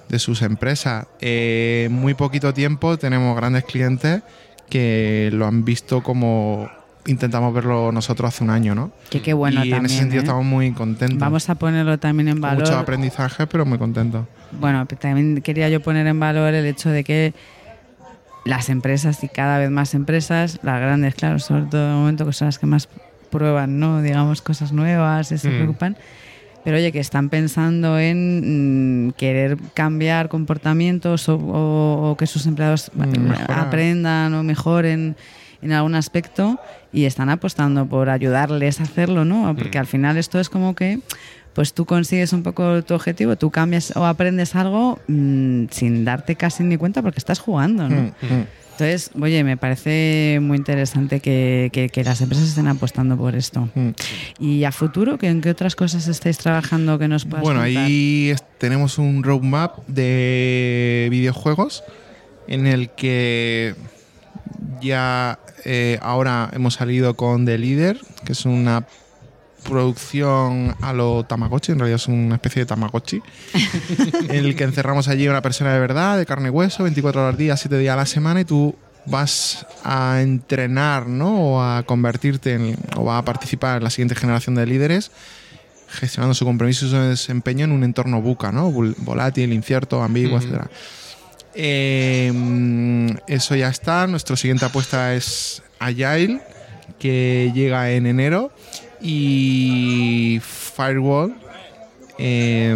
de 0.09 0.19
sus 0.19 0.41
empresas. 0.41 1.07
Eh, 1.21 1.83
en 1.87 1.93
muy 1.93 2.13
poquito 2.13 2.53
tiempo 2.53 2.97
tenemos 2.97 3.35
grandes 3.35 3.63
clientes 3.63 4.21
que 4.69 5.29
lo 5.33 5.45
han 5.45 5.63
visto 5.63 6.03
como 6.03 6.69
intentamos 7.05 7.53
verlo 7.53 7.91
nosotros 7.91 8.27
hace 8.29 8.43
un 8.43 8.49
año, 8.49 8.75
¿no? 8.75 8.91
Que 9.09 9.21
qué 9.21 9.33
bueno 9.33 9.59
y 9.61 9.63
en 9.63 9.69
también, 9.69 9.85
ese 9.85 9.97
sentido 9.97 10.19
¿eh? 10.21 10.23
estamos 10.23 10.45
muy 10.45 10.71
contentos. 10.71 11.19
Vamos 11.19 11.49
a 11.49 11.55
ponerlo 11.55 11.97
también 11.99 12.27
en 12.29 12.41
valor. 12.41 12.63
Mucho 12.63 12.77
aprendizaje, 12.77 13.47
pero 13.47 13.65
muy 13.65 13.77
contentos. 13.77 14.25
Bueno, 14.51 14.85
pero 14.87 14.99
también 15.01 15.41
quería 15.41 15.69
yo 15.69 15.81
poner 15.81 16.07
en 16.07 16.19
valor 16.19 16.53
el 16.53 16.65
hecho 16.65 16.89
de 16.89 17.03
que 17.03 17.33
las 18.43 18.69
empresas 18.69 19.23
y 19.23 19.27
cada 19.29 19.57
vez 19.57 19.71
más 19.71 19.93
empresas, 19.95 20.59
las 20.61 20.79
grandes, 20.79 21.15
claro, 21.15 21.39
sobre 21.39 21.65
todo 21.65 21.87
de 21.89 21.93
momento 21.95 22.25
que 22.25 22.33
son 22.33 22.47
las 22.47 22.59
que 22.59 22.65
más 22.67 22.87
prueban, 23.29 23.79
¿no? 23.79 24.01
Digamos, 24.01 24.41
cosas 24.41 24.71
nuevas 24.71 25.31
y 25.31 25.37
se 25.37 25.49
Mm. 25.49 25.55
preocupan. 25.55 25.97
Pero 26.63 26.77
oye, 26.77 26.91
que 26.91 26.99
están 26.99 27.29
pensando 27.29 27.99
en 27.99 29.07
mm, 29.07 29.11
querer 29.11 29.57
cambiar 29.73 30.29
comportamientos 30.29 31.27
o, 31.29 31.35
o- 31.35 32.11
o 32.11 32.17
que 32.17 32.27
sus 32.27 32.45
empleados 32.47 32.89
Mm, 32.93 33.29
mejorar. 33.29 33.67
aprendan 33.67 34.33
o 34.33 34.43
mejoren 34.43 35.15
en 35.65 35.71
algún 35.73 35.95
aspecto 35.95 36.59
y 36.93 37.05
están 37.05 37.29
apostando 37.29 37.85
por 37.87 38.09
ayudarles 38.09 38.79
a 38.79 38.83
hacerlo, 38.83 39.25
¿no? 39.25 39.53
Porque 39.57 39.77
Mm. 39.77 39.81
al 39.81 39.87
final 39.87 40.17
esto 40.17 40.39
es 40.39 40.47
como 40.49 40.75
que 40.75 40.99
pues 41.53 41.73
tú 41.73 41.85
consigues 41.85 42.33
un 42.33 42.43
poco 42.43 42.83
tu 42.83 42.93
objetivo, 42.93 43.37
tú 43.37 43.49
cambias 43.49 43.95
o 43.95 44.05
aprendes 44.05 44.55
algo 44.55 44.99
mm, 45.07 45.65
sin 45.71 46.03
darte 46.05 46.35
casi 46.35 46.63
ni 46.63 46.75
cuenta 46.77 47.01
porque 47.01 47.17
estás 47.19 47.39
jugando, 47.39 47.87
¿no? 47.89 48.01
Mm, 48.01 48.05
mm. 48.33 48.45
Entonces, 48.73 49.09
oye, 49.21 49.41
me 49.45 49.55
parece 49.55 50.39
muy 50.41 50.57
interesante 50.57 51.21
que, 51.21 51.69
que- 51.71 51.87
que 51.87 52.03
las 52.03 52.19
empresas 52.19 52.49
estén 52.49 52.67
apostando 52.67 53.15
por 53.15 53.33
esto. 53.33 53.69
Mm. 53.73 53.89
¿Y 54.37 54.65
a 54.65 54.73
futuro, 54.73 55.17
¿qué- 55.17 55.29
en 55.29 55.39
qué 55.39 55.49
otras 55.51 55.77
cosas 55.77 56.09
estáis 56.09 56.37
trabajando 56.39 56.99
que 56.99 57.07
nos 57.07 57.23
puedas 57.23 57.41
Bueno, 57.45 57.61
contar? 57.61 57.85
ahí 57.85 58.35
tenemos 58.57 58.97
un 58.97 59.23
roadmap 59.23 59.77
de 59.87 61.07
videojuegos 61.09 61.85
en 62.49 62.67
el 62.67 62.89
que 62.89 63.75
ya 64.81 65.39
eh, 65.65 65.99
ahora 66.01 66.49
hemos 66.53 66.75
salido 66.75 67.15
con 67.15 67.45
The 67.45 67.57
Leader, 67.57 67.99
que 68.23 68.31
es 68.33 68.45
una 68.45 68.85
producción 69.63 70.75
a 70.81 70.93
lo 70.93 71.23
Tamagotchi, 71.25 71.71
en 71.71 71.79
realidad 71.79 71.95
es 71.99 72.07
una 72.07 72.35
especie 72.35 72.61
de 72.61 72.65
Tamagotchi, 72.67 73.21
en 74.29 74.45
el 74.45 74.55
que 74.55 74.63
encerramos 74.63 75.07
allí 75.07 75.27
a 75.27 75.31
una 75.31 75.41
persona 75.41 75.73
de 75.73 75.79
verdad, 75.79 76.17
de 76.17 76.25
carne 76.25 76.47
y 76.49 76.51
hueso, 76.51 76.83
24 76.83 77.21
horas 77.21 77.33
al 77.33 77.37
día, 77.37 77.57
7 77.57 77.77
días 77.77 77.93
a 77.93 77.97
la 77.97 78.05
semana, 78.05 78.41
y 78.41 78.45
tú 78.45 78.75
vas 79.07 79.65
a 79.83 80.21
entrenar, 80.21 81.07
¿no? 81.07 81.35
O 81.55 81.61
a 81.63 81.83
convertirte 81.83 82.53
en, 82.53 82.75
o 82.95 83.11
a 83.11 83.23
participar 83.25 83.77
en 83.77 83.83
la 83.83 83.89
siguiente 83.89 84.15
generación 84.15 84.55
de 84.55 84.65
líderes 84.65 85.11
gestionando 85.87 86.33
su 86.33 86.43
compromiso 86.45 86.87
y 86.87 86.89
su 86.89 86.95
desempeño 86.97 87.65
en 87.65 87.71
un 87.71 87.83
entorno 87.83 88.21
buca, 88.21 88.51
¿no? 88.51 88.71
Vol- 88.71 88.95
Volátil, 88.97 89.53
incierto, 89.53 90.01
ambiguo, 90.03 90.37
etcétera. 90.39 90.69
Eh, 91.55 92.31
eso 93.27 93.55
ya 93.55 93.69
está. 93.69 94.07
Nuestra 94.07 94.35
siguiente 94.35 94.65
apuesta 94.65 95.13
es 95.15 95.63
Agile, 95.79 96.41
que 96.99 97.51
llega 97.53 97.91
en 97.91 98.05
enero. 98.07 98.51
Y 99.01 100.41
Firewall, 100.41 101.35
eh, 102.17 102.75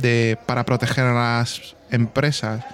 de, 0.00 0.38
para 0.46 0.64
proteger 0.64 1.04
a 1.04 1.14
las 1.14 1.76
empresas, 1.90 2.64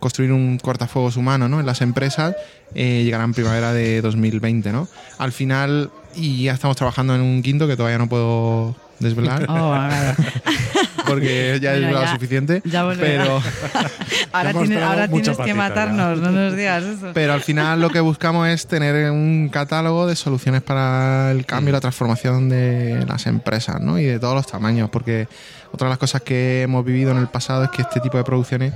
construir 0.00 0.32
un 0.32 0.58
cortafuegos 0.58 1.16
humano 1.16 1.48
¿no? 1.48 1.60
en 1.60 1.66
las 1.66 1.80
empresas, 1.82 2.34
eh, 2.74 3.02
llegará 3.04 3.24
en 3.24 3.34
primavera 3.34 3.72
de 3.72 4.00
2020. 4.00 4.72
¿no? 4.72 4.88
Al 5.18 5.32
final, 5.32 5.90
y 6.14 6.44
ya 6.44 6.52
estamos 6.54 6.76
trabajando 6.76 7.14
en 7.14 7.20
un 7.20 7.42
quinto 7.42 7.66
que 7.66 7.76
todavía 7.76 7.98
no 7.98 8.08
puedo 8.08 8.76
desvelar, 9.00 9.46
Oh. 9.48 9.74
porque 11.06 11.58
ya 11.62 11.70
Bueno, 11.70 11.80
desvelado 11.86 12.04
ya- 12.06 12.12
suficiente. 12.14 12.62
ya 12.64 12.88
pero, 12.98 13.42
ahora 14.32 14.52
tiene- 14.52 14.76
tienes 15.08 15.28
que 15.28 15.32
patita 15.34 15.54
matarnos, 15.54 16.18
no 16.20 16.30
nos 16.30 16.56
digas 16.56 16.82
eso. 16.84 17.10
pero 17.14 17.32
al 17.32 17.40
final 17.42 17.80
lo 17.80 17.90
que 17.90 18.00
buscamos 18.00 18.48
es 18.48 18.66
tener 18.66 19.10
un 19.10 19.48
catálogo 19.52 20.06
de 20.06 20.16
soluciones 20.16 20.62
para 20.62 21.30
el 21.30 21.46
cambio 21.46 21.70
y 21.70 21.72
la 21.72 21.80
transformación 21.80 22.48
de 22.48 23.04
las 23.06 23.26
empresas 23.26 23.80
¿no? 23.80 23.98
y 23.98 24.04
de 24.04 24.18
todos 24.18 24.34
los 24.34 24.46
tamaños, 24.46 24.90
porque 24.90 25.28
otra 25.72 25.86
de 25.88 25.90
las 25.90 25.98
cosas 25.98 26.22
que 26.22 26.62
hemos 26.62 26.84
vivido 26.84 27.10
en 27.10 27.18
el 27.18 27.28
pasado 27.28 27.64
es 27.64 27.70
que 27.70 27.82
este 27.82 28.00
tipo 28.00 28.16
de 28.18 28.24
producciones 28.24 28.72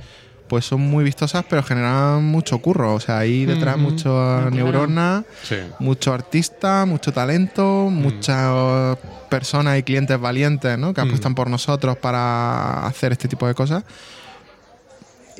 pues 0.49 0.65
son 0.65 0.81
muy 0.81 1.05
vistosas 1.05 1.45
pero 1.49 1.63
generan 1.63 2.25
mucho 2.25 2.59
curro, 2.59 2.95
o 2.95 3.01
sea, 3.01 3.19
ahí 3.19 3.45
detrás 3.45 3.77
Ujú. 3.77 3.85
mucho 3.85 4.05
claro. 4.11 4.51
neurona, 4.51 5.25
Sí. 5.43 5.57
mucho 5.79 6.13
artista, 6.15 6.85
mucho 6.87 7.13
talento, 7.13 7.89
muchas 7.91 8.97
personas 9.29 9.79
y 9.79 9.83
clientes 9.83 10.19
valientes 10.19 10.79
¿no? 10.79 10.95
que 10.95 11.03
Mm. 11.03 11.07
apuestan 11.07 11.35
por 11.35 11.51
nosotros 11.51 11.97
para 11.99 12.87
hacer 12.87 13.13
este 13.13 13.29
tipo 13.29 13.47
de 13.47 13.55
cosas. 13.55 13.85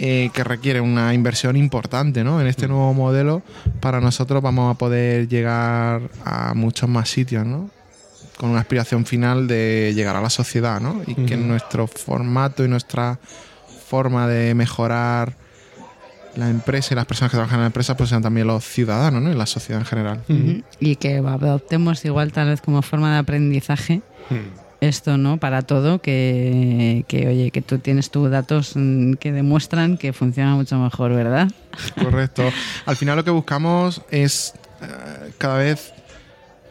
eh, 0.01 0.31
que 0.33 0.45
requiere 0.45 0.81
una 0.81 1.13
inversión 1.13 1.57
importante 1.57 2.23
¿no? 2.23 2.41
en 2.41 2.47
este 2.47 2.67
Mm. 2.69 2.71
nuevo 2.71 2.95
modelo. 2.95 3.43
Para 3.81 4.01
nosotros 4.01 4.41
vamos 4.41 4.73
a 4.73 4.79
poder 4.79 5.27
llegar 5.27 6.03
a 6.25 6.55
muchos 6.55 6.89
más 6.89 7.09
sitios, 7.09 7.45
¿no? 7.45 7.69
con 8.37 8.51
una 8.51 8.61
aspiración 8.61 9.05
final 9.05 9.49
de 9.49 9.91
llegar 9.97 10.15
a 10.15 10.21
la 10.21 10.31
sociedad 10.31 10.81
¿no? 10.81 11.03
y 11.05 11.17
que 11.27 11.37
nuestro 11.37 11.89
formato 11.89 12.65
y 12.65 12.69
nuestra 12.69 13.19
forma 13.89 14.27
de 14.29 14.55
mejorar 14.55 15.35
la 16.37 16.49
empresa 16.51 16.95
y 16.95 16.97
las 16.97 17.07
personas 17.07 17.31
que 17.31 17.37
trabajan 17.37 17.57
en 17.57 17.63
la 17.63 17.67
empresa 17.67 17.97
pues 17.97 18.11
sean 18.11 18.23
también 18.23 18.47
los 18.47 18.63
ciudadanos 18.65 19.23
¿no? 19.23 19.33
y 19.33 19.35
la 19.35 19.47
sociedad 19.47 19.81
en 19.81 19.87
general. 19.87 20.21
Y 20.79 20.97
que 20.97 21.17
adoptemos 21.19 22.05
igual 22.05 22.33
tal 22.33 22.49
vez 22.49 22.61
como 22.61 22.83
forma 22.83 23.13
de 23.13 23.19
aprendizaje 23.19 24.03
Mm. 24.31 24.37
esto, 24.83 25.17
¿no? 25.17 25.39
Para 25.39 25.63
todo, 25.63 26.01
que, 26.03 27.05
que, 27.09 27.27
oye, 27.29 27.51
que 27.51 27.63
tú 27.63 27.79
tienes 27.79 28.11
tus 28.11 28.31
datos 28.31 28.73
mm, 28.75 29.15
que 29.15 29.33
demuestran 29.33 29.97
que 29.97 30.13
funciona 30.13 30.55
mucho 30.55 30.77
mejor, 30.79 31.15
¿verdad? 31.15 31.49
Correcto. 32.01 32.43
Al 32.85 32.97
final 32.97 33.17
lo 33.17 33.25
que 33.25 33.31
buscamos 33.31 34.03
es 34.11 34.53
eh, 34.83 35.33
cada 35.39 35.57
vez 35.59 35.95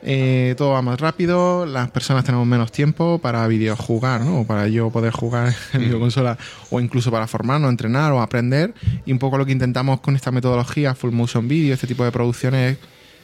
eh, 0.09 0.55
todo 0.57 0.69
va 0.69 0.81
más 0.81 1.01
rápido, 1.01 1.65
las 1.65 1.91
personas 1.91 2.23
tenemos 2.23 2.47
menos 2.47 2.71
tiempo 2.71 3.19
para 3.19 3.45
videojugar, 3.45 4.21
¿no? 4.21 4.39
O 4.39 4.47
para 4.47 4.69
yo 4.69 4.89
poder 4.89 5.11
jugar 5.11 5.53
en 5.73 5.81
videoconsola 5.81 6.37
o 6.69 6.79
incluso 6.79 7.11
para 7.11 7.27
formarnos, 7.27 7.69
entrenar 7.69 8.13
o 8.13 8.21
aprender. 8.21 8.73
Y 9.05 9.11
un 9.11 9.19
poco 9.19 9.37
lo 9.37 9.45
que 9.45 9.51
intentamos 9.51 9.99
con 9.99 10.15
esta 10.15 10.31
metodología, 10.31 10.95
full 10.95 11.11
motion 11.11 11.49
video, 11.49 11.73
este 11.73 11.87
tipo 11.87 12.05
de 12.05 12.13
producciones, 12.13 12.77
es 12.77 12.79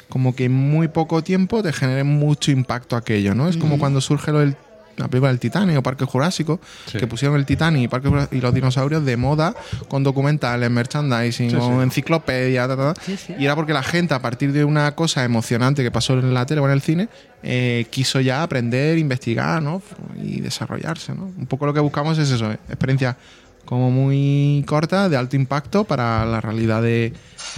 como 0.09 0.35
que 0.35 0.43
en 0.43 0.51
muy 0.51 0.89
poco 0.89 1.23
tiempo 1.23 1.63
te 1.63 1.71
genere 1.71 2.03
mucho 2.03 2.51
impacto 2.51 2.97
aquello, 2.97 3.33
¿no? 3.33 3.47
Es 3.47 3.55
como 3.55 3.79
cuando 3.79 4.01
surge 4.01 4.33
lo 4.33 4.39
del 4.39 4.57
la 4.97 5.07
película 5.07 5.29
del 5.31 5.39
Titanic 5.39 5.77
o 5.77 5.83
Parque 5.83 6.05
Jurásico, 6.05 6.59
Sí. 6.85 6.97
que 6.97 7.07
pusieron 7.07 7.37
el 7.37 7.45
Titanic 7.45 7.83
y, 7.83 7.87
Parque 7.87 8.09
y 8.31 8.39
los 8.41 8.53
dinosaurios 8.53 9.03
de 9.05 9.17
moda 9.17 9.55
con 9.87 10.03
documentales, 10.03 10.69
merchandising 10.69 11.49
Sí, 11.49 11.55
o 11.55 11.61
sí. 11.77 11.83
enciclopedia, 11.83 12.67
ta, 12.67 12.75
ta, 12.77 12.93
ta. 12.93 13.01
Sí, 13.01 13.17
sí. 13.17 13.33
y 13.39 13.45
era 13.45 13.55
porque 13.55 13.73
la 13.73 13.83
gente 13.83 14.13
a 14.13 14.21
partir 14.21 14.51
de 14.51 14.63
una 14.65 14.93
cosa 14.95 15.23
emocionante 15.23 15.83
que 15.83 15.91
pasó 15.91 16.13
en 16.13 16.33
la 16.33 16.45
tele 16.45 16.61
o 16.61 16.65
en 16.65 16.71
el 16.71 16.81
cine, 16.81 17.09
eh, 17.41 17.85
quiso 17.89 18.19
ya 18.21 18.43
aprender, 18.43 18.97
investigar 18.97 19.61
¿no? 19.61 19.81
y 20.21 20.39
desarrollarse. 20.41 21.13
¿no? 21.15 21.23
Un 21.37 21.45
poco 21.47 21.65
lo 21.65 21.73
que 21.73 21.79
buscamos 21.79 22.17
es 22.17 22.29
eso, 22.31 22.51
¿eh? 22.51 22.59
experiencia 22.69 23.17
como 23.65 23.91
muy 23.91 24.63
corta, 24.67 25.07
de 25.09 25.15
alto 25.17 25.35
impacto 25.37 25.85
para 25.85 26.25
la 26.25 26.41
realidad 26.41 26.81
de, 26.81 27.13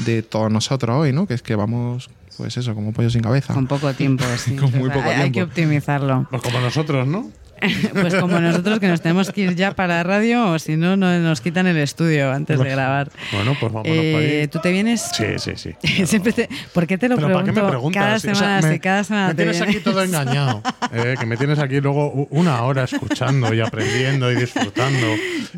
de 0.05 0.21
todos 0.21 0.51
nosotros 0.51 0.95
hoy, 0.97 1.11
¿no? 1.13 1.25
que 1.27 1.33
es 1.33 1.41
que 1.41 1.55
vamos, 1.55 2.09
pues 2.37 2.57
eso, 2.57 2.73
como 2.75 2.91
pollo 2.93 3.09
sin 3.09 3.21
cabeza. 3.21 3.53
Con 3.53 3.67
poco 3.67 3.93
tiempo, 3.93 4.23
sí. 4.37 4.55
Con 4.55 4.71
muy 4.71 4.89
Hay- 4.89 4.95
poco 4.97 5.09
hay, 5.09 5.15
hay 5.21 5.27
que 5.27 5.31
tiempo. 5.31 5.49
optimizarlo. 5.51 6.27
Pues 6.29 6.41
como 6.41 6.59
nosotros, 6.59 7.07
¿no? 7.07 7.29
Pues 7.93 8.15
como 8.15 8.39
nosotros 8.39 8.79
que 8.79 8.87
nos 8.87 9.01
tenemos 9.01 9.31
que 9.31 9.41
ir 9.41 9.55
ya 9.55 9.71
para 9.73 10.03
radio 10.03 10.51
o 10.51 10.59
si 10.59 10.75
no, 10.77 10.95
no 10.97 11.17
nos 11.19 11.41
quitan 11.41 11.65
el 11.67 11.77
estudio 11.77 12.31
antes 12.31 12.59
de 12.59 12.69
grabar. 12.69 13.09
Bueno, 13.31 13.55
pues 13.59 13.71
vámonos 13.71 13.95
Eh. 13.97 14.47
¿Tú 14.51 14.59
te 14.59 14.71
vienes? 14.71 15.01
Sí, 15.13 15.25
sí, 15.37 15.51
sí. 15.55 15.73
Siempre 16.05 16.33
te- 16.33 16.49
¿Por 16.73 16.85
qué 16.87 16.97
te 16.97 17.07
lo 17.09 17.15
Pero 17.15 17.27
¿para 17.29 17.39
qué 17.45 17.51
pregunto 17.53 17.63
me 17.65 17.69
preguntas? 17.69 18.01
cada 18.03 18.15
O 18.15 18.19
sea, 18.19 18.35
semana? 18.35 18.61
me, 18.67 18.73
sí, 18.73 18.79
cada 18.79 19.03
semana 19.03 19.27
me 19.29 19.33
te 19.35 19.43
tienes 19.43 19.61
aquí 19.61 19.67
vienes. 19.71 19.83
todo 19.83 20.03
engañado. 20.03 20.61
eh, 20.93 21.15
que 21.19 21.25
me 21.25 21.37
tienes 21.37 21.59
aquí 21.59 21.79
luego 21.81 22.27
una 22.29 22.61
hora 22.63 22.83
escuchando 22.83 23.53
y 23.53 23.61
aprendiendo 23.61 24.31
y 24.31 24.35
disfrutando. 24.35 25.07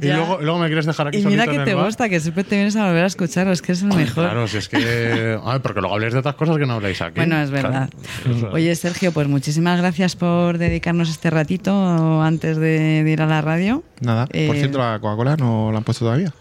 Y 0.01 0.07
luego, 0.07 0.39
luego 0.41 0.59
me 0.59 0.67
quieres 0.67 0.85
dejar 0.85 1.07
aquí 1.07 1.17
Y 1.19 1.25
mira 1.25 1.47
que 1.47 1.59
te 1.59 1.73
gusta, 1.73 2.09
que 2.09 2.19
siempre 2.19 2.43
te 2.43 2.55
vienes 2.55 2.75
a 2.75 2.85
volver 2.87 3.03
a 3.03 3.07
escucharlo, 3.07 3.51
es 3.53 3.61
que 3.61 3.71
es 3.73 3.81
el 3.81 3.87
mejor. 3.89 4.25
Claro, 4.25 4.47
si 4.47 4.57
es 4.57 4.69
que. 4.69 5.37
Ay, 5.43 5.59
porque 5.61 5.79
luego 5.81 5.95
habléis 5.95 6.13
de 6.13 6.19
otras 6.19 6.35
cosas 6.35 6.57
que 6.57 6.65
no 6.65 6.73
habléis 6.75 7.01
aquí. 7.01 7.15
Bueno, 7.15 7.39
es 7.41 7.49
verdad. 7.49 7.89
Claro. 8.23 8.51
Oye, 8.53 8.75
Sergio, 8.75 9.11
pues 9.11 9.27
muchísimas 9.27 9.79
gracias 9.79 10.15
por 10.15 10.57
dedicarnos 10.57 11.09
este 11.09 11.29
ratito 11.29 11.86
antes 11.87 12.57
de, 12.57 13.03
de 13.03 13.11
ir 13.11 13.21
a 13.21 13.25
la 13.27 13.41
radio. 13.41 13.83
Nada, 14.01 14.25
por 14.27 14.35
Eh, 14.35 14.51
cierto, 14.55 14.77
la 14.77 14.99
Coca-Cola 14.99 15.37
no 15.37 15.71
la 15.71 15.77
han 15.79 15.83
puesto 15.83 16.05
todavía. 16.05 16.33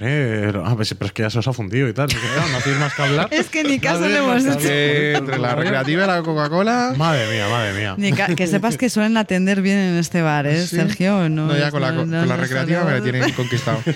Hombre, 0.00 0.52
a 0.64 0.74
ver, 0.74 0.86
si- 0.86 0.94
pero 0.94 1.06
es 1.06 1.12
que 1.12 1.22
ya 1.22 1.30
se 1.30 1.38
os 1.38 1.48
ha 1.48 1.52
fundido 1.52 1.88
y 1.88 1.92
tal. 1.92 2.08
no 2.50 2.56
hacéis 2.58 2.76
más 2.78 2.94
que 2.94 3.02
hablar. 3.02 3.28
Es 3.40 3.46
que 3.48 3.64
ni 3.64 3.78
caso 3.78 4.06
le 4.08 4.18
hemos 4.18 4.44
hecho. 4.44 4.68
entre 4.68 5.38
la 5.38 5.54
recreativa 5.54 6.04
y 6.04 6.06
la 6.06 6.22
Coca-Cola. 6.22 6.94
Madre 6.96 7.30
mía, 7.30 7.46
madre 7.48 7.94
mía. 7.96 8.34
Que 8.36 8.46
sepas 8.46 8.76
que 8.76 8.88
suelen 8.90 9.16
atender 9.16 9.62
bien 9.62 9.78
en 9.78 9.96
este 9.98 10.22
bar, 10.22 10.46
¿eh, 10.46 10.66
Sí. 10.66 10.76
Sergio? 10.76 11.28
No, 11.28 11.46
No, 11.46 11.56
ya 11.56 11.70
con 11.70 11.80
la, 11.82 11.92
no- 11.92 12.00
con 12.00 12.10
no- 12.10 12.24
la 12.26 12.36
no 12.36 12.42
recreativa 12.42 12.84
me 12.84 12.92
la 12.92 13.02
tienen 13.02 13.30
conquistado. 13.32 13.78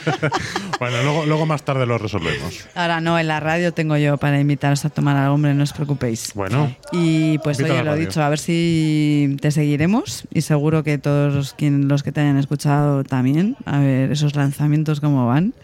Bueno, 0.80 1.02
luego, 1.02 1.24
luego 1.24 1.46
más 1.46 1.64
tarde 1.64 1.86
lo 1.86 1.98
resolvemos. 1.98 2.66
Ahora 2.74 3.00
no, 3.00 3.18
en 3.18 3.28
la 3.28 3.38
radio 3.40 3.72
tengo 3.72 3.96
yo 3.96 4.16
para 4.18 4.40
invitaros 4.40 4.84
a 4.84 4.90
tomar 4.90 5.16
algo, 5.16 5.34
hombre, 5.34 5.54
no 5.54 5.62
os 5.62 5.72
preocupéis. 5.72 6.32
Bueno, 6.34 6.74
Y 6.92 7.38
pues 7.38 7.60
oye, 7.60 7.68
lo 7.68 7.84
radio. 7.84 7.94
dicho, 8.06 8.20
a 8.22 8.28
ver 8.28 8.38
si 8.40 9.36
te 9.40 9.50
seguiremos 9.52 10.24
y 10.34 10.40
seguro 10.42 10.82
que 10.82 10.98
todos 10.98 11.32
los, 11.32 11.54
quien, 11.54 11.86
los 11.88 12.02
que 12.02 12.10
te 12.12 12.20
hayan 12.22 12.36
escuchado 12.38 13.04
también, 13.04 13.56
a 13.66 13.78
ver 13.78 14.10
esos 14.12 14.34
lanzamientos 14.34 15.00
cómo 15.00 15.26
van. 15.28 15.54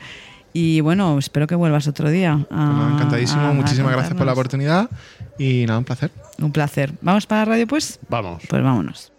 Y 0.52 0.80
bueno, 0.80 1.18
espero 1.18 1.46
que 1.46 1.54
vuelvas 1.54 1.86
otro 1.86 2.10
día. 2.10 2.32
a- 2.50 2.72
Pues 2.76 2.92
encantadísimo. 2.94 3.40
a- 3.42 3.50
a 3.50 3.52
Muchísimas 3.52 3.92
gracias 3.92 4.14
por 4.16 4.26
la 4.26 4.32
oportunidad. 4.32 4.90
Y 5.38 5.64
nada, 5.66 5.78
un 5.78 5.84
placer. 5.84 6.10
Un 6.40 6.52
placer. 6.52 6.92
¿Vamos 7.02 7.26
para 7.26 7.42
la 7.42 7.44
radio 7.52 7.66
pues? 7.66 7.98
vamos. 8.08 8.42
Pues 8.48 8.62
vámonos. 8.62 9.12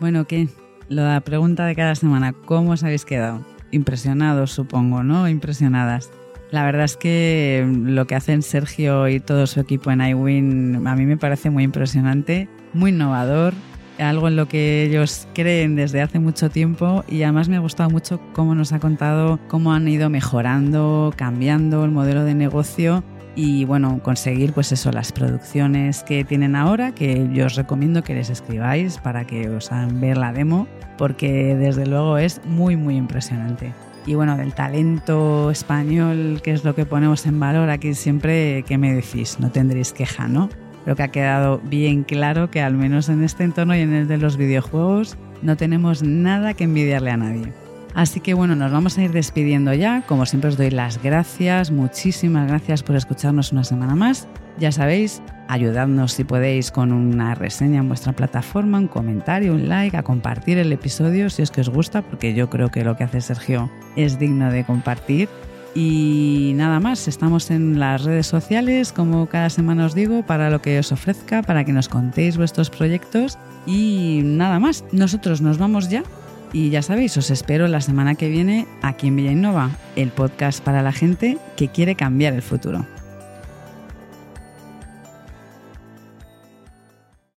Bueno, 0.00 0.26
¿qué? 0.26 0.48
La 0.88 1.20
pregunta 1.20 1.64
de 1.66 1.74
cada 1.74 1.94
semana, 1.94 2.32
¿cómo 2.44 2.72
os 2.72 2.82
habéis 2.82 3.04
quedado? 3.04 3.40
Impresionados, 3.70 4.50
supongo, 4.52 5.02
¿no? 5.02 5.28
Impresionadas. 5.28 6.10
La 6.50 6.64
verdad 6.64 6.84
es 6.84 6.96
que 6.96 7.66
lo 7.68 8.06
que 8.06 8.14
hacen 8.14 8.42
Sergio 8.42 9.08
y 9.08 9.20
todo 9.20 9.46
su 9.46 9.60
equipo 9.60 9.90
en 9.90 10.00
iWin 10.00 10.86
a 10.86 10.94
mí 10.94 11.06
me 11.06 11.16
parece 11.16 11.50
muy 11.50 11.64
impresionante, 11.64 12.48
muy 12.72 12.90
innovador, 12.90 13.54
algo 13.98 14.28
en 14.28 14.36
lo 14.36 14.46
que 14.46 14.84
ellos 14.84 15.28
creen 15.34 15.76
desde 15.76 16.02
hace 16.02 16.18
mucho 16.18 16.50
tiempo 16.50 17.04
y 17.08 17.22
además 17.22 17.48
me 17.48 17.56
ha 17.56 17.60
gustado 17.60 17.90
mucho 17.90 18.20
cómo 18.32 18.54
nos 18.54 18.72
ha 18.72 18.80
contado 18.80 19.38
cómo 19.48 19.72
han 19.72 19.86
ido 19.88 20.10
mejorando, 20.10 21.12
cambiando 21.16 21.84
el 21.84 21.90
modelo 21.90 22.24
de 22.24 22.34
negocio 22.34 23.04
y 23.36 23.64
bueno, 23.64 24.00
conseguir 24.02 24.52
pues 24.52 24.70
eso, 24.70 24.92
las 24.92 25.12
producciones 25.12 26.04
que 26.04 26.24
tienen 26.24 26.54
ahora, 26.54 26.92
que 26.94 27.28
yo 27.32 27.46
os 27.46 27.56
recomiendo 27.56 28.02
que 28.02 28.14
les 28.14 28.30
escribáis 28.30 28.98
para 28.98 29.24
que 29.24 29.48
os 29.48 29.72
hagan 29.72 30.00
ver 30.00 30.16
la 30.16 30.32
demo, 30.32 30.68
porque 30.96 31.56
desde 31.56 31.86
luego 31.86 32.18
es 32.18 32.40
muy 32.44 32.76
muy 32.76 32.96
impresionante. 32.96 33.72
Y 34.06 34.14
bueno, 34.14 34.36
del 34.36 34.52
talento 34.54 35.50
español, 35.50 36.40
que 36.42 36.52
es 36.52 36.64
lo 36.64 36.74
que 36.74 36.84
ponemos 36.84 37.24
en 37.26 37.40
valor 37.40 37.70
aquí 37.70 37.94
siempre, 37.94 38.62
¿qué 38.66 38.76
me 38.76 38.92
decís? 38.92 39.40
No 39.40 39.50
tendréis 39.50 39.92
queja, 39.92 40.28
¿no? 40.28 40.50
Creo 40.84 40.96
que 40.96 41.02
ha 41.02 41.08
quedado 41.08 41.60
bien 41.64 42.02
claro 42.02 42.50
que 42.50 42.60
al 42.60 42.74
menos 42.74 43.08
en 43.08 43.24
este 43.24 43.44
entorno 43.44 43.74
y 43.74 43.80
en 43.80 43.94
el 43.94 44.06
de 44.06 44.18
los 44.18 44.36
videojuegos 44.36 45.16
no 45.40 45.56
tenemos 45.56 46.02
nada 46.02 46.52
que 46.52 46.64
envidiarle 46.64 47.10
a 47.10 47.16
nadie. 47.16 47.52
Así 47.94 48.20
que 48.20 48.34
bueno, 48.34 48.56
nos 48.56 48.72
vamos 48.72 48.98
a 48.98 49.02
ir 49.02 49.12
despidiendo 49.12 49.72
ya. 49.72 50.02
Como 50.06 50.26
siempre 50.26 50.50
os 50.50 50.58
doy 50.58 50.70
las 50.70 51.02
gracias, 51.02 51.70
muchísimas 51.70 52.48
gracias 52.48 52.82
por 52.82 52.96
escucharnos 52.96 53.52
una 53.52 53.64
semana 53.64 53.94
más. 53.94 54.28
Ya 54.58 54.72
sabéis, 54.72 55.22
ayudadnos 55.48 56.12
si 56.12 56.24
podéis 56.24 56.70
con 56.70 56.92
una 56.92 57.34
reseña 57.34 57.80
en 57.80 57.88
vuestra 57.88 58.12
plataforma, 58.12 58.78
un 58.78 58.88
comentario, 58.88 59.54
un 59.54 59.68
like, 59.68 59.96
a 59.96 60.02
compartir 60.02 60.58
el 60.58 60.72
episodio 60.72 61.30
si 61.30 61.42
es 61.42 61.50
que 61.50 61.60
os 61.60 61.68
gusta, 61.68 62.02
porque 62.02 62.34
yo 62.34 62.50
creo 62.50 62.70
que 62.70 62.84
lo 62.84 62.96
que 62.96 63.04
hace 63.04 63.20
Sergio 63.20 63.70
es 63.96 64.18
digno 64.18 64.50
de 64.50 64.64
compartir. 64.64 65.28
Y 65.74 66.52
nada 66.54 66.78
más, 66.78 67.08
estamos 67.08 67.50
en 67.50 67.80
las 67.80 68.04
redes 68.04 68.28
sociales, 68.28 68.92
como 68.92 69.26
cada 69.26 69.50
semana 69.50 69.86
os 69.86 69.94
digo, 69.94 70.22
para 70.22 70.48
lo 70.48 70.62
que 70.62 70.78
os 70.78 70.92
ofrezca, 70.92 71.42
para 71.42 71.64
que 71.64 71.72
nos 71.72 71.88
contéis 71.88 72.36
vuestros 72.36 72.70
proyectos. 72.70 73.38
Y 73.66 74.20
nada 74.22 74.60
más, 74.60 74.84
nosotros 74.92 75.40
nos 75.40 75.58
vamos 75.58 75.88
ya. 75.88 76.04
Y 76.52 76.70
ya 76.70 76.82
sabéis, 76.82 77.16
os 77.16 77.30
espero 77.30 77.66
la 77.66 77.80
semana 77.80 78.14
que 78.14 78.28
viene 78.28 78.68
aquí 78.82 79.08
en 79.08 79.16
Villa 79.16 79.32
Innova, 79.32 79.70
el 79.96 80.10
podcast 80.10 80.62
para 80.62 80.82
la 80.82 80.92
gente 80.92 81.38
que 81.56 81.66
quiere 81.66 81.96
cambiar 81.96 82.34
el 82.34 82.42
futuro. 82.42 82.86